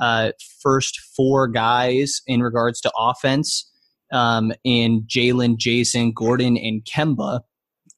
uh, 0.00 0.32
first 0.62 1.00
four 1.16 1.48
guys 1.48 2.20
in 2.26 2.42
regards 2.42 2.80
to 2.82 2.92
offense 2.96 3.70
um, 4.12 4.52
in 4.62 5.02
Jaylen, 5.02 5.56
Jayson, 5.56 6.12
Gordon, 6.14 6.56
and 6.56 6.84
Kemba 6.84 7.40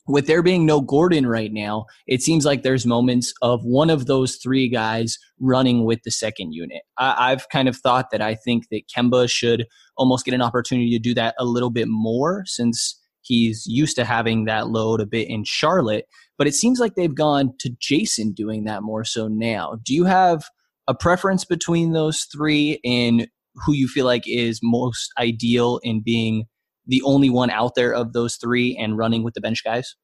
with 0.06 0.26
there 0.26 0.42
being 0.42 0.66
no 0.66 0.80
Gordon 0.80 1.26
right 1.26 1.52
now, 1.52 1.86
it 2.06 2.22
seems 2.22 2.44
like 2.44 2.62
there's 2.62 2.84
moments 2.84 3.32
of 3.40 3.64
one 3.64 3.90
of 3.90 4.06
those 4.06 4.36
three 4.36 4.68
guys 4.68 5.18
running 5.40 5.84
with 5.84 6.02
the 6.04 6.10
second 6.10 6.52
unit. 6.52 6.82
I, 6.98 7.30
have 7.30 7.48
kind 7.48 7.68
of 7.68 7.76
thought 7.76 8.10
that 8.10 8.20
I 8.20 8.34
think 8.34 8.68
that 8.70 8.82
Kemba 8.94 9.30
should 9.30 9.66
almost 9.96 10.24
get 10.24 10.34
an 10.34 10.42
opportunity 10.42 10.90
to 10.90 10.98
do 10.98 11.14
that 11.14 11.34
a 11.38 11.44
little 11.44 11.70
bit 11.70 11.88
more 11.88 12.44
since 12.46 13.00
he's 13.22 13.64
used 13.66 13.96
to 13.96 14.04
having 14.04 14.44
that 14.44 14.68
load 14.68 15.00
a 15.00 15.06
bit 15.06 15.28
in 15.28 15.44
Charlotte. 15.44 16.06
But 16.36 16.46
it 16.46 16.54
seems 16.54 16.78
like 16.78 16.94
they've 16.94 17.14
gone 17.14 17.52
to 17.60 17.70
Jayson 17.80 18.34
doing 18.34 18.64
that 18.64 18.82
more 18.82 19.04
so 19.04 19.28
now. 19.28 19.78
Do 19.82 19.94
you 19.94 20.04
have 20.04 20.44
a 20.88 20.94
preference 20.94 21.44
between 21.44 21.92
those 21.92 22.26
three 22.32 22.80
and 22.84 23.28
who 23.64 23.72
you 23.72 23.88
feel 23.88 24.04
like 24.04 24.24
is 24.26 24.60
most 24.62 25.10
ideal 25.18 25.80
in 25.82 26.02
being 26.02 26.44
the 26.86 27.02
only 27.02 27.30
one 27.30 27.50
out 27.50 27.74
there 27.74 27.94
of 27.94 28.12
those 28.12 28.36
three 28.36 28.76
and 28.76 28.98
running 28.98 29.22
with 29.22 29.34
the 29.34 29.40
bench 29.40 29.64
guys? 29.64 29.94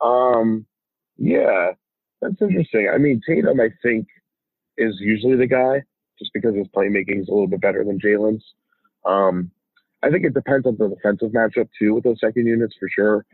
Um, 0.00 0.66
yeah, 1.16 1.72
that's 2.22 2.40
interesting. 2.40 2.90
I 2.92 2.98
mean, 2.98 3.20
Tatum, 3.26 3.60
I 3.60 3.68
think, 3.82 4.06
is 4.76 4.96
usually 5.00 5.36
the 5.36 5.46
guy 5.46 5.82
just 6.18 6.32
because 6.32 6.54
his 6.54 6.66
playmaking 6.68 7.20
is 7.20 7.28
a 7.28 7.32
little 7.32 7.48
bit 7.48 7.60
better 7.60 7.84
than 7.84 7.98
Jaylen's. 7.98 8.44
Um, 9.04 9.50
I 10.02 10.10
think 10.10 10.24
it 10.24 10.34
depends 10.34 10.66
on 10.66 10.76
the 10.78 10.88
defensive 10.88 11.30
matchup 11.30 11.68
too 11.78 11.94
with 11.94 12.04
those 12.04 12.20
second 12.20 12.46
units 12.46 12.74
for 12.78 12.88
sure. 12.88 13.24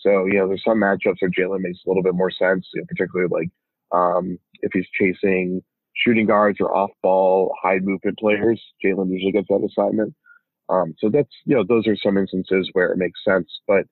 So, 0.00 0.24
you 0.26 0.34
know, 0.34 0.48
there's 0.48 0.64
some 0.64 0.78
matchups 0.78 1.16
where 1.20 1.30
Jaylen 1.30 1.60
makes 1.60 1.80
a 1.84 1.88
little 1.88 2.02
bit 2.02 2.14
more 2.14 2.30
sense, 2.30 2.66
you 2.72 2.80
know, 2.80 2.86
particularly 2.88 3.28
like 3.30 3.50
um, 3.92 4.38
if 4.62 4.72
he's 4.72 4.86
chasing 4.98 5.62
shooting 5.94 6.26
guards 6.26 6.58
or 6.60 6.74
off 6.74 6.90
ball, 7.02 7.54
high 7.62 7.78
movement 7.80 8.18
players. 8.18 8.60
Jaylen 8.84 9.10
usually 9.10 9.32
gets 9.32 9.48
that 9.48 9.68
assignment. 9.68 10.14
Um, 10.68 10.94
so 10.98 11.10
that's, 11.10 11.32
you 11.44 11.56
know, 11.56 11.64
those 11.68 11.86
are 11.86 11.96
some 11.96 12.16
instances 12.16 12.70
where 12.72 12.92
it 12.92 12.98
makes 12.98 13.20
sense. 13.26 13.48
But 13.66 13.84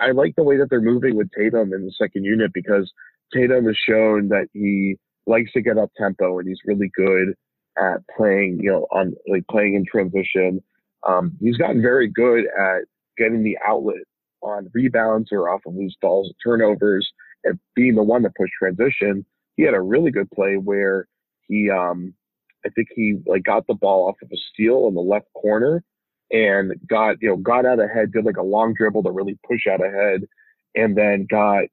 I 0.00 0.12
like 0.12 0.34
the 0.36 0.42
way 0.42 0.56
that 0.56 0.68
they're 0.70 0.80
moving 0.80 1.14
with 1.16 1.28
Tatum 1.36 1.72
in 1.72 1.84
the 1.84 1.92
second 1.92 2.24
unit 2.24 2.52
because 2.54 2.90
Tatum 3.32 3.66
has 3.66 3.76
shown 3.76 4.28
that 4.28 4.48
he 4.52 4.96
likes 5.26 5.52
to 5.52 5.60
get 5.60 5.78
up 5.78 5.90
tempo 5.96 6.38
and 6.38 6.48
he's 6.48 6.60
really 6.64 6.90
good 6.96 7.34
at 7.78 8.00
playing, 8.16 8.58
you 8.62 8.70
know, 8.70 8.86
on 8.90 9.14
like 9.28 9.46
playing 9.50 9.74
in 9.74 9.84
transition. 9.84 10.62
Um, 11.06 11.36
he's 11.40 11.56
gotten 11.56 11.82
very 11.82 12.08
good 12.08 12.46
at 12.58 12.82
getting 13.16 13.42
the 13.42 13.58
outlet 13.66 14.02
on 14.42 14.70
rebounds 14.74 15.30
or 15.32 15.48
off 15.48 15.62
of 15.66 15.74
loose 15.74 15.96
balls, 16.00 16.32
turnovers, 16.42 17.10
and 17.44 17.58
being 17.74 17.94
the 17.94 18.02
one 18.02 18.22
to 18.22 18.30
push 18.36 18.50
transition. 18.58 19.24
He 19.56 19.62
had 19.62 19.74
a 19.74 19.80
really 19.80 20.10
good 20.10 20.30
play 20.30 20.56
where 20.56 21.06
he, 21.48 21.70
um, 21.70 22.14
I 22.64 22.68
think 22.70 22.88
he 22.94 23.18
like 23.26 23.44
got 23.44 23.66
the 23.66 23.74
ball 23.74 24.08
off 24.08 24.16
of 24.22 24.30
a 24.32 24.36
steal 24.52 24.88
in 24.88 24.94
the 24.94 25.00
left 25.00 25.26
corner 25.34 25.82
and 26.32 26.74
got 26.88 27.16
you 27.20 27.28
know 27.28 27.36
got 27.36 27.66
out 27.66 27.80
ahead, 27.80 28.12
did 28.12 28.24
like 28.24 28.36
a 28.36 28.42
long 28.42 28.74
dribble 28.74 29.02
to 29.04 29.10
really 29.10 29.38
push 29.48 29.66
out 29.70 29.84
ahead, 29.84 30.22
and 30.74 30.96
then 30.96 31.26
got 31.30 31.64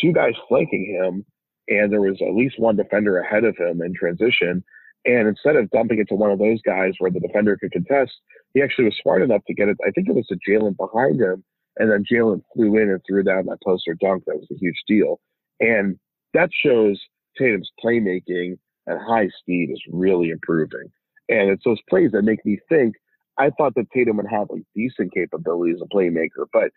two 0.00 0.12
guys 0.12 0.34
flanking 0.48 0.86
him, 0.86 1.24
and 1.68 1.92
there 1.92 2.00
was 2.00 2.20
at 2.20 2.34
least 2.34 2.58
one 2.58 2.76
defender 2.76 3.18
ahead 3.18 3.44
of 3.44 3.56
him 3.56 3.80
in 3.82 3.94
transition. 3.94 4.62
And 5.04 5.28
instead 5.28 5.56
of 5.56 5.70
dumping 5.70 5.98
it 5.98 6.08
to 6.08 6.14
one 6.14 6.30
of 6.30 6.38
those 6.38 6.60
guys 6.62 6.92
where 6.98 7.10
the 7.10 7.20
defender 7.20 7.56
could 7.60 7.72
contest, 7.72 8.12
he 8.54 8.62
actually 8.62 8.84
was 8.84 8.98
smart 9.02 9.22
enough 9.22 9.42
to 9.46 9.54
get 9.54 9.68
it. 9.68 9.76
I 9.86 9.90
think 9.90 10.08
it 10.08 10.14
was 10.14 10.26
to 10.28 10.38
Jaylen 10.48 10.76
behind 10.76 11.20
him, 11.20 11.42
and 11.78 11.90
then 11.90 12.04
Jaylen 12.10 12.42
flew 12.54 12.76
in 12.76 12.90
and 12.90 13.00
threw 13.06 13.22
down 13.22 13.46
that 13.46 13.58
poster 13.64 13.96
dunk. 14.00 14.24
That 14.26 14.36
was 14.36 14.48
a 14.52 14.58
huge 14.58 14.80
deal, 14.86 15.20
and 15.60 15.98
that 16.34 16.50
shows 16.64 17.00
Tatum's 17.36 17.70
playmaking 17.84 18.58
at 18.88 18.98
high 18.98 19.28
speed 19.40 19.70
is 19.72 19.82
really 19.90 20.30
improving. 20.30 20.88
And 21.28 21.50
it's 21.50 21.64
those 21.64 21.80
plays 21.88 22.12
that 22.12 22.22
make 22.22 22.44
me 22.44 22.58
think 22.68 22.94
I 23.38 23.50
thought 23.50 23.74
that 23.76 23.90
Tatum 23.92 24.18
would 24.18 24.26
have 24.30 24.48
like 24.50 24.62
decent 24.74 25.12
capability 25.14 25.72
as 25.72 25.80
a 25.80 25.94
playmaker, 25.94 26.46
but 26.52 26.70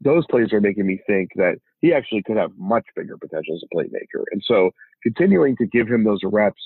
those 0.00 0.24
plays 0.30 0.52
are 0.52 0.60
making 0.60 0.86
me 0.86 0.98
think 1.06 1.30
that 1.36 1.56
he 1.80 1.92
actually 1.92 2.22
could 2.22 2.36
have 2.36 2.52
much 2.56 2.84
bigger 2.96 3.18
potential 3.18 3.54
as 3.54 3.62
a 3.62 3.76
playmaker. 3.76 4.24
And 4.32 4.42
so 4.44 4.70
continuing 5.02 5.56
to 5.56 5.66
give 5.66 5.88
him 5.88 6.04
those 6.04 6.20
reps 6.24 6.62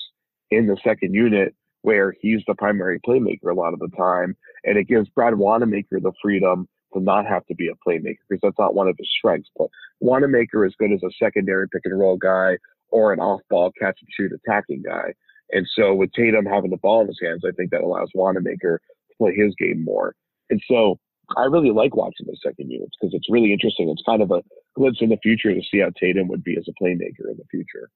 in 0.51 0.67
the 0.67 0.77
second 0.83 1.13
unit 1.13 1.53
where 1.81 2.15
he's 2.19 2.41
the 2.47 2.55
primary 2.55 2.99
playmaker 3.07 3.51
a 3.51 3.53
lot 3.53 3.73
of 3.73 3.79
the 3.79 3.89
time, 3.95 4.35
and 4.63 4.77
it 4.77 4.87
gives 4.87 5.07
Brad 5.09 5.35
Wanamaker 5.35 5.99
the 5.99 6.13
freedom 6.21 6.67
to 6.93 6.99
not 6.99 7.27
have 7.27 7.45
to 7.45 7.55
be 7.55 7.67
a 7.67 7.89
playmaker 7.89 8.17
because 8.27 8.41
that's 8.41 8.59
not 8.59 8.73
one 8.73 8.87
of 8.87 8.95
his 8.97 9.09
strengths. 9.17 9.49
But 9.55 9.67
Wanamaker 9.99 10.65
is 10.65 10.73
good 10.79 10.91
as 10.91 11.03
a 11.03 11.11
secondary 11.23 11.67
pick 11.69 11.83
and 11.85 11.99
roll 11.99 12.17
guy 12.17 12.57
or 12.89 13.13
an 13.13 13.19
off 13.19 13.41
ball 13.49 13.71
catch 13.79 13.99
and 14.01 14.09
shoot 14.17 14.31
attacking 14.31 14.83
guy. 14.83 15.13
And 15.51 15.67
so 15.75 15.93
with 15.93 16.11
Tatum 16.13 16.45
having 16.45 16.71
the 16.71 16.77
ball 16.77 17.01
in 17.01 17.07
his 17.07 17.19
hands, 17.21 17.43
I 17.45 17.51
think 17.51 17.69
that 17.71 17.83
allows 17.83 18.09
Wanamaker 18.15 18.79
to 18.79 19.15
play 19.17 19.35
his 19.35 19.53
game 19.59 19.83
more. 19.83 20.15
And 20.49 20.61
so 20.67 20.97
I 21.37 21.43
really 21.45 21.71
like 21.71 21.95
watching 21.95 22.25
the 22.25 22.37
second 22.43 22.71
units 22.71 22.95
because 22.99 23.13
it's 23.13 23.29
really 23.29 23.51
interesting. 23.51 23.89
It's 23.89 24.03
kind 24.05 24.21
of 24.21 24.31
a 24.31 24.41
glimpse 24.75 24.99
in 25.01 25.09
the 25.09 25.17
future 25.21 25.53
to 25.53 25.61
see 25.71 25.79
how 25.79 25.91
Tatum 25.99 26.27
would 26.29 26.43
be 26.43 26.57
as 26.57 26.67
a 26.67 26.83
playmaker 26.83 27.29
in 27.29 27.37
the 27.37 27.45
future. 27.51 27.89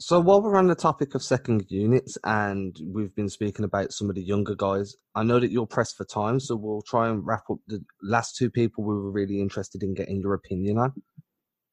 So 0.00 0.20
while 0.20 0.40
we're 0.40 0.56
on 0.56 0.68
the 0.68 0.76
topic 0.76 1.16
of 1.16 1.24
second 1.24 1.64
units 1.68 2.16
and 2.22 2.76
we've 2.86 3.14
been 3.16 3.28
speaking 3.28 3.64
about 3.64 3.92
some 3.92 4.08
of 4.08 4.14
the 4.14 4.22
younger 4.22 4.54
guys, 4.54 4.94
I 5.16 5.24
know 5.24 5.40
that 5.40 5.50
you're 5.50 5.66
pressed 5.66 5.96
for 5.96 6.04
time, 6.04 6.38
so 6.38 6.54
we'll 6.54 6.82
try 6.82 7.08
and 7.08 7.26
wrap 7.26 7.50
up 7.50 7.58
the 7.66 7.82
last 8.00 8.36
two 8.36 8.48
people 8.48 8.84
we 8.84 8.94
were 8.94 9.10
really 9.10 9.40
interested 9.40 9.82
in 9.82 9.94
getting 9.94 10.20
your 10.20 10.34
opinion 10.34 10.78
on, 10.78 10.92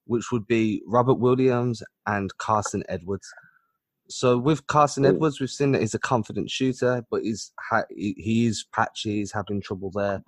which 0.05 0.31
would 0.31 0.47
be 0.47 0.81
Robert 0.87 1.19
Williams 1.19 1.83
and 2.07 2.35
Carsen 2.39 2.83
Edwards. 2.89 3.27
So 4.09 4.39
with 4.39 4.65
Carsen 4.65 5.05
Edwards, 5.05 5.39
we've 5.39 5.49
seen 5.49 5.73
that 5.73 5.81
he's 5.81 5.93
a 5.93 5.99
confident 5.99 6.49
shooter, 6.49 7.05
but 7.11 7.21
he's 7.21 7.51
ha- 7.69 7.85
he 7.95 8.47
is 8.47 8.65
patchy. 8.73 9.17
He's 9.17 9.33
having 9.33 9.61
trouble 9.61 9.91
there. 9.93 10.23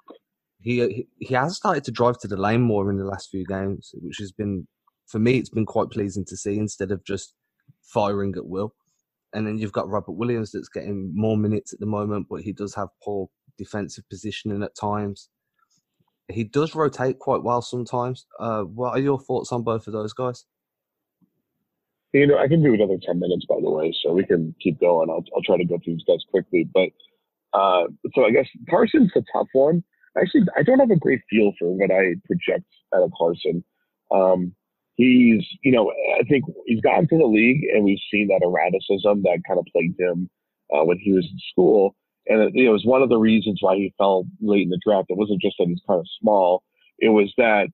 He 0.61 1.07
he 1.19 1.33
has 1.33 1.55
started 1.55 1.83
to 1.85 1.91
drive 1.91 2.19
to 2.19 2.27
the 2.27 2.37
lane 2.37 2.61
more 2.61 2.91
in 2.91 2.97
the 2.97 3.05
last 3.05 3.29
few 3.31 3.45
games, 3.45 3.91
which 3.95 4.17
has 4.19 4.31
been 4.31 4.67
for 5.07 5.17
me. 5.17 5.37
It's 5.37 5.49
been 5.49 5.65
quite 5.65 5.89
pleasing 5.89 6.25
to 6.25 6.37
see 6.37 6.57
instead 6.57 6.91
of 6.91 7.03
just 7.03 7.33
firing 7.81 8.33
at 8.35 8.45
will. 8.45 8.73
And 9.33 9.45
then 9.45 9.57
you've 9.57 9.73
got 9.73 9.89
Robert 9.89 10.13
Williams 10.13 10.51
that's 10.51 10.69
getting 10.69 11.11
more 11.13 11.37
minutes 11.37 11.73
at 11.73 11.79
the 11.79 11.85
moment, 11.85 12.27
but 12.29 12.41
he 12.41 12.53
does 12.53 12.73
have 12.75 12.89
poor 13.03 13.29
defensive 13.57 14.07
positioning 14.09 14.63
at 14.63 14.75
times. 14.75 15.29
He 16.29 16.43
does 16.43 16.75
rotate 16.75 17.19
quite 17.19 17.43
well 17.43 17.61
sometimes. 17.61 18.25
Uh, 18.39 18.63
what 18.63 18.91
are 18.91 18.99
your 18.99 19.19
thoughts 19.19 19.51
on 19.51 19.63
both 19.63 19.87
of 19.87 19.93
those 19.93 20.13
guys? 20.13 20.45
You 22.13 22.25
know, 22.25 22.37
I 22.37 22.47
can 22.47 22.63
do 22.63 22.73
another 22.73 22.97
10 23.05 23.19
minutes, 23.19 23.45
by 23.47 23.55
the 23.61 23.69
way, 23.69 23.93
so 24.01 24.13
we 24.13 24.25
can 24.25 24.55
keep 24.61 24.79
going. 24.79 25.09
I'll, 25.09 25.23
I'll 25.35 25.41
try 25.43 25.57
to 25.57 25.65
go 25.65 25.77
through 25.83 25.95
these 25.95 26.05
guys 26.07 26.23
quickly. 26.31 26.67
But 26.73 26.89
uh, 27.53 27.87
so 28.15 28.25
I 28.25 28.31
guess 28.31 28.47
Carsen's 28.69 29.11
a 29.15 29.21
tough 29.33 29.47
one. 29.53 29.83
Actually, 30.19 30.43
I 30.57 30.63
don't 30.63 30.79
have 30.79 30.91
a 30.91 30.95
great 30.95 31.21
feel 31.29 31.53
for 31.59 31.69
what 31.75 31.91
I 31.91 32.15
project 32.25 32.65
out 32.95 33.03
of 33.03 33.11
Carsen. 33.17 33.63
Um, 34.11 34.55
he's, 34.97 35.45
you 35.63 35.71
know, 35.71 35.91
I 36.19 36.23
think 36.23 36.43
he's 36.65 36.81
gotten 36.81 37.07
to 37.07 37.17
the 37.17 37.25
league 37.25 37.63
and 37.73 37.85
we've 37.85 37.99
seen 38.11 38.27
that 38.27 38.41
erraticism 38.43 39.23
that 39.23 39.43
kind 39.47 39.59
of 39.59 39.65
plagued 39.71 39.99
him 39.99 40.29
uh, 40.73 40.83
when 40.83 40.97
he 40.97 41.13
was 41.13 41.25
in 41.25 41.39
school. 41.51 41.95
And 42.27 42.41
it, 42.41 42.53
it 42.55 42.69
was 42.69 42.83
one 42.83 43.01
of 43.01 43.09
the 43.09 43.17
reasons 43.17 43.59
why 43.61 43.75
he 43.75 43.93
fell 43.97 44.25
late 44.41 44.63
in 44.63 44.69
the 44.69 44.79
draft. 44.85 45.07
It 45.09 45.17
wasn't 45.17 45.41
just 45.41 45.55
that 45.59 45.67
he's 45.67 45.81
kind 45.87 45.99
of 45.99 46.07
small. 46.19 46.63
It 46.99 47.09
was 47.09 47.31
that 47.37 47.67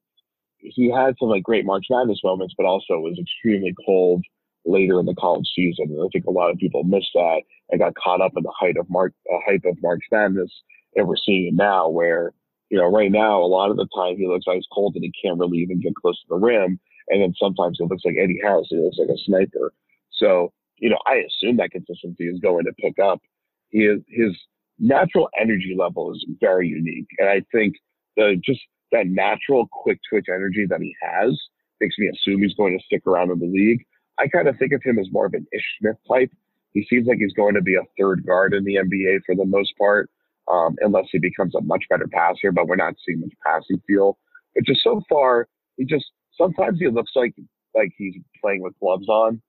he 0.59 0.91
had 0.91 1.15
some 1.17 1.29
like 1.29 1.43
great 1.43 1.65
March 1.65 1.85
Madness 1.89 2.21
moments, 2.23 2.53
but 2.57 2.65
also 2.65 2.99
was 2.99 3.17
extremely 3.19 3.73
cold 3.85 4.23
later 4.65 4.99
in 4.99 5.05
the 5.05 5.15
college 5.15 5.47
season. 5.55 5.87
And 5.89 6.01
I 6.01 6.07
think 6.11 6.25
a 6.25 6.31
lot 6.31 6.51
of 6.51 6.57
people 6.57 6.83
missed 6.83 7.11
that 7.15 7.41
and 7.69 7.79
got 7.79 7.95
caught 7.95 8.21
up 8.21 8.33
in 8.35 8.43
the 8.43 8.53
height 8.57 8.77
of 8.77 8.89
March, 8.89 9.13
uh, 9.33 9.39
hype 9.47 9.65
of 9.65 9.77
March 9.81 10.03
Madness. 10.11 10.51
And 10.95 11.07
we're 11.07 11.15
seeing 11.17 11.47
it 11.47 11.53
now 11.55 11.89
where, 11.89 12.33
you 12.69 12.77
know, 12.77 12.85
right 12.85 13.11
now, 13.11 13.41
a 13.41 13.47
lot 13.47 13.71
of 13.71 13.77
the 13.77 13.87
time 13.95 14.17
he 14.17 14.27
looks 14.27 14.45
ice 14.47 14.67
cold 14.71 14.95
and 14.95 15.03
he 15.03 15.11
can't 15.21 15.39
really 15.39 15.57
even 15.59 15.81
get 15.81 15.95
close 15.95 16.19
to 16.21 16.27
the 16.29 16.35
rim. 16.35 16.79
And 17.09 17.21
then 17.21 17.33
sometimes 17.37 17.77
it 17.79 17.89
looks 17.89 18.03
like 18.05 18.15
Eddie 18.21 18.39
House. 18.43 18.67
He 18.69 18.77
looks 18.77 18.97
like 18.97 19.09
a 19.09 19.17
sniper. 19.25 19.73
So, 20.11 20.53
you 20.77 20.89
know, 20.89 20.99
I 21.07 21.23
assume 21.27 21.57
that 21.57 21.71
consistency 21.71 22.27
is 22.27 22.39
going 22.39 22.65
to 22.65 22.73
pick 22.73 22.99
up. 22.99 23.21
He 23.69 23.79
is, 23.79 24.01
his 24.07 24.37
natural 24.79 25.29
energy 25.39 25.75
level 25.77 26.11
is 26.11 26.25
very 26.39 26.67
unique. 26.67 27.07
And 27.19 27.29
I 27.29 27.41
think 27.51 27.75
the 28.15 28.39
just 28.43 28.61
that 28.91 29.07
natural 29.07 29.67
quick 29.71 29.99
twitch 30.09 30.27
energy 30.29 30.65
that 30.69 30.81
he 30.81 30.95
has 31.01 31.37
makes 31.81 31.95
me 31.97 32.09
assume 32.09 32.41
he's 32.41 32.53
going 32.55 32.77
to 32.77 32.85
stick 32.85 33.05
around 33.07 33.31
in 33.31 33.39
the 33.39 33.47
league. 33.47 33.83
I 34.19 34.27
kind 34.27 34.47
of 34.47 34.57
think 34.57 34.71
of 34.73 34.81
him 34.83 34.99
as 34.99 35.07
more 35.11 35.25
of 35.25 35.33
an 35.33 35.45
Ish 35.51 35.65
Smith 35.79 35.97
type. 36.07 36.31
He 36.73 36.85
seems 36.89 37.07
like 37.07 37.17
he's 37.17 37.33
going 37.33 37.55
to 37.55 37.61
be 37.61 37.75
a 37.75 37.81
third 37.99 38.25
guard 38.25 38.53
in 38.53 38.63
the 38.63 38.75
NBA 38.75 39.21
for 39.25 39.35
the 39.35 39.45
most 39.45 39.73
part, 39.77 40.09
um, 40.51 40.75
unless 40.81 41.05
he 41.11 41.19
becomes 41.19 41.55
a 41.55 41.61
much 41.61 41.83
better 41.89 42.07
passer. 42.07 42.51
But 42.51 42.67
we're 42.67 42.75
not 42.75 42.93
seeing 43.05 43.19
much 43.19 43.33
passing 43.45 43.81
feel. 43.87 44.17
But 44.55 44.65
just 44.65 44.83
so 44.83 45.01
far, 45.09 45.47
he 45.77 45.85
just 45.85 46.05
sometimes 46.37 46.79
he 46.79 46.87
looks 46.87 47.11
like 47.15 47.33
like 47.75 47.91
he's 47.97 48.15
playing 48.41 48.61
with 48.61 48.77
gloves 48.79 49.07
on, 49.07 49.41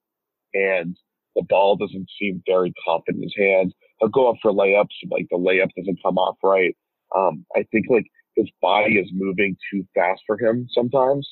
and 0.54 0.96
the 1.36 1.42
ball 1.48 1.76
doesn't 1.76 2.08
seem 2.18 2.42
very 2.46 2.72
confident 2.86 3.22
in 3.22 3.24
his 3.24 3.34
hands. 3.36 3.74
He'll 4.00 4.08
go 4.08 4.30
up 4.30 4.36
for 4.40 4.52
layups, 4.52 4.94
like 5.10 5.26
the 5.30 5.36
layup 5.36 5.70
doesn't 5.76 6.02
come 6.02 6.18
off 6.18 6.36
right. 6.42 6.76
Um, 7.16 7.44
I 7.54 7.64
think 7.70 7.86
like 7.90 8.06
his 8.36 8.48
body 8.62 8.94
is 8.94 9.08
moving 9.12 9.56
too 9.70 9.86
fast 9.94 10.22
for 10.26 10.38
him 10.38 10.66
sometimes, 10.72 11.28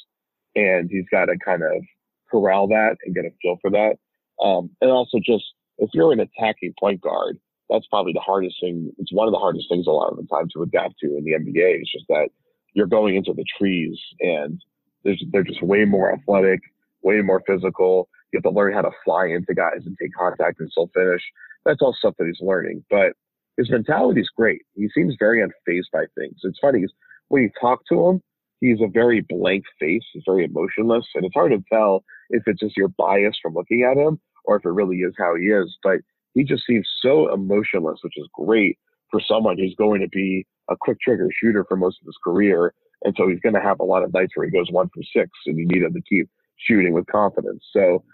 and 0.55 0.89
he's 0.91 1.07
got 1.11 1.27
to 1.27 1.37
kind 1.45 1.63
of 1.63 1.83
corral 2.31 2.69
that 2.69 2.97
and 3.05 3.15
get 3.15 3.25
a 3.25 3.31
feel 3.41 3.59
for 3.61 3.71
that. 3.71 3.97
Um, 4.45 4.71
and 4.81 4.91
also 4.91 5.19
just 5.19 5.45
if 5.79 5.91
you're 5.95 6.13
an 6.13 6.21
attacking 6.21 6.75
point 6.79 7.01
guard, 7.01 7.39
that's 7.69 7.87
probably 7.89 8.13
the 8.13 8.21
hardest 8.21 8.57
thing. 8.61 8.93
It's 8.99 9.13
one 9.13 9.29
of 9.29 9.33
the 9.33 9.39
hardest 9.39 9.67
things 9.71 9.87
a 9.87 9.91
lot 9.91 10.11
of 10.11 10.17
the 10.17 10.27
time 10.27 10.49
to 10.55 10.63
adapt 10.63 10.95
to 11.01 11.17
in 11.17 11.25
the 11.25 11.33
NBA. 11.33 11.81
It's 11.81 11.93
just 11.93 12.07
that 12.09 12.29
you're 12.75 12.87
going 12.87 13.17
into 13.17 13.33
the 13.33 13.45
trees 13.59 13.99
and 14.21 14.61
they're 15.05 15.43
just 15.43 15.63
way 15.63 15.85
more 15.85 16.13
athletic, 16.13 16.61
way 17.03 17.21
more 17.21 17.43
physical. 17.47 18.09
You 18.33 18.39
have 18.39 18.45
to 18.45 18.57
learn 18.57 18.73
how 18.73 18.83
to 18.83 18.91
fly 19.05 19.27
into 19.27 19.55
guys 19.55 19.83
and 19.85 19.97
take 20.01 20.13
contact 20.19 20.61
and 20.61 20.71
still 20.71 20.91
finish. 20.95 21.23
That's 21.65 21.83
all 21.83 21.95
stuff 21.99 22.15
that 22.19 22.27
he's 22.27 22.41
learning. 22.41 22.85
But 22.91 23.13
his 23.57 23.71
mentality 23.71 24.23
is 24.23 24.31
great. 24.35 24.63
He 24.75 24.89
seems 24.95 25.15
very 25.19 25.41
unfazed 25.41 25.91
by 25.93 26.05
things. 26.17 26.37
It's 26.43 26.59
funny 26.61 26.85
when 27.29 27.43
you 27.43 27.51
talk 27.61 27.81
to 27.89 28.09
him, 28.09 28.23
he's 28.61 28.81
a 28.81 28.89
very 28.89 29.21
blank 29.29 29.65
face. 29.81 30.03
He's 30.13 30.23
very 30.27 30.45
emotionless, 30.45 31.07
and 31.15 31.25
it's 31.25 31.35
hard 31.35 31.53
to 31.53 31.63
tell 31.73 32.05
if 32.31 32.43
it's 32.47 32.61
just 32.61 32.77
your 32.77 32.89
bias 32.89 33.37
from 33.43 33.55
looking 33.55 33.83
at 33.83 33.97
him 33.97 34.21
or 34.45 34.57
if 34.57 34.65
it 34.65 34.71
really 34.71 34.99
is 34.99 35.15
how 35.19 35.35
he 35.37 35.45
is. 35.45 35.77
But 35.83 36.01
he 36.35 36.45
just 36.45 36.65
seems 36.67 36.89
so 37.01 37.33
emotionless, 37.33 38.01
which 38.03 38.17
is 38.17 38.29
great 38.35 38.79
for 39.11 39.21
someone 39.21 39.59
who's 39.59 39.75
going 39.77 40.01
to 40.01 40.09
be 40.09 40.47
a 40.71 40.77
quick 40.79 40.99
trigger 41.01 41.29
shooter 41.41 41.65
for 41.69 41.77
most 41.77 41.99
of 42.01 42.07
his 42.07 42.17
career. 42.25 42.73
And 43.05 43.15
so 43.17 43.29
he's 43.29 43.41
going 43.41 43.55
to 43.55 43.61
have 43.61 43.81
a 43.81 43.85
lot 43.85 44.03
of 44.03 44.13
nights 44.13 44.33
where 44.35 44.47
he 44.47 44.53
goes 44.53 44.71
one 44.71 44.89
for 44.95 45.03
six, 45.15 45.31
and 45.47 45.59
you 45.59 45.67
need 45.67 45.83
him 45.83 45.93
to 45.93 46.03
keep 46.09 46.29
shooting 46.57 46.93
with 46.93 47.07
confidence. 47.07 47.65
So, 47.73 48.05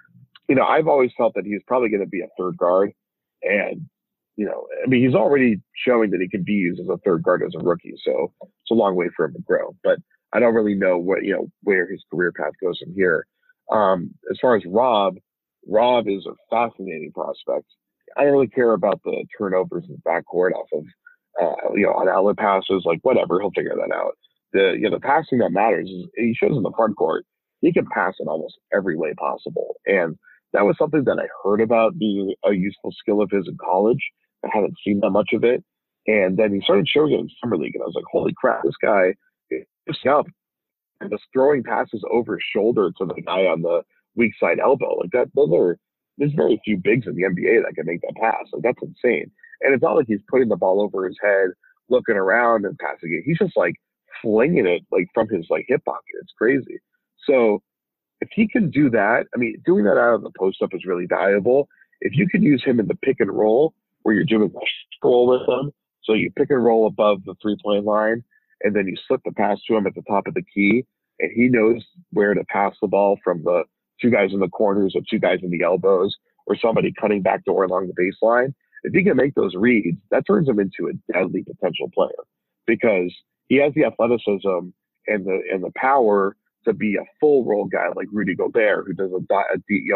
you 0.48 0.55
know, 0.55 0.64
I've 0.64 0.88
always 0.88 1.11
felt 1.16 1.35
that 1.35 1.44
he's 1.44 1.62
probably 1.66 1.90
going 1.90 2.03
to 2.03 2.09
be 2.09 2.20
a 2.20 2.29
third 2.38 2.57
guard, 2.57 2.92
and 3.42 3.88
you 4.37 4.46
know, 4.46 4.68
I 4.85 4.88
mean, 4.88 5.05
he's 5.05 5.16
already 5.16 5.61
showing 5.85 6.12
that 6.12 6.20
he 6.20 6.29
can 6.29 6.44
be 6.44 6.53
used 6.53 6.81
as 6.81 6.87
a 6.88 6.96
third 6.98 7.24
guard 7.24 7.42
as 7.42 7.55
a 7.59 7.62
rookie. 7.62 7.94
So 8.05 8.33
it's 8.40 8.70
a 8.70 8.74
long 8.74 8.94
way 8.94 9.09
for 9.16 9.24
him 9.24 9.35
to 9.35 9.40
grow. 9.40 9.74
But 9.83 9.98
I 10.33 10.38
don't 10.38 10.55
really 10.55 10.74
know 10.74 10.96
what 10.96 11.24
you 11.24 11.33
know 11.33 11.48
where 11.64 11.90
his 11.90 12.03
career 12.11 12.33
path 12.33 12.53
goes 12.62 12.79
from 12.79 12.94
here. 12.94 13.27
Um, 13.70 14.14
as 14.31 14.38
far 14.40 14.57
as 14.57 14.62
Rob, 14.66 15.16
Rob 15.66 16.07
is 16.09 16.27
a 16.27 16.35
fascinating 16.51 17.12
prospect. 17.12 17.66
I 18.16 18.22
don't 18.22 18.33
really 18.33 18.48
care 18.48 18.72
about 18.72 19.01
the 19.05 19.24
turnovers 19.37 19.85
in 19.88 19.96
the 19.96 20.11
backcourt 20.11 20.53
off 20.53 20.68
of 20.72 20.85
uh, 21.42 21.74
you 21.74 21.83
know 21.83 21.92
on 21.92 22.09
outlet 22.09 22.37
passes, 22.37 22.85
like 22.85 23.01
whatever, 23.03 23.40
he'll 23.40 23.51
figure 23.51 23.74
that 23.74 23.94
out. 23.94 24.16
The 24.52 24.76
you 24.78 24.88
know 24.88 24.96
the 24.96 25.00
passing 25.00 25.38
that 25.38 25.52
matters 25.52 25.88
is 25.88 26.06
he 26.16 26.34
shows 26.34 26.56
in 26.56 26.62
the 26.62 26.72
front 26.76 26.96
court 26.96 27.24
he 27.61 27.72
can 27.72 27.87
pass 27.92 28.14
in 28.20 28.28
almost 28.28 28.58
every 28.72 28.96
way 28.96 29.14
possible, 29.14 29.76
and 29.87 30.16
that 30.52 30.64
was 30.64 30.76
something 30.78 31.04
that 31.04 31.18
I 31.18 31.26
heard 31.44 31.61
about 31.61 31.98
being 31.98 32.34
a 32.44 32.52
useful 32.52 32.92
skill 32.98 33.20
of 33.20 33.30
his 33.30 33.46
in 33.46 33.56
college. 33.62 34.00
I 34.44 34.48
hadn't 34.52 34.74
seen 34.84 35.00
that 35.00 35.11
much 35.11 35.30
of 35.34 35.44
it, 35.44 35.62
and 36.06 36.37
then 36.38 36.54
he 36.54 36.61
started 36.62 36.88
showing 36.88 37.12
it 37.12 37.20
in 37.20 37.28
summer 37.42 37.58
league, 37.58 37.74
and 37.74 37.82
I 37.82 37.87
was 37.87 37.94
like, 37.94 38.04
holy 38.11 38.32
crap, 38.37 38.62
this 38.62 38.76
guy 38.80 39.14
is 39.50 39.96
up 40.08 40.26
and 41.00 41.11
just 41.11 41.24
throwing 41.32 41.62
passes 41.62 42.02
over 42.11 42.34
his 42.34 42.44
shoulder 42.52 42.90
to 42.98 43.06
the 43.06 43.20
guy 43.22 43.46
on 43.46 43.62
the 43.62 43.82
weak 44.16 44.32
side 44.38 44.58
elbow. 44.58 44.96
Like 44.98 45.11
that, 45.12 45.28
those 45.34 45.50
are 45.52 45.78
there's 46.18 46.32
very 46.32 46.61
few 46.64 46.76
bigs 46.76 47.06
in 47.06 47.14
the 47.14 47.22
NBA 47.22 47.62
that 47.64 47.74
can 47.74 47.87
make 47.87 48.00
that 48.02 48.16
pass. 48.20 48.46
Like 48.52 48.62
that's 48.62 48.82
insane. 48.82 49.30
And 49.61 49.74
it's 49.74 49.82
not 49.82 49.96
like 49.96 50.06
he's 50.08 50.22
putting 50.28 50.48
the 50.48 50.56
ball 50.56 50.80
over 50.80 51.06
his 51.06 51.16
head, 51.22 51.50
looking 51.88 52.16
around 52.16 52.64
and 52.64 52.78
passing 52.78 53.12
it. 53.12 53.22
He's 53.24 53.38
just 53.38 53.56
like 53.56 53.74
flinging 54.22 54.66
it 54.66 54.83
like 54.90 55.07
from 55.14 55.28
his 55.28 55.46
like 55.50 55.66
hip 55.68 55.85
pocket. 55.85 56.02
It's 56.22 56.33
crazy. 56.37 56.81
So 57.24 57.62
if 58.20 58.28
he 58.33 58.48
can 58.48 58.70
do 58.70 58.90
that, 58.90 59.26
I 59.35 59.38
mean, 59.38 59.62
doing 59.64 59.85
that 59.85 59.98
out 59.98 60.14
of 60.14 60.22
the 60.22 60.33
post 60.38 60.62
up 60.62 60.70
is 60.72 60.85
really 60.85 61.07
valuable. 61.07 61.68
If 62.00 62.14
you 62.14 62.28
can 62.28 62.42
use 62.42 62.62
him 62.64 62.81
in 62.81 62.87
the 62.87 62.96
pick 62.96 63.16
and 63.20 63.31
roll 63.31 63.74
where 64.02 64.14
you're 64.14 64.24
doing 64.24 64.50
a 64.54 64.59
scroll 64.96 65.28
with 65.28 65.48
him, 65.48 65.72
so 66.02 66.14
you 66.14 66.31
pick 66.37 66.50
and 66.50 66.64
roll 66.64 66.87
above 66.87 67.24
the 67.24 67.35
three 67.42 67.57
point 67.62 67.85
line, 67.85 68.24
and 68.62 68.74
then 68.74 68.87
you 68.87 68.96
slip 69.07 69.20
the 69.24 69.33
pass 69.33 69.59
to 69.66 69.76
him 69.76 69.87
at 69.87 69.94
the 69.94 70.02
top 70.02 70.26
of 70.26 70.35
the 70.35 70.42
key, 70.42 70.85
and 71.20 71.31
he 71.35 71.48
knows 71.48 71.85
where 72.11 72.35
to 72.35 72.44
pass 72.44 72.74
the 72.81 72.88
ball 72.88 73.18
from 73.22 73.42
the 73.44 73.64
two 74.00 74.11
guys 74.11 74.31
in 74.33 74.40
the 74.40 74.48
corners 74.48 74.94
or 74.94 75.02
two 75.09 75.18
guys 75.18 75.38
in 75.42 75.50
the 75.50 75.62
elbows 75.62 76.16
or 76.46 76.57
somebody 76.57 76.92
cutting 76.98 77.22
back 77.22 77.44
door 77.44 77.64
along 77.64 77.88
the 77.88 78.12
baseline. 78.24 78.54
If 78.85 78.94
he 78.94 79.04
can 79.04 79.16
make 79.16 79.35
those 79.35 79.54
reads, 79.54 79.98
that 80.11 80.24
turns 80.26 80.48
him 80.48 80.61
into 80.61 80.88
a 80.88 81.12
deadly 81.12 81.42
potential 81.42 81.90
player 81.92 82.11
because 82.66 83.12
he 83.48 83.56
has 83.56 83.72
the 83.74 83.84
athleticism 83.84 84.70
and 85.06 85.24
the 85.24 85.40
and 85.52 85.62
the 85.64 85.72
power 85.76 86.37
to 86.64 86.72
be 86.72 86.96
a 86.96 87.04
full 87.20 87.44
roll 87.44 87.64
guy 87.64 87.88
like 87.94 88.08
Rudy 88.12 88.34
Gobert, 88.34 88.87
who 88.87 88.92
does 88.92 89.11
a, 89.12 89.34
a 89.34 89.58
you 89.68 89.92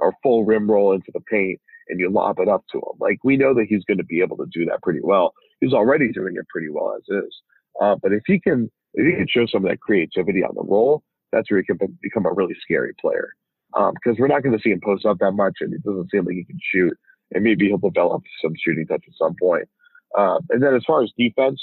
know, 0.00 0.12
full 0.22 0.44
rim 0.44 0.70
roll 0.70 0.92
into 0.92 1.10
the 1.12 1.20
paint 1.20 1.60
and 1.88 2.00
you 2.00 2.10
lob 2.10 2.38
it 2.38 2.48
up 2.48 2.64
to 2.72 2.78
him. 2.78 2.96
Like 2.98 3.18
we 3.24 3.36
know 3.36 3.54
that 3.54 3.66
he's 3.68 3.84
going 3.84 3.98
to 3.98 4.04
be 4.04 4.20
able 4.20 4.36
to 4.38 4.46
do 4.52 4.64
that 4.66 4.82
pretty 4.82 5.00
well. 5.02 5.34
He's 5.60 5.72
already 5.72 6.12
doing 6.12 6.34
it 6.36 6.48
pretty 6.48 6.68
well 6.70 6.96
as 6.96 7.02
is. 7.08 7.34
Uh, 7.80 7.96
but 8.00 8.12
if 8.12 8.22
he 8.26 8.40
can, 8.40 8.70
if 8.94 9.06
he 9.06 9.16
can 9.16 9.26
show 9.28 9.46
some 9.46 9.64
of 9.64 9.70
that 9.70 9.80
creativity 9.80 10.42
on 10.42 10.54
the 10.54 10.62
roll, 10.62 11.02
that's 11.32 11.50
where 11.50 11.60
he 11.60 11.66
can 11.66 11.78
become 12.00 12.26
a 12.26 12.32
really 12.32 12.54
scary 12.60 12.92
player. 13.00 13.30
Because 13.72 13.92
um, 14.10 14.16
we're 14.18 14.28
not 14.28 14.42
going 14.42 14.56
to 14.56 14.62
see 14.62 14.70
him 14.70 14.80
post 14.84 15.04
up 15.04 15.18
that 15.18 15.32
much, 15.32 15.54
and 15.60 15.74
it 15.74 15.82
doesn't 15.82 16.10
seem 16.10 16.24
like 16.24 16.36
he 16.36 16.44
can 16.44 16.58
shoot. 16.72 16.96
And 17.32 17.42
maybe 17.42 17.66
he'll 17.66 17.78
develop 17.78 18.22
some 18.40 18.52
shooting 18.64 18.86
touch 18.86 19.02
at 19.06 19.14
some 19.18 19.34
point. 19.40 19.68
Uh, 20.16 20.38
and 20.50 20.62
then 20.62 20.74
as 20.76 20.84
far 20.86 21.02
as 21.02 21.10
defense, 21.18 21.60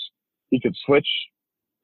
he 0.51 0.59
could 0.59 0.75
switch 0.85 1.07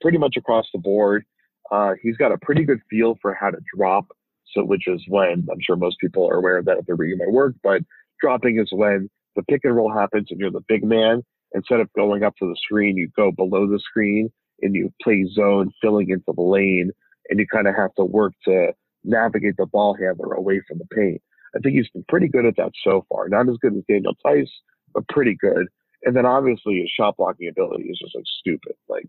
pretty 0.01 0.19
much 0.19 0.36
across 0.38 0.67
the 0.71 0.80
board. 0.80 1.25
Uh, 1.71 1.93
he's 2.01 2.17
got 2.17 2.32
a 2.32 2.38
pretty 2.38 2.63
good 2.63 2.80
feel 2.89 3.17
for 3.21 3.34
how 3.34 3.49
to 3.49 3.58
drop. 3.75 4.06
So, 4.53 4.63
which 4.63 4.88
is 4.88 5.03
when 5.10 5.45
I'm 5.51 5.60
sure 5.62 5.75
most 5.75 5.97
people 5.99 6.30
are 6.30 6.36
aware 6.36 6.58
of 6.58 6.65
that 6.65 6.77
if 6.77 6.86
they're 6.86 6.95
reading 6.95 7.17
my 7.17 7.30
work, 7.30 7.56
but 7.63 7.82
dropping 8.21 8.60
is 8.60 8.69
when 8.71 9.10
the 9.36 9.43
pick 9.43 9.62
and 9.65 9.75
roll 9.75 9.91
happens 9.91 10.27
and 10.30 10.39
you're 10.39 10.51
the 10.51 10.63
big 10.67 10.84
man. 10.84 11.23
Instead 11.53 11.80
of 11.80 11.91
going 11.93 12.23
up 12.23 12.34
to 12.38 12.47
the 12.47 12.56
screen, 12.63 12.95
you 12.95 13.10
go 13.15 13.32
below 13.32 13.67
the 13.67 13.80
screen 13.80 14.30
and 14.62 14.73
you 14.73 14.91
play 15.01 15.25
zone, 15.34 15.71
filling 15.82 16.10
into 16.10 16.34
the 16.36 16.41
lane, 16.41 16.91
and 17.30 17.39
you 17.39 17.47
kind 17.47 17.67
of 17.67 17.75
have 17.75 17.93
to 17.95 18.06
work 18.06 18.34
to 18.45 18.73
navigate 19.03 19.56
the 19.58 19.65
ball 19.65 19.95
handler 19.95 20.34
away 20.34 20.62
from 20.67 20.77
the 20.77 20.95
paint. 20.95 21.21
I 21.56 21.60
think 21.60 21.75
he's 21.75 21.89
been 21.89 22.06
pretty 22.08 22.27
good 22.27 22.45
at 22.45 22.56
that 22.58 22.71
so 22.84 23.06
far. 23.10 23.30
Not 23.30 23.49
as 23.49 23.58
good 23.62 23.75
as 23.75 23.84
Daniel 23.88 24.15
Theis, 24.25 24.49
but 24.93 25.08
pretty 25.10 25.36
good. 25.39 25.67
And 26.03 26.15
then 26.15 26.25
obviously 26.25 26.79
his 26.79 26.89
shot 26.89 27.17
blocking 27.17 27.49
ability 27.49 27.86
is 27.86 27.99
just 27.99 28.15
like 28.15 28.25
stupid. 28.39 28.73
Like 28.88 29.07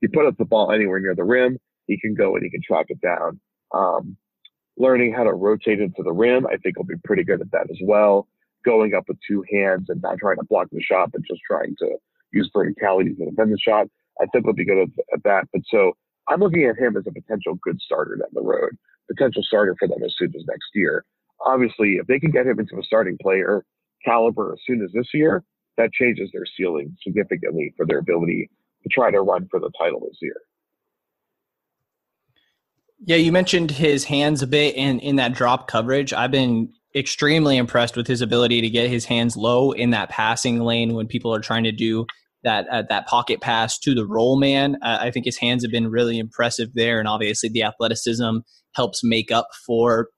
you 0.00 0.08
put 0.08 0.26
up 0.26 0.36
the 0.38 0.44
ball 0.44 0.72
anywhere 0.72 1.00
near 1.00 1.14
the 1.14 1.24
rim, 1.24 1.58
he 1.86 1.98
can 1.98 2.14
go 2.14 2.34
and 2.34 2.44
he 2.44 2.50
can 2.50 2.62
track 2.62 2.86
it 2.88 3.00
down. 3.00 3.40
Um, 3.74 4.16
learning 4.76 5.12
how 5.12 5.24
to 5.24 5.32
rotate 5.32 5.80
into 5.80 6.02
the 6.02 6.12
rim, 6.12 6.46
I 6.46 6.56
think 6.56 6.76
he'll 6.76 6.84
be 6.84 6.94
pretty 7.04 7.24
good 7.24 7.40
at 7.40 7.50
that 7.50 7.70
as 7.70 7.78
well. 7.82 8.28
Going 8.64 8.94
up 8.94 9.04
with 9.08 9.18
two 9.26 9.44
hands 9.52 9.86
and 9.88 10.00
not 10.02 10.18
trying 10.18 10.36
to 10.36 10.44
block 10.48 10.68
the 10.70 10.80
shot, 10.80 11.12
but 11.12 11.22
just 11.28 11.40
trying 11.46 11.74
to 11.80 11.96
use 12.32 12.50
verticality 12.54 13.16
to 13.16 13.24
defend 13.30 13.52
the 13.52 13.58
shot. 13.58 13.86
I 14.20 14.26
think 14.26 14.44
he'll 14.44 14.54
be 14.54 14.64
good 14.64 14.78
at, 14.78 14.88
at 15.12 15.22
that. 15.24 15.48
But 15.52 15.62
so 15.68 15.92
I'm 16.28 16.40
looking 16.40 16.64
at 16.64 16.78
him 16.78 16.96
as 16.96 17.04
a 17.06 17.12
potential 17.12 17.58
good 17.62 17.80
starter 17.80 18.16
down 18.16 18.28
the 18.32 18.42
road, 18.42 18.76
potential 19.10 19.42
starter 19.42 19.74
for 19.78 19.88
them 19.88 20.02
as 20.04 20.14
soon 20.18 20.32
as 20.36 20.44
next 20.46 20.68
year. 20.74 21.04
Obviously, 21.46 21.94
if 21.94 22.06
they 22.06 22.18
can 22.18 22.30
get 22.30 22.46
him 22.46 22.58
into 22.58 22.78
a 22.78 22.82
starting 22.82 23.16
player 23.20 23.64
caliber 24.04 24.52
as 24.52 24.60
soon 24.66 24.82
as 24.82 24.90
this 24.92 25.08
year, 25.14 25.42
that 25.78 25.92
changes 25.92 26.28
their 26.32 26.44
ceiling 26.56 26.96
significantly 27.02 27.72
for 27.76 27.86
their 27.86 27.98
ability 27.98 28.50
to 28.82 28.88
try 28.90 29.10
to 29.10 29.20
run 29.20 29.48
for 29.50 29.58
the 29.58 29.70
title 29.80 30.00
this 30.00 30.18
year. 30.20 30.36
Yeah, 33.04 33.16
you 33.16 33.32
mentioned 33.32 33.70
his 33.70 34.04
hands 34.04 34.42
a 34.42 34.46
bit 34.46 34.74
in, 34.74 34.98
in 35.00 35.16
that 35.16 35.32
drop 35.32 35.68
coverage. 35.68 36.12
I've 36.12 36.32
been 36.32 36.72
extremely 36.94 37.56
impressed 37.56 37.96
with 37.96 38.06
his 38.06 38.20
ability 38.20 38.60
to 38.60 38.68
get 38.68 38.90
his 38.90 39.04
hands 39.04 39.36
low 39.36 39.70
in 39.70 39.90
that 39.90 40.10
passing 40.10 40.60
lane 40.60 40.94
when 40.94 41.06
people 41.06 41.32
are 41.34 41.40
trying 41.40 41.64
to 41.64 41.72
do 41.72 42.06
that 42.44 42.66
uh, 42.68 42.82
that 42.88 43.06
pocket 43.06 43.40
pass 43.40 43.78
to 43.78 43.94
the 43.94 44.06
roll 44.06 44.38
man. 44.38 44.76
Uh, 44.82 44.98
I 45.00 45.10
think 45.10 45.26
his 45.26 45.38
hands 45.38 45.62
have 45.62 45.72
been 45.72 45.88
really 45.88 46.18
impressive 46.18 46.70
there, 46.74 46.98
and 46.98 47.08
obviously 47.08 47.48
the 47.48 47.62
athleticism 47.62 48.38
helps 48.74 49.02
make 49.02 49.30
up 49.30 49.48
for 49.66 50.08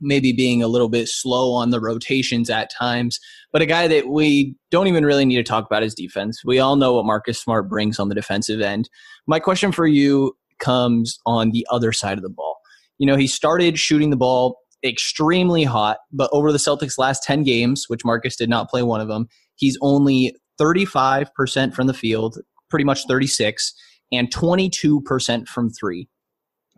maybe 0.00 0.32
being 0.32 0.62
a 0.62 0.68
little 0.68 0.88
bit 0.88 1.08
slow 1.08 1.52
on 1.52 1.70
the 1.70 1.80
rotations 1.80 2.50
at 2.50 2.70
times. 2.70 3.20
But 3.52 3.62
a 3.62 3.66
guy 3.66 3.88
that 3.88 4.08
we 4.08 4.54
don't 4.70 4.86
even 4.86 5.04
really 5.04 5.24
need 5.24 5.36
to 5.36 5.42
talk 5.42 5.66
about 5.66 5.82
his 5.82 5.94
defense. 5.94 6.42
We 6.44 6.58
all 6.58 6.76
know 6.76 6.94
what 6.94 7.06
Marcus 7.06 7.40
Smart 7.40 7.68
brings 7.68 7.98
on 7.98 8.08
the 8.08 8.14
defensive 8.14 8.60
end. 8.60 8.88
My 9.26 9.40
question 9.40 9.72
for 9.72 9.86
you 9.86 10.36
comes 10.58 11.18
on 11.26 11.50
the 11.50 11.66
other 11.70 11.92
side 11.92 12.18
of 12.18 12.22
the 12.22 12.30
ball. 12.30 12.58
You 12.98 13.06
know, 13.06 13.16
he 13.16 13.26
started 13.26 13.78
shooting 13.78 14.10
the 14.10 14.16
ball 14.16 14.58
extremely 14.84 15.64
hot, 15.64 15.98
but 16.12 16.30
over 16.32 16.52
the 16.52 16.58
Celtics' 16.58 16.98
last 16.98 17.22
10 17.22 17.42
games, 17.42 17.84
which 17.88 18.04
Marcus 18.04 18.36
did 18.36 18.48
not 18.48 18.70
play 18.70 18.82
one 18.82 19.00
of 19.00 19.08
them, 19.08 19.28
he's 19.56 19.78
only 19.80 20.34
35% 20.60 21.74
from 21.74 21.86
the 21.86 21.94
field, 21.94 22.38
pretty 22.70 22.84
much 22.84 23.06
36. 23.06 23.74
and 24.12 24.32
22% 24.32 25.48
from 25.48 25.70
three. 25.70 26.08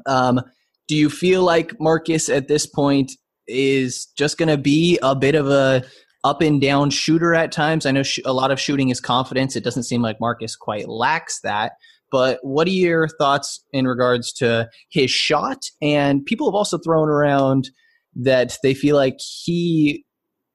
Um, 0.06 0.40
do 0.88 0.96
you 0.96 1.08
feel 1.08 1.42
like 1.42 1.78
Marcus 1.78 2.28
at 2.28 2.48
this 2.48 2.66
point 2.66 3.12
is 3.46 4.06
just 4.16 4.38
going 4.38 4.48
to 4.48 4.58
be 4.58 4.98
a 5.02 5.14
bit 5.14 5.34
of 5.34 5.48
a 5.48 5.84
up 6.24 6.42
and 6.42 6.60
down 6.60 6.90
shooter 6.90 7.34
at 7.34 7.52
times? 7.52 7.86
I 7.86 7.92
know 7.92 8.02
sh- 8.02 8.20
a 8.24 8.32
lot 8.32 8.50
of 8.50 8.58
shooting 8.58 8.88
is 8.88 9.00
confidence. 9.00 9.54
It 9.54 9.64
doesn't 9.64 9.84
seem 9.84 10.02
like 10.02 10.20
Marcus 10.20 10.56
quite 10.56 10.88
lacks 10.88 11.40
that. 11.42 11.72
But 12.10 12.38
what 12.42 12.66
are 12.66 12.70
your 12.70 13.06
thoughts 13.06 13.62
in 13.72 13.86
regards 13.86 14.32
to 14.34 14.68
his 14.90 15.10
shot? 15.10 15.66
And 15.82 16.24
people 16.24 16.48
have 16.48 16.54
also 16.54 16.78
thrown 16.78 17.08
around 17.08 17.70
that 18.16 18.56
they 18.62 18.72
feel 18.72 18.96
like 18.96 19.18
he 19.20 20.06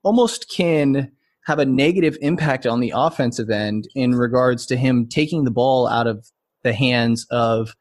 almost 0.03 0.49
can 0.49 1.11
have 1.45 1.59
a 1.59 1.65
negative 1.65 2.17
impact 2.21 2.65
on 2.65 2.79
the 2.79 2.93
offensive 2.95 3.49
end 3.49 3.87
in 3.95 4.15
regards 4.15 4.65
to 4.65 4.77
him 4.77 5.07
taking 5.07 5.43
the 5.43 5.51
ball 5.51 5.87
out 5.87 6.07
of 6.07 6.25
the 6.63 6.73
hands 6.73 7.27
of 7.29 7.75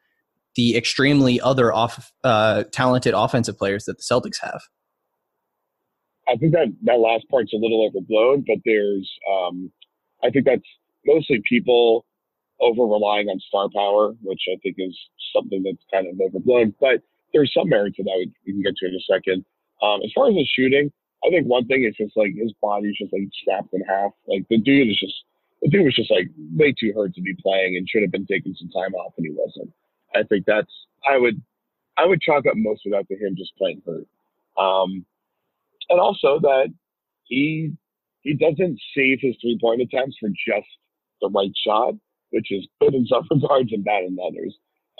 the 0.55 0.75
extremely 0.75 1.39
other 1.41 1.73
off 1.73 2.11
uh, 2.23 2.63
talented 2.71 3.13
offensive 3.15 3.57
players 3.57 3.85
that 3.85 3.97
the 3.97 4.03
Celtics 4.03 4.41
have. 4.41 4.61
I 6.27 6.35
think 6.37 6.53
that 6.53 6.67
that 6.83 6.99
last 6.99 7.25
part's 7.29 7.53
a 7.53 7.57
little 7.57 7.85
overblown, 7.85 8.45
but 8.47 8.57
there's 8.65 9.09
um, 9.29 9.71
I 10.23 10.29
think 10.29 10.45
that's 10.45 10.63
mostly 11.05 11.41
people 11.47 12.05
over 12.61 12.83
relying 12.83 13.27
on 13.27 13.39
star 13.39 13.67
power, 13.73 14.13
which 14.21 14.41
I 14.47 14.57
think 14.63 14.75
is 14.77 14.97
something 15.35 15.63
that's 15.63 15.83
kind 15.91 16.07
of 16.07 16.19
overblown. 16.19 16.73
But 16.79 17.01
there's 17.33 17.51
some 17.53 17.67
merit 17.67 17.95
to 17.95 18.03
that 18.03 18.15
we, 18.17 18.31
we 18.45 18.53
can 18.53 18.61
get 18.61 18.75
to 18.77 18.87
in 18.87 18.95
a 18.95 19.03
second. 19.11 19.45
Um, 19.81 19.99
as 20.03 20.11
far 20.15 20.29
as 20.29 20.35
the 20.35 20.45
shooting, 20.45 20.91
I 21.25 21.29
think 21.29 21.47
one 21.47 21.65
thing 21.67 21.83
is 21.83 21.95
just 21.97 22.15
like 22.15 22.31
his 22.35 22.53
body's 22.61 22.97
just 22.97 23.11
like 23.11 23.27
snapped 23.43 23.73
in 23.73 23.81
half. 23.87 24.11
Like 24.27 24.47
the 24.49 24.59
dude 24.59 24.89
is 24.89 24.99
just 24.99 25.15
the 25.61 25.69
dude 25.69 25.85
was 25.85 25.95
just 25.95 26.11
like 26.11 26.29
way 26.55 26.73
too 26.77 26.93
hurt 26.95 27.15
to 27.15 27.21
be 27.21 27.35
playing 27.41 27.75
and 27.75 27.87
should 27.87 28.01
have 28.01 28.11
been 28.11 28.27
taking 28.27 28.55
some 28.55 28.69
time 28.69 28.93
off 28.95 29.13
and 29.17 29.25
he 29.25 29.33
wasn't. 29.35 29.71
I 30.15 30.23
think 30.23 30.45
that's 30.45 30.71
I 31.09 31.17
would 31.17 31.41
I 31.97 32.05
would 32.05 32.21
chalk 32.21 32.45
up 32.45 32.55
most 32.55 32.85
of 32.85 32.91
that 32.91 33.07
to 33.07 33.15
him 33.15 33.35
just 33.37 33.55
playing 33.57 33.81
hurt. 33.85 34.07
Um, 34.57 35.05
and 35.89 35.99
also 35.99 36.39
that 36.41 36.73
he 37.23 37.73
he 38.21 38.33
doesn't 38.33 38.79
save 38.95 39.19
his 39.21 39.35
three 39.41 39.57
point 39.61 39.81
attempts 39.81 40.17
for 40.19 40.29
just 40.29 40.67
the 41.21 41.29
right 41.29 41.51
shot, 41.65 41.93
which 42.31 42.51
is 42.51 42.67
good 42.81 42.93
in 42.93 43.05
some 43.05 43.27
regards 43.31 43.71
and 43.71 43.83
bad 43.83 44.03
in 44.03 44.17
others. 44.25 44.55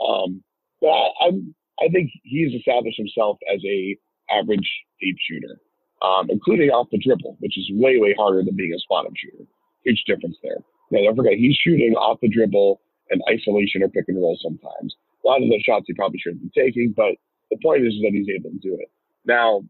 Um, 0.06 0.44
but 0.82 0.90
I, 0.90 1.10
I'm 1.28 1.56
I 1.80 1.88
think 1.92 2.12
he's 2.24 2.54
established 2.54 2.98
himself 2.98 3.38
as 3.54 3.62
a 3.66 3.98
average 4.32 4.70
deep 5.00 5.18
shooter 5.28 5.60
um, 6.04 6.28
including 6.30 6.70
off 6.70 6.88
the 6.92 6.98
dribble, 7.00 7.38
which 7.40 7.58
is 7.58 7.70
way, 7.72 7.98
way 7.98 8.14
harder 8.18 8.44
than 8.44 8.56
being 8.56 8.74
a 8.74 8.80
spot 8.80 9.06
up 9.06 9.14
shooter. 9.16 9.46
Huge 9.86 10.04
difference 10.06 10.38
there. 10.44 10.58
Now, 10.92 11.00
don't 11.06 11.16
forget, 11.16 11.34
he's 11.34 11.56
shooting 11.56 11.94
off 11.96 12.20
the 12.22 12.28
dribble 12.28 12.82
and 13.14 13.22
isolation 13.32 13.84
or 13.84 13.90
pick 13.90 14.06
and 14.08 14.18
roll 14.18 14.38
sometimes. 14.42 14.96
A 15.24 15.28
lot 15.28 15.42
of 15.42 15.50
those 15.50 15.62
shots 15.62 15.86
he 15.88 15.94
probably 15.94 16.20
shouldn't 16.20 16.44
be 16.44 16.52
taking, 16.52 16.94
but 16.98 17.16
the 17.50 17.58
point 17.64 17.86
is 17.86 17.94
that 18.02 18.12
he's 18.12 18.28
able 18.28 18.50
to 18.50 18.60
do 18.60 18.76
it. 18.76 18.92
Now, 19.26 19.64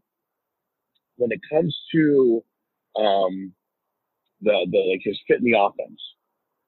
when 1.16 1.30
it 1.30 1.40
comes 1.48 1.76
to 1.92 2.42
um, 2.98 3.52
the 4.40 4.66
the 4.70 4.80
like 4.90 5.02
his 5.04 5.18
fit 5.28 5.38
in 5.38 5.44
the 5.44 5.58
offense, 5.58 6.00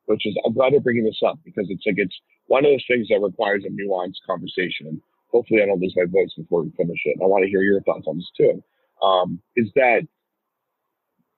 which 0.05 0.25
is 0.27 0.37
I'm 0.47 0.55
glad 0.55 0.73
you're 0.73 0.81
bringing 0.81 1.05
this 1.05 1.21
up 1.27 1.41
because 1.45 1.67
it's 1.69 1.83
like 1.87 1.99
it's 1.99 2.15
one 2.47 2.65
of 2.65 2.71
those 2.71 2.85
things 2.87 3.09
that 3.09 3.19
requires 3.19 3.65
a 3.67 3.71
nuanced 3.75 4.23
conversation. 4.27 5.03
Hopefully, 5.33 5.63
I 5.63 5.67
don't 5.67 5.81
lose 5.81 5.95
my 5.97 6.07
voice 6.07 6.31
before 6.37 6.63
we 6.63 6.71
finish 6.77 7.01
it. 7.05 7.19
I 7.21 7.27
want 7.27 7.43
to 7.43 7.51
hear 7.51 7.63
your 7.63 7.83
thoughts 7.83 8.07
on 8.07 8.19
this 8.19 8.31
too 8.37 8.63
um, 9.03 9.41
is 9.57 9.69
that 9.75 10.07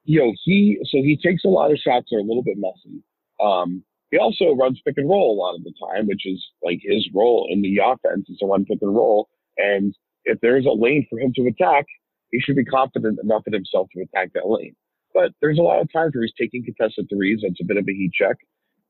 you 0.04 0.20
know 0.20 0.32
he 0.44 0.78
so 0.84 0.98
he 0.98 1.16
takes 1.16 1.44
a 1.44 1.48
lot 1.48 1.70
of 1.70 1.78
shots 1.78 2.08
that 2.10 2.16
are 2.16 2.20
a 2.20 2.24
little 2.24 2.42
bit 2.42 2.56
messy. 2.56 3.02
Um, 3.42 3.82
he 4.10 4.18
also 4.18 4.54
runs 4.54 4.80
pick 4.86 4.94
and 4.96 5.08
roll 5.08 5.32
a 5.32 5.38
lot 5.38 5.54
of 5.54 5.64
the 5.64 5.72
time, 5.80 6.06
which 6.06 6.26
is 6.26 6.44
like 6.62 6.78
his 6.82 7.08
role 7.14 7.46
in 7.50 7.62
the 7.62 7.78
offense 7.84 8.26
is 8.28 8.38
to 8.38 8.46
run 8.46 8.64
pick 8.64 8.78
and 8.80 8.94
roll. 8.94 9.28
And 9.56 9.94
if 10.24 10.38
there's 10.40 10.66
a 10.66 10.70
lane 10.70 11.06
for 11.10 11.18
him 11.18 11.32
to 11.36 11.46
attack, 11.46 11.86
he 12.30 12.40
should 12.40 12.56
be 12.56 12.64
confident 12.64 13.18
enough 13.22 13.42
in 13.46 13.52
himself 13.52 13.88
to 13.94 14.02
attack 14.02 14.32
that 14.34 14.48
lane. 14.48 14.74
But 15.14 15.32
there's 15.40 15.58
a 15.58 15.62
lot 15.62 15.80
of 15.80 15.92
times 15.92 16.14
where 16.14 16.22
he's 16.22 16.32
taking 16.38 16.64
contested 16.64 17.08
threes. 17.08 17.40
That's 17.42 17.60
a 17.60 17.64
bit 17.64 17.76
of 17.76 17.84
a 17.88 17.92
heat 17.92 18.12
check. 18.12 18.36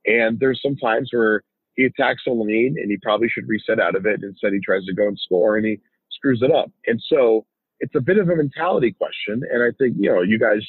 And 0.06 0.38
there's 0.38 0.60
some 0.62 0.76
times 0.76 1.10
where 1.12 1.42
he 1.74 1.84
attacks 1.84 2.22
a 2.26 2.30
lane 2.30 2.76
and 2.76 2.90
he 2.90 2.96
probably 3.02 3.28
should 3.28 3.48
reset 3.48 3.80
out 3.80 3.94
of 3.94 4.06
it. 4.06 4.20
Instead, 4.22 4.52
he 4.52 4.60
tries 4.60 4.84
to 4.86 4.94
go 4.94 5.06
and 5.06 5.18
score 5.18 5.56
and 5.56 5.64
he 5.64 5.78
screws 6.10 6.42
it 6.42 6.52
up. 6.52 6.70
And 6.86 7.00
so 7.08 7.46
it's 7.80 7.94
a 7.94 8.00
bit 8.00 8.18
of 8.18 8.28
a 8.28 8.36
mentality 8.36 8.92
question. 8.92 9.42
And 9.50 9.62
I 9.62 9.70
think, 9.78 9.96
you 9.98 10.12
know, 10.12 10.22
you 10.22 10.38
guys 10.38 10.62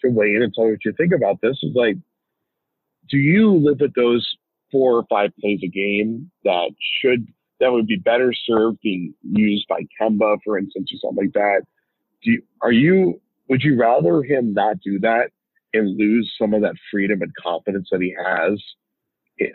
should 0.00 0.14
weigh 0.14 0.34
in 0.34 0.42
and 0.42 0.52
tell 0.54 0.66
me 0.66 0.72
what 0.72 0.84
you 0.84 0.92
think 0.96 1.12
about 1.12 1.40
this. 1.42 1.58
Is 1.62 1.74
like, 1.74 1.96
do 3.08 3.16
you 3.16 3.54
live 3.54 3.80
with 3.80 3.94
those 3.94 4.36
four 4.70 4.96
or 4.96 5.04
five 5.08 5.30
plays 5.40 5.60
a 5.62 5.68
game 5.68 6.30
that 6.44 6.70
should, 7.00 7.26
that 7.60 7.72
would 7.72 7.86
be 7.86 7.96
better 7.96 8.32
served 8.32 8.78
being 8.82 9.14
used 9.22 9.66
by 9.68 9.80
Kemba, 10.00 10.38
for 10.44 10.58
instance, 10.58 10.90
or 10.92 10.98
something 10.98 11.26
like 11.26 11.34
that? 11.34 11.62
Do 12.22 12.32
you, 12.32 12.42
are 12.62 12.72
you, 12.72 13.20
would 13.48 13.62
you 13.62 13.78
rather 13.78 14.22
him 14.22 14.54
not 14.54 14.80
do 14.80 14.98
that 15.00 15.30
and 15.74 15.96
lose 15.98 16.32
some 16.40 16.54
of 16.54 16.62
that 16.62 16.74
freedom 16.90 17.22
and 17.22 17.32
confidence 17.36 17.88
that 17.90 18.00
he 18.00 18.14
has 18.24 18.62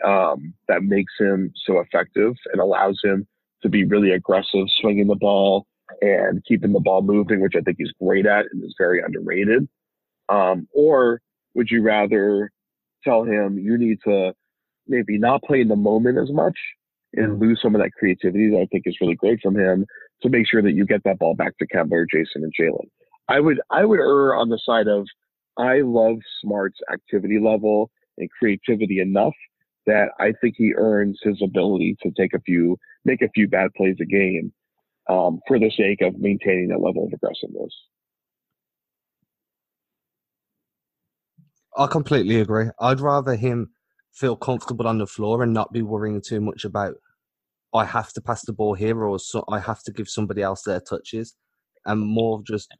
um, 0.04 0.54
that 0.68 0.82
makes 0.82 1.12
him 1.18 1.52
so 1.66 1.78
effective 1.78 2.34
and 2.52 2.60
allows 2.60 3.00
him 3.02 3.26
to 3.62 3.68
be 3.68 3.84
really 3.84 4.10
aggressive, 4.10 4.66
swinging 4.80 5.06
the 5.06 5.16
ball, 5.16 5.66
and 6.00 6.44
keeping 6.44 6.72
the 6.72 6.80
ball 6.80 7.02
moving, 7.02 7.40
which 7.40 7.54
I 7.56 7.60
think 7.60 7.78
he's 7.78 7.92
great 8.00 8.26
at 8.26 8.46
and 8.52 8.62
is 8.62 8.74
very 8.78 9.02
underrated? 9.02 9.68
Um, 10.28 10.68
or 10.72 11.20
would 11.54 11.70
you 11.70 11.82
rather 11.82 12.50
tell 13.04 13.24
him 13.24 13.58
you 13.58 13.78
need 13.78 13.98
to 14.04 14.32
maybe 14.86 15.18
not 15.18 15.42
play 15.42 15.60
in 15.60 15.68
the 15.68 15.76
moment 15.76 16.18
as 16.18 16.30
much 16.30 16.58
and 17.14 17.38
lose 17.38 17.60
some 17.62 17.74
of 17.74 17.80
that 17.80 17.92
creativity 17.98 18.50
that 18.50 18.58
I 18.58 18.66
think 18.66 18.84
is 18.86 18.96
really 19.00 19.14
great 19.14 19.40
from 19.42 19.56
him 19.56 19.86
to 20.22 20.28
make 20.28 20.46
sure 20.46 20.62
that 20.62 20.72
you 20.72 20.84
get 20.84 21.04
that 21.04 21.18
ball 21.18 21.34
back 21.34 21.56
to 21.58 21.66
Kemba 21.66 21.92
or 21.92 22.06
Jayson 22.06 22.42
and 22.42 22.52
Jaylen? 22.58 22.88
I 23.28 23.40
would 23.40 23.60
I 23.70 23.84
would 23.84 24.00
err 24.00 24.34
on 24.34 24.48
the 24.48 24.60
side 24.64 24.88
of 24.88 25.06
I 25.58 25.80
love 25.80 26.16
Smart's 26.40 26.78
activity 26.92 27.38
level 27.38 27.90
and 28.16 28.28
creativity 28.38 29.00
enough 29.00 29.34
that 29.86 30.10
I 30.20 30.32
think 30.40 30.54
he 30.56 30.74
earns 30.76 31.18
his 31.22 31.40
ability 31.42 31.96
to 32.02 32.10
take 32.16 32.34
a 32.34 32.40
few, 32.40 32.76
make 33.04 33.22
a 33.22 33.30
few 33.34 33.48
bad 33.48 33.72
plays 33.74 33.96
a 34.00 34.04
game 34.04 34.52
um, 35.08 35.40
for 35.48 35.58
the 35.58 35.70
sake 35.76 36.00
of 36.02 36.18
maintaining 36.18 36.68
that 36.68 36.80
level 36.80 37.06
of 37.06 37.12
aggressiveness. 37.12 37.74
I 41.78 41.86
completely 41.86 42.40
agree. 42.40 42.66
I'd 42.80 43.00
rather 43.00 43.36
him 43.36 43.70
feel 44.12 44.36
comfortable 44.36 44.88
on 44.88 44.98
the 44.98 45.06
floor 45.06 45.42
and 45.44 45.54
not 45.54 45.72
be 45.72 45.82
worrying 45.82 46.20
too 46.20 46.40
much 46.40 46.64
about 46.64 46.96
I 47.72 47.84
have 47.84 48.12
to 48.14 48.20
pass 48.20 48.44
the 48.44 48.52
ball 48.52 48.74
here 48.74 49.04
or 49.04 49.18
so 49.18 49.44
I 49.48 49.60
have 49.60 49.82
to 49.84 49.92
give 49.92 50.08
somebody 50.08 50.42
else 50.42 50.62
their 50.62 50.80
touches, 50.80 51.36
and 51.84 52.00
more 52.00 52.42
just 52.46 52.74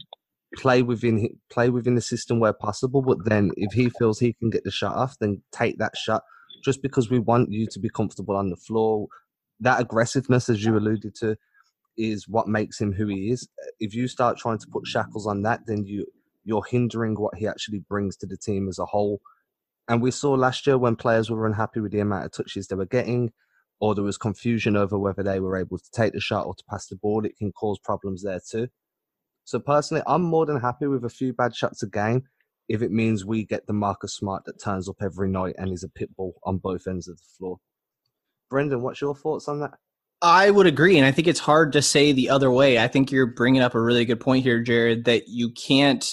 play 0.57 0.82
within 0.82 1.28
play 1.51 1.68
within 1.68 1.94
the 1.94 2.01
system 2.01 2.40
where 2.40 2.53
possible. 2.55 3.03
But 3.03 3.24
then, 3.24 3.53
if 3.57 3.72
he 3.72 3.90
feels 3.90 4.18
he 4.18 4.32
can 4.32 4.51
get 4.51 4.64
the 4.64 4.70
shot 4.70 4.96
off, 4.96 5.16
then 5.20 5.42
take 5.53 5.78
that 5.78 5.96
shot. 5.96 6.22
Just 6.64 6.82
because 6.82 7.11
we 7.11 7.18
want 7.18 7.53
you 7.53 7.66
to 7.70 7.78
be 7.78 7.90
comfortable 7.90 8.36
on 8.36 8.51
the 8.51 8.57
floor, 8.57 9.09
that 9.61 9.80
aggressiveness, 9.80 10.49
as 10.49 10.64
you 10.64 10.76
alluded 10.76 11.14
to, 11.16 11.36
is 11.96 12.26
what 12.26 12.49
makes 12.49 12.80
him 12.80 12.92
who 12.92 13.07
he 13.07 13.30
is. 13.30 13.49
If 13.78 13.94
you 13.94 14.09
start 14.09 14.38
trying 14.38 14.59
to 14.59 14.66
put 14.72 14.86
shackles 14.86 15.26
on 15.26 15.42
that, 15.42 15.61
then 15.66 15.84
you 15.84 16.07
you're 16.49 16.64
hindering 16.64 17.14
what 17.14 17.36
he 17.36 17.46
actually 17.46 17.80
brings 17.80 18.16
to 18.16 18.26
the 18.26 18.36
team 18.36 18.68
as 18.68 18.78
a 18.78 18.86
whole. 18.86 19.20
And 19.86 20.01
we 20.01 20.11
saw 20.11 20.32
last 20.32 20.66
year 20.66 20.78
when 20.78 20.96
players 20.96 21.30
were 21.30 21.46
unhappy 21.46 21.80
with 21.80 21.92
the 21.92 22.01
amount 22.01 22.24
of 22.24 22.32
touches 22.32 22.66
they 22.66 22.74
were 22.74 22.86
getting, 22.86 23.32
or 23.80 23.94
there 23.94 24.03
was 24.03 24.16
confusion 24.16 24.74
over 24.74 24.99
whether 24.99 25.22
they 25.22 25.40
were 25.40 25.59
able 25.59 25.76
to 25.76 25.90
take 25.92 26.14
the 26.14 26.20
shot 26.20 26.46
or 26.46 26.55
to 26.55 26.64
pass 26.64 26.86
the 26.86 26.96
ball, 26.96 27.26
it 27.26 27.36
can 27.36 27.53
cause 27.53 27.78
problems 27.78 28.22
there 28.22 28.40
too. 28.40 28.68
So 29.44 29.59
personally, 29.59 30.03
I'm 30.07 30.22
more 30.22 30.46
than 30.46 30.59
happy 30.59 30.86
with 30.86 31.05
a 31.05 31.11
few 31.11 31.34
bad 31.34 31.55
shots 31.55 31.82
a 31.82 31.86
game 31.86 32.24
if 32.66 32.80
it 32.80 32.90
means 32.90 33.26
we 33.26 33.44
get 33.44 33.66
the 33.66 33.74
Marcus 33.74 34.14
Smart 34.14 34.44
that 34.46 34.62
turns 34.62 34.88
up 34.88 34.96
every 35.03 35.28
night 35.28 35.55
and 35.59 35.70
is 35.70 35.84
a 35.84 35.88
pit 35.88 36.16
bull 36.16 36.34
on 36.44 36.57
both 36.57 36.86
ends 36.86 37.09
of 37.09 37.18
the 37.18 37.28
floor. 37.36 37.59
Brenden, 38.51 38.80
what's 38.80 39.03
your 39.03 39.14
thoughts 39.14 39.49
on 39.49 39.61
that? 39.61 39.74
I 40.21 40.51
would 40.51 40.66
agree, 40.66 40.99
and 40.99 41.07
I 41.07 41.12
think 41.12 41.29
it's 41.29 41.39
hard 41.39 41.73
to 41.73 41.83
say 41.83 42.12
the 42.12 42.31
other 42.31 42.51
way. 42.51 42.79
I 42.79 42.89
think 42.89 43.12
you're 43.12 43.27
bringing 43.27 43.62
up 43.62 43.75
a 43.75 43.81
really 43.81 44.05
good 44.05 44.21
point 44.21 44.43
here, 44.43 44.61
Jared. 44.61 45.05
That 45.05 45.29
you 45.29 45.51
can't. 45.51 46.12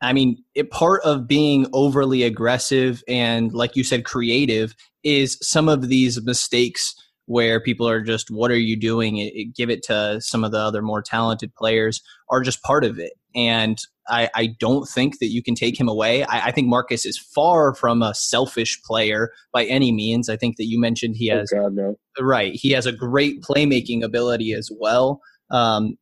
I 0.00 0.12
mean, 0.12 0.42
it, 0.56 0.70
part 0.70 1.02
of 1.04 1.28
being 1.28 1.66
overly 1.72 2.24
aggressive 2.24 3.04
and, 3.06 3.52
like 3.52 3.76
you 3.76 3.84
said, 3.84 4.04
creative 4.04 4.74
is 5.04 5.38
some 5.40 5.68
of 5.68 5.88
these 5.88 6.20
mistakes 6.24 6.96
where 7.26 7.60
people 7.60 7.88
are 7.88 8.02
just, 8.02 8.28
"What 8.30 8.50
are 8.50 8.56
you 8.56 8.76
doing?" 8.76 9.18
It, 9.18 9.32
it, 9.36 9.54
give 9.54 9.70
it 9.70 9.84
to 9.84 10.20
some 10.20 10.42
of 10.42 10.50
the 10.50 10.58
other 10.58 10.82
more 10.82 11.02
talented 11.02 11.54
players 11.54 12.02
are 12.28 12.42
just 12.42 12.62
part 12.62 12.84
of 12.84 12.98
it. 12.98 13.12
And 13.34 13.78
I, 14.08 14.28
I 14.34 14.46
don't 14.58 14.88
think 14.88 15.18
that 15.20 15.28
you 15.28 15.42
can 15.42 15.54
take 15.54 15.78
him 15.78 15.88
away. 15.88 16.24
I, 16.24 16.46
I, 16.46 16.50
think 16.50 16.66
Marcus 16.68 17.06
is 17.06 17.16
far 17.16 17.74
from 17.74 18.02
a 18.02 18.14
selfish 18.14 18.82
player 18.82 19.30
by 19.52 19.64
any 19.64 19.92
means. 19.92 20.28
I 20.28 20.36
think 20.36 20.56
that 20.56 20.66
you 20.66 20.80
mentioned 20.80 21.16
he 21.16 21.30
oh, 21.30 21.38
has 21.38 21.52
oh 21.54 21.62
God, 21.62 21.74
no. 21.74 21.96
right. 22.20 22.52
He 22.54 22.72
has 22.72 22.84
a 22.84 22.92
great 22.92 23.42
playmaking 23.42 24.02
ability 24.02 24.52
as 24.52 24.70
well. 24.76 25.20
Um, 25.50 25.96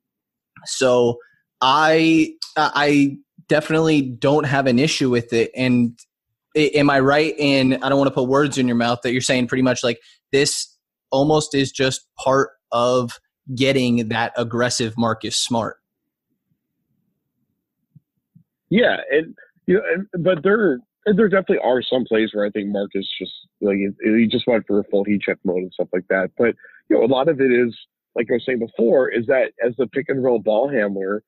so 0.64 1.18
I 1.60 2.32
I 2.56 3.16
definitely 3.48 4.02
don't 4.02 4.44
have 4.44 4.66
an 4.66 4.78
issue 4.78 5.10
with 5.10 5.32
it. 5.32 5.50
And 5.54 5.98
am 6.56 6.90
I 6.90 7.00
right 7.00 7.34
in 7.38 7.74
I 7.82 7.88
don't 7.88 7.98
want 7.98 8.08
to 8.08 8.14
put 8.14 8.28
words 8.28 8.58
in 8.58 8.66
your 8.66 8.76
mouth 8.76 9.00
that 9.02 9.12
you're 9.12 9.20
saying 9.20 9.48
pretty 9.48 9.62
much 9.62 9.84
like 9.84 10.00
this 10.32 10.76
almost 11.10 11.54
is 11.54 11.70
just 11.70 12.06
part 12.18 12.50
of 12.72 13.18
getting 13.54 14.08
that 14.08 14.32
aggressive 14.36 14.94
Marcus 14.96 15.36
Smart. 15.36 15.76
Yeah, 18.70 18.96
and 19.10 19.34
you 19.66 19.74
know, 19.74 19.82
and, 19.92 20.24
but 20.24 20.42
there 20.42 20.78
there 21.06 21.28
definitely 21.28 21.58
are 21.58 21.82
some 21.82 22.04
plays 22.04 22.30
where 22.32 22.44
I 22.44 22.50
think 22.50 22.68
Marcus 22.68 23.08
just 23.18 23.32
like 23.60 23.76
he 23.76 24.26
just 24.26 24.46
went 24.46 24.66
for 24.66 24.80
a 24.80 24.84
full 24.84 25.04
heat 25.04 25.22
check 25.22 25.38
mode 25.44 25.58
and 25.58 25.72
stuff 25.72 25.88
like 25.92 26.06
that. 26.08 26.30
But 26.38 26.54
you 26.88 26.96
know, 26.96 27.04
a 27.04 27.06
lot 27.06 27.28
of 27.28 27.40
it 27.40 27.52
is 27.52 27.76
like 28.14 28.28
I 28.30 28.34
was 28.34 28.44
saying 28.46 28.58
before, 28.58 29.08
is 29.08 29.26
that 29.26 29.52
as 29.64 29.74
the 29.76 29.86
pick 29.86 30.08
and 30.08 30.22
roll 30.22 30.40
ball 30.40 30.68
handler, 30.68 31.22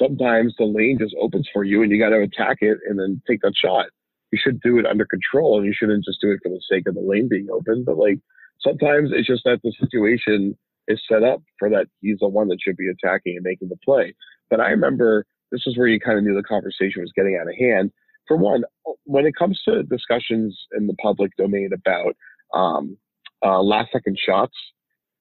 sometimes 0.00 0.54
the 0.58 0.64
lane 0.64 0.98
just 0.98 1.14
opens 1.20 1.48
for 1.52 1.64
you 1.64 1.82
and 1.82 1.90
you 1.90 1.98
got 1.98 2.10
to 2.10 2.20
attack 2.20 2.58
it 2.60 2.78
and 2.88 2.98
then 2.98 3.22
take 3.26 3.40
that 3.42 3.54
shot. 3.56 3.86
You 4.32 4.38
should 4.42 4.60
do 4.60 4.78
it 4.78 4.86
under 4.86 5.06
control 5.06 5.58
and 5.58 5.66
you 5.66 5.72
shouldn't 5.74 6.04
just 6.04 6.20
do 6.20 6.30
it 6.30 6.40
for 6.42 6.50
the 6.50 6.60
sake 6.70 6.86
of 6.88 6.94
the 6.94 7.00
lane 7.00 7.28
being 7.28 7.48
open. 7.52 7.84
But 7.84 7.96
like 7.96 8.18
sometimes 8.60 9.10
it's 9.12 9.26
just 9.26 9.44
that 9.44 9.60
the 9.62 9.72
situation 9.78 10.56
is 10.88 11.00
set 11.10 11.22
up 11.22 11.42
for 11.58 11.68
that 11.70 11.86
he's 12.00 12.18
the 12.20 12.28
one 12.28 12.48
that 12.48 12.58
should 12.62 12.76
be 12.76 12.88
attacking 12.88 13.36
and 13.36 13.44
making 13.44 13.68
the 13.68 13.78
play. 13.84 14.14
But 14.50 14.60
I 14.60 14.68
remember 14.70 15.24
this 15.52 15.62
is 15.66 15.76
where 15.76 15.86
you 15.86 16.00
kind 16.00 16.18
of 16.18 16.24
knew 16.24 16.34
the 16.34 16.42
conversation 16.42 17.02
was 17.02 17.12
getting 17.14 17.38
out 17.40 17.48
of 17.48 17.54
hand. 17.58 17.92
For 18.26 18.36
one, 18.36 18.64
when 19.04 19.26
it 19.26 19.36
comes 19.36 19.60
to 19.66 19.84
discussions 19.84 20.58
in 20.76 20.86
the 20.86 20.94
public 20.94 21.30
domain 21.36 21.70
about 21.72 22.16
um, 22.52 22.96
uh, 23.44 23.62
last 23.62 23.92
second 23.92 24.18
shots, 24.18 24.54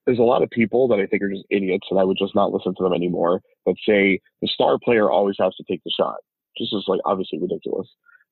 there's 0.05 0.19
a 0.19 0.23
lot 0.23 0.43
of 0.43 0.49
people 0.49 0.87
that 0.87 0.99
I 0.99 1.05
think 1.05 1.23
are 1.23 1.29
just 1.29 1.45
idiots, 1.49 1.87
and 1.89 1.99
I 1.99 2.03
would 2.03 2.17
just 2.19 2.35
not 2.35 2.51
listen 2.51 2.73
to 2.77 2.83
them 2.83 2.93
anymore. 2.93 3.41
That 3.65 3.75
say 3.87 4.19
the 4.41 4.47
star 4.47 4.77
player 4.83 5.09
always 5.09 5.35
has 5.39 5.55
to 5.55 5.63
take 5.69 5.81
the 5.83 5.91
shot. 5.97 6.17
Just 6.57 6.73
is 6.73 6.85
like 6.87 7.01
obviously 7.05 7.39
ridiculous. 7.39 7.87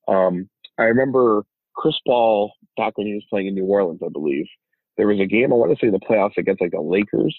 Um, 0.08 0.50
I 0.78 0.84
remember 0.84 1.44
Chris 1.76 1.96
Paul 2.06 2.54
back 2.78 2.98
when 2.98 3.08
he 3.08 3.14
was 3.14 3.26
playing 3.30 3.48
in 3.48 3.56
New 3.56 3.66
Orleans, 3.66 4.02
I 4.06 4.10
believe. 4.12 4.46
There 4.98 5.08
was 5.08 5.20
a 5.20 5.26
game 5.26 5.52
I 5.52 5.56
want 5.56 5.78
to 5.78 5.86
say 5.86 5.90
the 5.90 6.00
playoffs 6.00 6.38
against 6.38 6.62
like 6.62 6.72
the 6.72 6.82
Lakers 6.82 7.36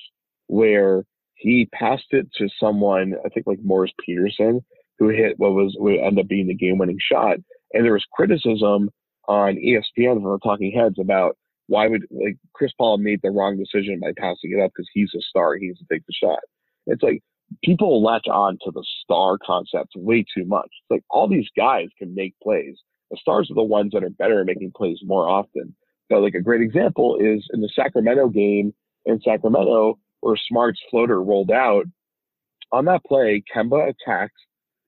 where 0.48 1.04
he 1.34 1.68
passed 1.72 2.06
it 2.10 2.28
to 2.38 2.48
someone, 2.60 3.14
I 3.24 3.28
think 3.28 3.46
like 3.46 3.60
Morris 3.62 3.92
Peterson, 4.04 4.64
who 4.98 5.08
hit 5.08 5.38
what 5.38 5.52
was 5.52 5.74
would 5.78 5.98
end 5.98 6.18
up 6.18 6.28
being 6.28 6.46
the 6.46 6.54
game 6.54 6.78
winning 6.78 6.98
shot. 7.00 7.36
And 7.72 7.84
there 7.84 7.92
was 7.92 8.06
criticism 8.12 8.90
on 9.26 9.56
ESPN 9.56 10.22
from 10.22 10.24
the 10.24 10.38
talking 10.42 10.72
heads 10.72 10.96
about 11.00 11.36
why 11.66 11.88
would 11.88 12.04
like 12.10 12.36
Chris 12.52 12.72
Paul 12.76 12.98
made 12.98 13.20
the 13.22 13.30
wrong 13.30 13.56
decision 13.56 14.00
by 14.00 14.12
passing 14.16 14.52
it 14.56 14.62
up 14.62 14.70
because 14.74 14.88
he's 14.92 15.10
a 15.16 15.20
star, 15.22 15.56
he 15.56 15.66
needs 15.66 15.78
to 15.78 15.86
take 15.90 16.06
the 16.06 16.12
shot. 16.12 16.40
It's 16.86 17.02
like 17.02 17.22
people 17.62 18.02
latch 18.02 18.26
on 18.28 18.58
to 18.64 18.70
the 18.70 18.84
star 19.02 19.38
concept 19.44 19.92
way 19.96 20.24
too 20.36 20.44
much. 20.44 20.66
It's 20.66 20.90
like 20.90 21.04
all 21.10 21.28
these 21.28 21.48
guys 21.56 21.88
can 21.98 22.14
make 22.14 22.34
plays. 22.42 22.76
The 23.10 23.16
stars 23.20 23.50
are 23.50 23.54
the 23.54 23.62
ones 23.62 23.92
that 23.92 24.04
are 24.04 24.10
better 24.10 24.40
at 24.40 24.46
making 24.46 24.72
plays 24.76 24.98
more 25.02 25.28
often. 25.28 25.74
But 26.10 26.20
like 26.20 26.34
a 26.34 26.42
great 26.42 26.60
example 26.60 27.16
is 27.18 27.46
in 27.52 27.60
the 27.60 27.70
Sacramento 27.74 28.28
game 28.28 28.74
in 29.06 29.20
Sacramento, 29.20 29.98
where 30.24 30.36
Smart's 30.48 30.80
floater 30.90 31.22
rolled 31.22 31.50
out. 31.50 31.84
On 32.72 32.86
that 32.86 33.04
play, 33.04 33.42
Kemba 33.54 33.90
attacked. 33.90 34.34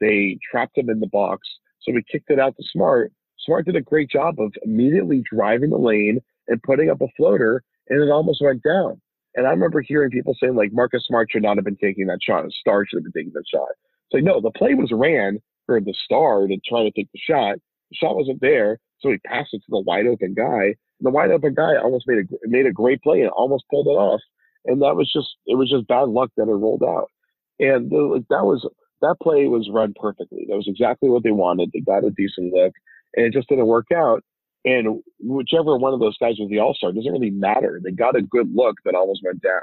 They 0.01 0.39
trapped 0.51 0.79
him 0.79 0.89
in 0.89 1.01
the 1.01 1.07
box. 1.07 1.47
So 1.81 1.93
we 1.93 2.03
kicked 2.11 2.31
it 2.31 2.41
out 2.41 2.57
to 2.57 2.65
Smart. 2.73 3.13
Smart 3.39 3.67
did 3.67 3.77
a 3.77 3.83
great 3.83 4.11
job 4.11 4.41
of 4.41 4.53
immediately 4.65 5.23
driving 5.31 5.71
the 5.71 5.79
lane 5.79 6.21
and 6.49 6.63
putting 6.63 6.91
up 6.91 7.01
a 7.01 7.09
floater, 7.17 7.63
and 7.89 8.03
it 8.03 8.11
almost 8.11 8.43
went 8.43 8.63
down. 8.63 9.01
And 9.35 9.47
I 9.47 9.51
remember 9.51 9.83
hearing 9.83 10.11
people 10.11 10.35
saying 10.41 10.57
like 10.57 10.73
Marcus 10.73 11.05
Smart 11.07 11.29
should 11.31 11.43
not 11.43 11.57
have 11.57 11.65
been 11.65 11.77
taking 11.77 12.07
that 12.07 12.19
shot. 12.23 12.47
A 12.47 12.51
star 12.51 12.87
should 12.87 13.05
have 13.05 13.13
been 13.13 13.25
taking 13.25 13.33
that 13.35 13.45
shot. 13.53 13.69
Like 14.13 14.25
no, 14.25 14.41
the 14.41 14.51
play 14.51 14.75
was 14.75 14.91
ran 14.93 15.39
for 15.67 15.81
the 15.81 15.95
star 16.05 16.47
to 16.47 16.57
try 16.67 16.83
to 16.83 16.91
take 16.91 17.09
the 17.13 17.21
shot. 17.21 17.57
The 17.91 17.97
shot 17.97 18.17
wasn't 18.17 18.41
there, 18.41 18.79
so 19.01 19.11
he 19.11 19.19
passed 19.19 19.53
it 19.53 19.59
to 19.59 19.71
the 19.71 19.81
wide 19.81 20.07
open 20.07 20.35
guy. 20.35 20.65
And 20.65 21.03
the 21.03 21.11
wide 21.11 21.31
open 21.31 21.55
guy 21.55 21.77
almost 21.77 22.09
made 22.09 22.19
a 22.19 22.49
made 22.49 22.67
a 22.67 22.73
great 22.73 23.03
play 23.03 23.21
and 23.21 23.31
almost 23.31 23.65
pulled 23.71 23.87
it 23.87 23.91
off. 23.91 24.21
And 24.67 24.83
that 24.83 24.97
was 24.97 25.11
just 25.13 25.29
it 25.47 25.57
was 25.57 25.71
just 25.71 25.87
bad 25.87 26.09
luck 26.09 26.31
that 26.37 26.49
it 26.49 26.53
rolled 26.53 26.83
out. 26.83 27.11
And 27.59 27.91
the, 27.91 28.25
that 28.31 28.45
was 28.45 28.69
that 29.03 29.17
play 29.23 29.47
was 29.47 29.71
run 29.73 29.95
perfectly. 30.01 30.47
That 30.49 30.57
was 30.57 30.69
exactly 30.69 31.09
what 31.09 31.23
they 31.23 31.31
wanted. 31.31 31.71
They 31.73 31.81
got 31.81 32.05
a 32.05 32.11
decent 32.11 32.53
look, 32.53 32.73
and 33.15 33.27
it 33.27 33.33
just 33.33 33.49
didn't 33.49 33.67
work 33.67 33.87
out. 33.95 34.23
And 34.65 35.01
whichever 35.21 35.77
one 35.77 35.95
of 35.95 36.01
those 36.01 36.19
guys 36.19 36.35
was 36.39 36.49
the 36.51 36.59
all 36.59 36.75
star 36.75 36.93
doesn't 36.93 37.13
really 37.13 37.31
matter. 37.31 37.81
They 37.83 37.93
got 37.93 38.17
a 38.17 38.23
good 38.23 38.53
look 38.53 38.77
that 38.85 38.95
almost 38.95 39.21
went 39.25 39.43
down, 39.43 39.63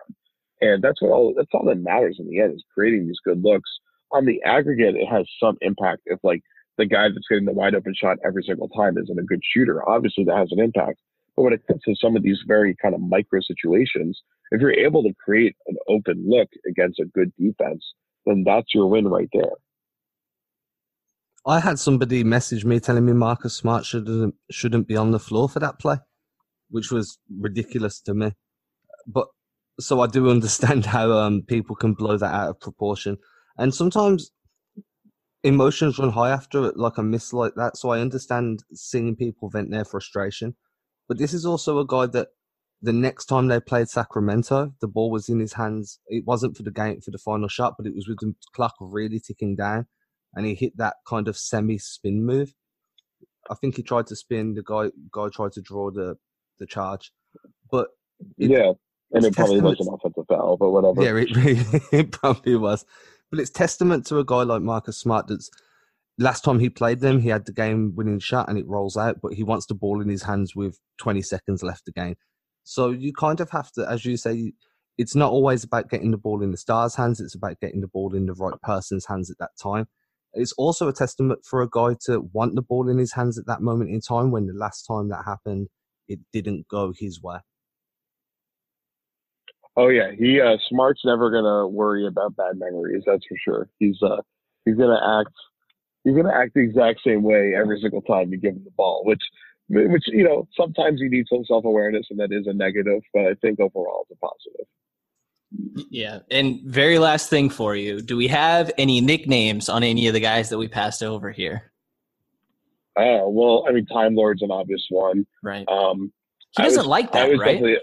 and 0.61 0.83
that's 0.83 1.01
what 1.01 1.11
all 1.11 1.33
that's 1.35 1.49
all 1.53 1.65
that 1.65 1.77
matters 1.77 2.17
in 2.19 2.29
the 2.29 2.39
end 2.39 2.53
is 2.53 2.63
creating 2.73 3.07
these 3.07 3.19
good 3.25 3.43
looks. 3.43 3.69
On 4.11 4.25
the 4.25 4.41
aggregate, 4.43 4.95
it 4.95 5.07
has 5.07 5.25
some 5.39 5.57
impact. 5.61 6.03
If 6.05 6.19
like 6.23 6.41
the 6.77 6.85
guy 6.85 7.09
that's 7.09 7.27
getting 7.29 7.45
the 7.45 7.51
wide 7.51 7.75
open 7.75 7.93
shot 7.95 8.17
every 8.25 8.43
single 8.43 8.69
time 8.69 8.97
isn't 8.97 9.19
a 9.19 9.23
good 9.23 9.41
shooter, 9.43 9.87
obviously 9.87 10.23
that 10.25 10.37
has 10.37 10.49
an 10.51 10.59
impact. 10.59 10.99
But 11.35 11.43
when 11.43 11.53
it 11.53 11.65
comes 11.67 11.81
to 11.83 11.95
some 11.95 12.15
of 12.15 12.23
these 12.23 12.39
very 12.47 12.75
kind 12.81 12.93
of 12.93 13.01
micro 13.01 13.39
situations, 13.41 14.21
if 14.51 14.61
you're 14.61 14.73
able 14.73 15.03
to 15.03 15.13
create 15.23 15.55
an 15.67 15.75
open 15.87 16.25
look 16.27 16.49
against 16.69 16.99
a 16.99 17.05
good 17.05 17.31
defense, 17.39 17.83
then 18.25 18.43
that's 18.45 18.73
your 18.73 18.87
win 18.87 19.07
right 19.07 19.29
there. 19.33 19.51
I 21.45 21.59
had 21.59 21.77
somebody 21.77 22.23
message 22.23 22.63
me 22.63 22.79
telling 22.79 23.05
me 23.05 23.13
Marcus 23.13 23.53
Smart 23.53 23.85
shouldn't 23.85 24.35
shouldn't 24.49 24.87
be 24.87 24.95
on 24.95 25.11
the 25.11 25.19
floor 25.19 25.49
for 25.49 25.59
that 25.59 25.77
play, 25.79 25.97
which 26.69 26.91
was 26.91 27.17
ridiculous 27.29 27.99
to 28.01 28.13
me. 28.13 28.31
But 29.07 29.27
so 29.79 29.99
I 30.01 30.07
do 30.07 30.29
understand 30.29 30.85
how 30.85 31.11
um, 31.11 31.41
people 31.41 31.75
can 31.75 31.93
blow 31.93 32.17
that 32.17 32.33
out 32.33 32.49
of 32.49 32.59
proportion, 32.61 33.17
and 33.57 33.73
sometimes 33.73 34.31
emotions 35.43 35.99
run 35.99 36.11
high 36.11 36.29
after 36.29 36.71
like 36.73 36.97
a 36.97 37.03
miss 37.03 37.33
like 37.33 37.55
that. 37.55 37.75
So 37.75 37.89
I 37.89 37.99
understand 37.99 38.63
seeing 38.73 39.15
people 39.15 39.49
vent 39.49 39.69
their 39.71 39.83
frustration, 39.83 40.55
but 41.07 41.17
this 41.17 41.33
is 41.33 41.45
also 41.45 41.79
a 41.79 41.85
guy 41.85 42.05
that 42.07 42.29
the 42.81 42.93
next 42.93 43.25
time 43.25 43.47
they 43.47 43.59
played 43.59 43.87
Sacramento, 43.87 44.73
the 44.81 44.87
ball 44.87 45.09
was 45.09 45.29
in 45.29 45.39
his 45.39 45.53
hands. 45.53 45.99
It 46.07 46.25
wasn't 46.25 46.57
for 46.57 46.63
the 46.63 46.71
game 46.71 46.99
for 46.99 47.11
the 47.11 47.17
final 47.17 47.47
shot, 47.47 47.75
but 47.77 47.87
it 47.87 47.95
was 47.95 48.07
with 48.07 48.19
the 48.19 48.33
clock 48.53 48.75
really 48.79 49.19
ticking 49.19 49.55
down 49.55 49.87
and 50.35 50.45
he 50.45 50.55
hit 50.55 50.75
that 50.77 50.95
kind 51.07 51.27
of 51.27 51.37
semi 51.37 51.77
spin 51.77 52.25
move. 52.25 52.53
I 53.49 53.55
think 53.55 53.75
he 53.75 53.83
tried 53.83 54.07
to 54.07 54.15
spin. 54.15 54.53
The 54.53 54.63
guy 54.63 54.89
guy 55.11 55.29
tried 55.29 55.53
to 55.53 55.61
draw 55.61 55.91
the 55.91 56.15
the 56.59 56.65
charge, 56.65 57.11
but 57.71 57.87
it, 58.37 58.51
yeah, 58.51 58.71
and 59.11 59.25
it 59.25 59.35
probably 59.35 59.61
was 59.61 59.79
an 59.79 59.93
offensive 59.93 60.25
foul, 60.27 60.57
but 60.57 60.71
whatever. 60.71 61.03
Yeah, 61.03 61.23
it, 61.23 61.83
it 61.91 62.11
probably 62.11 62.55
was. 62.55 62.85
But 63.29 63.39
it's 63.39 63.49
testament 63.49 64.05
to 64.07 64.19
a 64.19 64.25
guy 64.25 64.43
like 64.43 64.61
Marcus 64.61 64.97
Smart 64.97 65.27
that's 65.27 65.49
last 66.17 66.43
time 66.43 66.59
he 66.59 66.69
played 66.69 66.99
them, 66.99 67.19
he 67.19 67.29
had 67.29 67.45
the 67.45 67.53
game 67.53 67.93
winning 67.95 68.19
shot 68.19 68.49
and 68.49 68.57
it 68.57 68.67
rolls 68.67 68.97
out, 68.97 69.19
but 69.21 69.33
he 69.33 69.43
wants 69.43 69.65
the 69.65 69.73
ball 69.73 70.01
in 70.01 70.09
his 70.09 70.23
hands 70.23 70.55
with 70.55 70.79
20 70.99 71.21
seconds 71.21 71.63
left 71.63 71.89
game. 71.95 72.15
So 72.63 72.91
you 72.91 73.13
kind 73.13 73.39
of 73.39 73.49
have 73.51 73.71
to, 73.73 73.89
as 73.89 74.05
you 74.05 74.17
say, 74.17 74.53
it's 74.97 75.15
not 75.15 75.31
always 75.31 75.63
about 75.63 75.89
getting 75.89 76.11
the 76.11 76.17
ball 76.17 76.41
in 76.41 76.51
the 76.51 76.57
star's 76.57 76.95
hands, 76.95 77.19
it's 77.19 77.35
about 77.35 77.59
getting 77.59 77.81
the 77.81 77.87
ball 77.87 78.15
in 78.15 78.25
the 78.25 78.33
right 78.33 78.59
person's 78.61 79.05
hands 79.05 79.31
at 79.31 79.37
that 79.39 79.51
time. 79.61 79.87
It's 80.33 80.53
also 80.53 80.87
a 80.87 80.93
testament 80.93 81.39
for 81.43 81.61
a 81.61 81.69
guy 81.69 81.95
to 82.05 82.21
want 82.31 82.55
the 82.55 82.61
ball 82.61 82.89
in 82.89 82.97
his 82.97 83.13
hands 83.13 83.37
at 83.37 83.45
that 83.47 83.61
moment 83.61 83.91
in 83.91 84.01
time 84.01 84.31
when 84.31 84.47
the 84.47 84.53
last 84.53 84.83
time 84.83 85.09
that 85.09 85.23
happened, 85.25 85.67
it 86.07 86.19
didn't 86.31 86.67
go 86.67 86.93
his 86.95 87.21
way. 87.21 87.37
Oh 89.75 89.89
yeah, 89.89 90.11
he 90.17 90.39
uh, 90.39 90.57
Smart's 90.69 91.01
never 91.03 91.31
gonna 91.31 91.67
worry 91.67 92.05
about 92.05 92.35
bad 92.35 92.57
memories. 92.57 93.03
That's 93.05 93.25
for 93.27 93.37
sure. 93.43 93.69
He's 93.79 93.97
uh 94.03 94.21
he's 94.65 94.75
gonna 94.75 95.19
act 95.19 95.33
he's 96.03 96.15
gonna 96.15 96.33
act 96.33 96.53
the 96.53 96.61
exact 96.61 97.01
same 97.05 97.23
way 97.23 97.53
every 97.55 97.79
single 97.81 98.01
time 98.01 98.31
you 98.31 98.37
give 98.37 98.55
him 98.55 98.63
the 98.63 98.71
ball, 98.71 99.03
which 99.05 99.21
which 99.69 100.03
you 100.07 100.23
know 100.23 100.47
sometimes 100.55 100.99
you 100.99 101.09
need 101.09 101.25
some 101.27 101.45
self 101.45 101.65
awareness, 101.65 102.05
and 102.09 102.19
that 102.19 102.31
is 102.31 102.47
a 102.47 102.53
negative. 102.53 103.01
But 103.13 103.27
I 103.27 103.33
think 103.41 103.59
overall 103.59 104.05
it's 104.09 104.17
a 104.17 104.25
positive. 104.25 104.67
Yeah. 105.89 106.19
And 106.31 106.61
very 106.65 106.99
last 106.99 107.29
thing 107.29 107.49
for 107.49 107.75
you. 107.75 108.01
Do 108.01 108.17
we 108.17 108.27
have 108.27 108.71
any 108.77 109.01
nicknames 109.01 109.69
on 109.69 109.83
any 109.83 110.07
of 110.07 110.13
the 110.13 110.19
guys 110.19 110.49
that 110.49 110.57
we 110.57 110.67
passed 110.67 111.03
over 111.03 111.31
here? 111.31 111.71
Uh, 112.95 113.25
well, 113.25 113.65
I 113.67 113.71
mean, 113.71 113.85
Time 113.87 114.15
Lord's 114.15 114.41
an 114.41 114.51
obvious 114.51 114.83
one. 114.89 115.25
Right. 115.41 115.67
Um, 115.67 116.11
he 116.57 116.63
doesn't 116.63 116.79
was, 116.79 116.87
like 116.87 117.11
that, 117.13 117.37
right? 117.37 117.77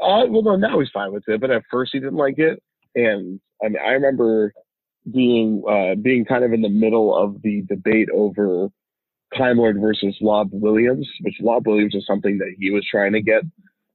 Uh, 0.00 0.26
well, 0.28 0.42
no, 0.42 0.56
now 0.56 0.78
he's 0.78 0.88
fine 0.92 1.12
with 1.12 1.24
it, 1.28 1.40
but 1.40 1.50
at 1.50 1.62
first 1.70 1.90
he 1.92 2.00
didn't 2.00 2.16
like 2.16 2.38
it. 2.38 2.62
And 2.94 3.40
I 3.62 3.68
mean, 3.68 3.78
I 3.84 3.90
remember 3.90 4.52
being 5.12 5.62
uh, 5.68 5.94
being 6.00 6.24
kind 6.24 6.44
of 6.44 6.52
in 6.52 6.62
the 6.62 6.68
middle 6.68 7.16
of 7.16 7.42
the 7.42 7.62
debate 7.68 8.08
over 8.14 8.68
Time 9.36 9.58
Lord 9.58 9.78
versus 9.80 10.16
Lob 10.20 10.48
Williams, 10.52 11.08
which 11.20 11.34
Lob 11.40 11.66
Williams 11.66 11.94
is 11.94 12.06
something 12.06 12.38
that 12.38 12.54
he 12.58 12.70
was 12.70 12.86
trying 12.90 13.12
to 13.12 13.20
get 13.20 13.42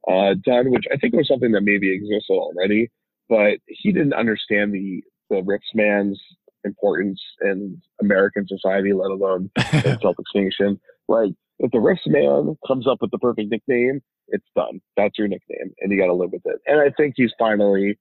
uh, 0.07 0.35
done, 0.45 0.71
which 0.71 0.85
I 0.91 0.97
think 0.97 1.13
was 1.13 1.27
something 1.27 1.51
that 1.53 1.61
maybe 1.61 1.93
existed 1.93 2.33
already, 2.33 2.91
but 3.29 3.59
he 3.67 3.91
didn't 3.91 4.13
understand 4.13 4.73
the 4.73 5.03
the 5.29 5.41
Riffs 5.41 5.73
man's 5.73 6.21
importance 6.63 7.21
in 7.41 7.81
American 8.01 8.47
society, 8.47 8.93
let 8.93 9.11
alone 9.11 9.49
self 10.01 10.15
extinction. 10.19 10.79
Like, 11.07 11.31
if 11.59 11.71
the 11.71 11.77
Riffs 11.77 12.07
man 12.07 12.55
comes 12.67 12.87
up 12.87 12.99
with 13.01 13.11
the 13.11 13.17
perfect 13.17 13.49
nickname, 13.49 14.01
it's 14.27 14.45
done. 14.55 14.81
That's 14.97 15.17
your 15.17 15.27
nickname, 15.27 15.73
and 15.79 15.91
you 15.91 15.99
got 15.99 16.07
to 16.07 16.13
live 16.13 16.31
with 16.31 16.43
it. 16.45 16.59
And 16.67 16.79
I 16.79 16.91
think 16.95 17.15
he's 17.17 17.33
finally 17.39 17.97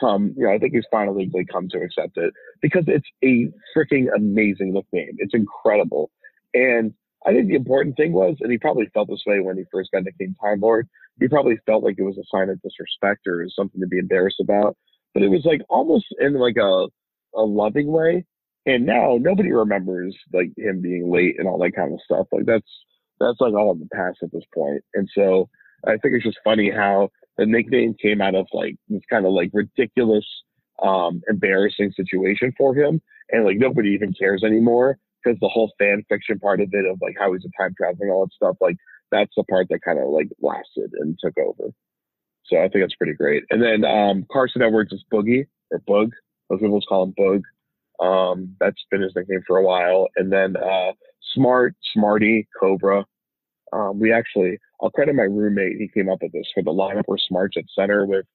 come. 0.00 0.34
You 0.36 0.46
know, 0.46 0.52
I 0.52 0.58
think 0.58 0.74
he's 0.74 0.84
finally 0.90 1.30
come 1.50 1.68
to 1.70 1.78
accept 1.78 2.16
it 2.16 2.32
because 2.60 2.84
it's 2.86 3.08
a 3.24 3.48
freaking 3.76 4.06
amazing 4.14 4.72
nickname. 4.72 5.14
It's 5.18 5.34
incredible, 5.34 6.10
and 6.54 6.92
I 7.24 7.32
think 7.32 7.48
the 7.48 7.54
important 7.54 7.96
thing 7.96 8.12
was, 8.12 8.36
and 8.40 8.50
he 8.50 8.58
probably 8.58 8.86
felt 8.92 9.08
this 9.08 9.22
way 9.26 9.40
when 9.40 9.56
he 9.56 9.64
first 9.70 9.90
got 9.92 10.04
nicknamed 10.04 10.36
Time 10.40 10.60
Lord. 10.60 10.88
He 11.20 11.28
probably 11.28 11.56
felt 11.66 11.84
like 11.84 11.96
it 11.98 12.02
was 12.02 12.18
a 12.18 12.24
sign 12.34 12.48
of 12.48 12.60
disrespect 12.62 13.26
or 13.26 13.46
something 13.54 13.80
to 13.80 13.86
be 13.86 13.98
embarrassed 13.98 14.40
about. 14.40 14.76
But 15.14 15.22
it 15.22 15.28
was 15.28 15.44
like 15.44 15.60
almost 15.68 16.06
in 16.18 16.34
like 16.34 16.56
a 16.56 16.86
a 17.34 17.42
loving 17.42 17.90
way. 17.90 18.24
And 18.66 18.86
now 18.86 19.18
nobody 19.20 19.52
remembers 19.52 20.16
like 20.32 20.50
him 20.56 20.80
being 20.80 21.10
late 21.10 21.36
and 21.38 21.48
all 21.48 21.58
that 21.58 21.74
kind 21.74 21.92
of 21.92 22.00
stuff. 22.04 22.26
Like 22.32 22.46
that's 22.46 22.68
that's 23.20 23.40
like 23.40 23.54
all 23.54 23.72
in 23.72 23.80
the 23.80 23.88
past 23.94 24.18
at 24.22 24.32
this 24.32 24.44
point. 24.54 24.82
And 24.94 25.08
so 25.14 25.48
I 25.86 25.96
think 25.96 26.14
it's 26.14 26.24
just 26.24 26.38
funny 26.44 26.70
how 26.70 27.10
the 27.38 27.46
nickname 27.46 27.94
came 28.00 28.20
out 28.20 28.34
of 28.34 28.46
like 28.52 28.76
this 28.88 29.02
kind 29.10 29.26
of 29.26 29.32
like 29.32 29.50
ridiculous, 29.52 30.26
um, 30.82 31.22
embarrassing 31.28 31.92
situation 31.92 32.52
for 32.56 32.74
him, 32.74 33.00
and 33.30 33.44
like 33.44 33.58
nobody 33.58 33.90
even 33.90 34.12
cares 34.12 34.42
anymore 34.44 34.98
because 35.22 35.38
the 35.40 35.48
whole 35.48 35.72
fan 35.78 36.02
fiction 36.08 36.38
part 36.38 36.60
of 36.60 36.68
it 36.72 36.84
of 36.84 36.98
like 37.00 37.14
how 37.18 37.32
he's 37.32 37.44
a 37.44 37.62
time 37.62 37.74
traveling 37.76 38.10
all 38.10 38.26
that 38.26 38.32
stuff 38.34 38.56
like 38.60 38.76
that's 39.12 39.32
the 39.36 39.44
part 39.44 39.68
that 39.68 39.82
kind 39.84 39.98
of 39.98 40.08
like 40.08 40.28
lasted 40.40 40.90
and 40.98 41.16
took 41.22 41.36
over. 41.38 41.70
So 42.46 42.56
I 42.56 42.68
think 42.68 42.82
that's 42.82 42.96
pretty 42.96 43.14
great. 43.14 43.44
And 43.50 43.62
then 43.62 43.84
um, 43.84 44.26
Carsen 44.32 44.62
Edwards 44.62 44.92
is 44.92 45.04
Boogie 45.12 45.46
or 45.70 45.78
Bug. 45.86 46.10
Most 46.50 46.60
people 46.60 46.80
call 46.88 47.04
him 47.04 47.14
Bug. 47.16 47.42
Um, 48.04 48.56
that's 48.58 48.84
been 48.90 49.02
his 49.02 49.12
nickname 49.14 49.42
for 49.46 49.58
a 49.58 49.62
while. 49.62 50.08
And 50.16 50.32
then 50.32 50.56
uh, 50.56 50.92
Smart, 51.34 51.76
Smarty, 51.94 52.48
Cobra. 52.58 53.04
Um, 53.72 53.98
we 53.98 54.12
actually, 54.12 54.58
I'll 54.80 54.90
credit 54.90 55.14
my 55.14 55.22
roommate. 55.22 55.76
He 55.78 55.88
came 55.88 56.10
up 56.10 56.18
with 56.22 56.32
this 56.32 56.46
for 56.54 56.62
the 56.62 56.70
lineup 56.70 57.04
where 57.06 57.18
Smart's 57.18 57.56
at 57.56 57.64
center 57.74 58.06
with 58.06 58.26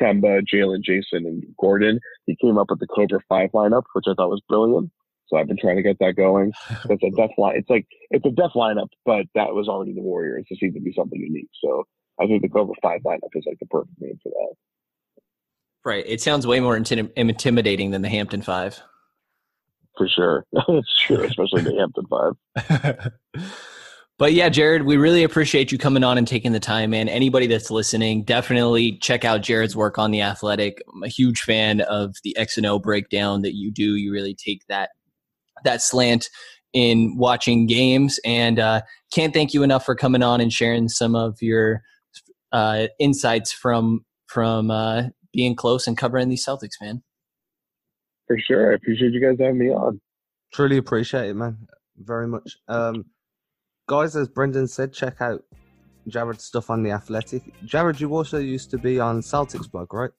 Kemba, 0.00 0.42
Jaylen, 0.42 0.82
Jayson, 0.82 1.26
and 1.26 1.44
Gordon. 1.58 1.98
He 2.26 2.36
came 2.36 2.58
up 2.58 2.68
with 2.70 2.80
the 2.80 2.86
Cobra 2.86 3.20
Five 3.28 3.50
lineup, 3.52 3.84
which 3.94 4.04
I 4.08 4.14
thought 4.14 4.30
was 4.30 4.42
brilliant. 4.48 4.90
So 5.28 5.38
I've 5.38 5.46
been 5.46 5.56
trying 5.56 5.76
to 5.76 5.82
get 5.82 5.98
that 6.00 6.16
going. 6.16 6.52
It's 6.90 7.02
a 7.02 7.10
death 7.10 7.30
line. 7.38 7.56
It's 7.56 7.70
like 7.70 7.86
it's 8.10 8.26
a 8.26 8.30
def 8.30 8.52
lineup, 8.54 8.88
but 9.06 9.26
that 9.34 9.54
was 9.54 9.68
already 9.68 9.94
the 9.94 10.02
Warriors. 10.02 10.44
It 10.50 10.58
seemed 10.58 10.74
to 10.74 10.80
be 10.80 10.92
something 10.92 11.18
unique. 11.18 11.48
So 11.62 11.84
I 12.20 12.26
think 12.26 12.42
the 12.42 12.48
Cobra 12.48 12.74
Five 12.82 13.00
lineup 13.02 13.30
is 13.34 13.44
like 13.46 13.58
the 13.58 13.66
perfect 13.66 13.98
name 13.98 14.18
for 14.22 14.30
that. 14.30 14.54
Right. 15.84 16.04
It 16.06 16.20
sounds 16.20 16.46
way 16.46 16.60
more 16.60 16.76
intim- 16.76 17.10
intimidating 17.16 17.90
than 17.90 18.02
the 18.02 18.08
Hampton 18.08 18.42
Five. 18.42 18.82
For 19.96 20.08
sure, 20.08 20.46
that's 20.52 21.00
true, 21.00 21.22
especially 21.22 21.62
the 21.62 21.76
Hampton 21.76 22.06
Five. 22.06 23.12
But 24.22 24.34
yeah, 24.34 24.50
Jared, 24.50 24.82
we 24.82 24.98
really 24.98 25.24
appreciate 25.24 25.72
you 25.72 25.78
coming 25.78 26.04
on 26.04 26.16
and 26.16 26.28
taking 26.28 26.52
the 26.52 26.60
time, 26.60 26.90
man. 26.90 27.08
Anybody 27.08 27.48
that's 27.48 27.72
listening, 27.72 28.22
definitely 28.22 28.96
check 28.98 29.24
out 29.24 29.40
Jared's 29.40 29.74
work 29.74 29.98
on 29.98 30.12
the 30.12 30.22
Athletic. 30.22 30.80
I'm 30.94 31.02
a 31.02 31.08
huge 31.08 31.40
fan 31.40 31.80
of 31.80 32.14
the 32.22 32.36
X 32.36 32.56
and 32.56 32.64
O 32.64 32.78
breakdown 32.78 33.42
that 33.42 33.56
you 33.56 33.72
do. 33.72 33.96
You 33.96 34.12
really 34.12 34.36
take 34.36 34.64
that 34.68 34.90
that 35.64 35.82
slant 35.82 36.30
in 36.72 37.16
watching 37.16 37.66
games, 37.66 38.20
and 38.24 38.60
uh, 38.60 38.82
can't 39.12 39.34
thank 39.34 39.54
you 39.54 39.64
enough 39.64 39.84
for 39.84 39.96
coming 39.96 40.22
on 40.22 40.40
and 40.40 40.52
sharing 40.52 40.88
some 40.88 41.16
of 41.16 41.42
your 41.42 41.82
uh, 42.52 42.86
insights 43.00 43.50
from 43.50 44.04
from 44.28 44.70
uh, 44.70 45.02
being 45.32 45.56
close 45.56 45.88
and 45.88 45.98
covering 45.98 46.28
these 46.28 46.46
Celtics, 46.46 46.80
man. 46.80 47.02
For 48.28 48.38
sure, 48.38 48.70
I 48.70 48.74
appreciate 48.76 49.14
you 49.14 49.20
guys 49.20 49.36
having 49.40 49.58
me 49.58 49.70
on. 49.70 50.00
Truly 50.54 50.76
appreciate 50.76 51.30
it, 51.30 51.34
man. 51.34 51.66
Very 51.96 52.28
much. 52.28 52.56
Um, 52.68 53.06
guys, 53.92 54.16
as 54.16 54.26
Brenden 54.26 54.66
said, 54.66 54.90
check 54.90 55.20
out 55.20 55.44
Jared's 56.08 56.44
stuff 56.44 56.70
on 56.70 56.82
the 56.82 56.90
Athletic. 56.90 57.42
Jared, 57.66 58.00
you 58.00 58.08
also 58.16 58.38
used 58.38 58.70
to 58.70 58.78
be 58.78 58.98
on 58.98 59.20
Celtics 59.20 59.70
blog, 59.70 59.92
right? 59.92 60.10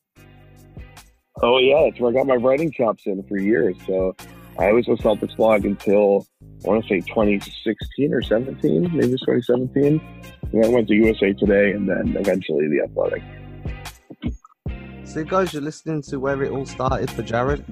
Oh 1.42 1.58
yeah, 1.58 1.90
that's 1.90 2.00
where 2.00 2.12
I 2.12 2.14
got 2.14 2.28
my 2.28 2.36
writing 2.36 2.72
chops 2.72 3.08
in 3.08 3.24
for 3.24 3.40
years. 3.40 3.76
So 3.88 4.16
I 4.60 4.72
was 4.72 4.88
with 4.88 5.00
Celtics 5.00 5.36
blog 5.36 5.66
until 5.66 6.28
I 6.64 6.68
want 6.68 6.84
to 6.84 6.88
say 6.88 7.00
2016 7.00 8.14
or 8.14 8.22
17, 8.22 8.96
maybe 8.96 9.14
2017. 9.14 10.00
And 10.52 10.66
I 10.66 10.68
went 10.68 10.88
to 10.90 10.94
USA 10.94 11.34
Today 11.34 11.72
and 11.72 11.90
then 11.90 12.16
eventually 12.16 12.68
the 12.68 12.82
Athletic. 12.84 13.24
So, 15.04 15.24
guys, 15.24 15.52
you're 15.52 15.64
listening 15.64 16.04
to 16.04 16.20
where 16.20 16.44
it 16.44 16.52
all 16.52 16.68
started 16.68 17.10
for 17.10 17.24
Jared. 17.24 17.66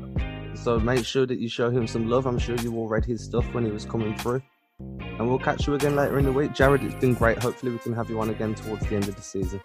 So 0.56 0.80
make 0.80 1.06
sure 1.06 1.28
that 1.28 1.38
you 1.38 1.48
show 1.48 1.70
him 1.70 1.86
some 1.86 2.10
love. 2.10 2.26
I'm 2.26 2.40
sure 2.40 2.56
you 2.56 2.76
all 2.76 2.88
read 2.88 3.06
his 3.06 3.24
stuff 3.24 3.46
when 3.54 3.64
he 3.64 3.72
was 3.72 3.86
coming 3.86 4.18
through. 4.18 4.42
And 5.00 5.28
we'll 5.28 5.40
catch 5.40 5.68
you 5.68 5.76
again 5.76 5.96
later 5.96 6.18
in 6.18 6.26
the 6.26 6.32
week. 6.32 6.54
Jared, 6.54 6.84
it's 6.84 6.96
been 6.96 7.14
great. 7.14 7.42
Hopefully, 7.42 7.72
we 7.72 7.78
can 7.78 7.94
have 7.94 8.10
you 8.10 8.20
on 8.20 8.30
again 8.30 8.56
towards 8.56 8.86
the 8.88 8.96
end 8.96 9.08
of 9.08 9.16
the 9.16 9.22
season. 9.22 9.62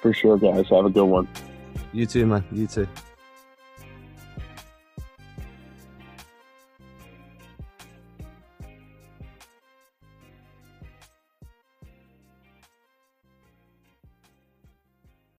For 0.00 0.12
sure, 0.12 0.38
guys. 0.38 0.68
Have 0.70 0.86
a 0.86 0.90
good 0.90 1.04
one. 1.04 1.28
You 1.92 2.06
too, 2.06 2.26
man. 2.26 2.44
You 2.50 2.66
too. 2.66 2.88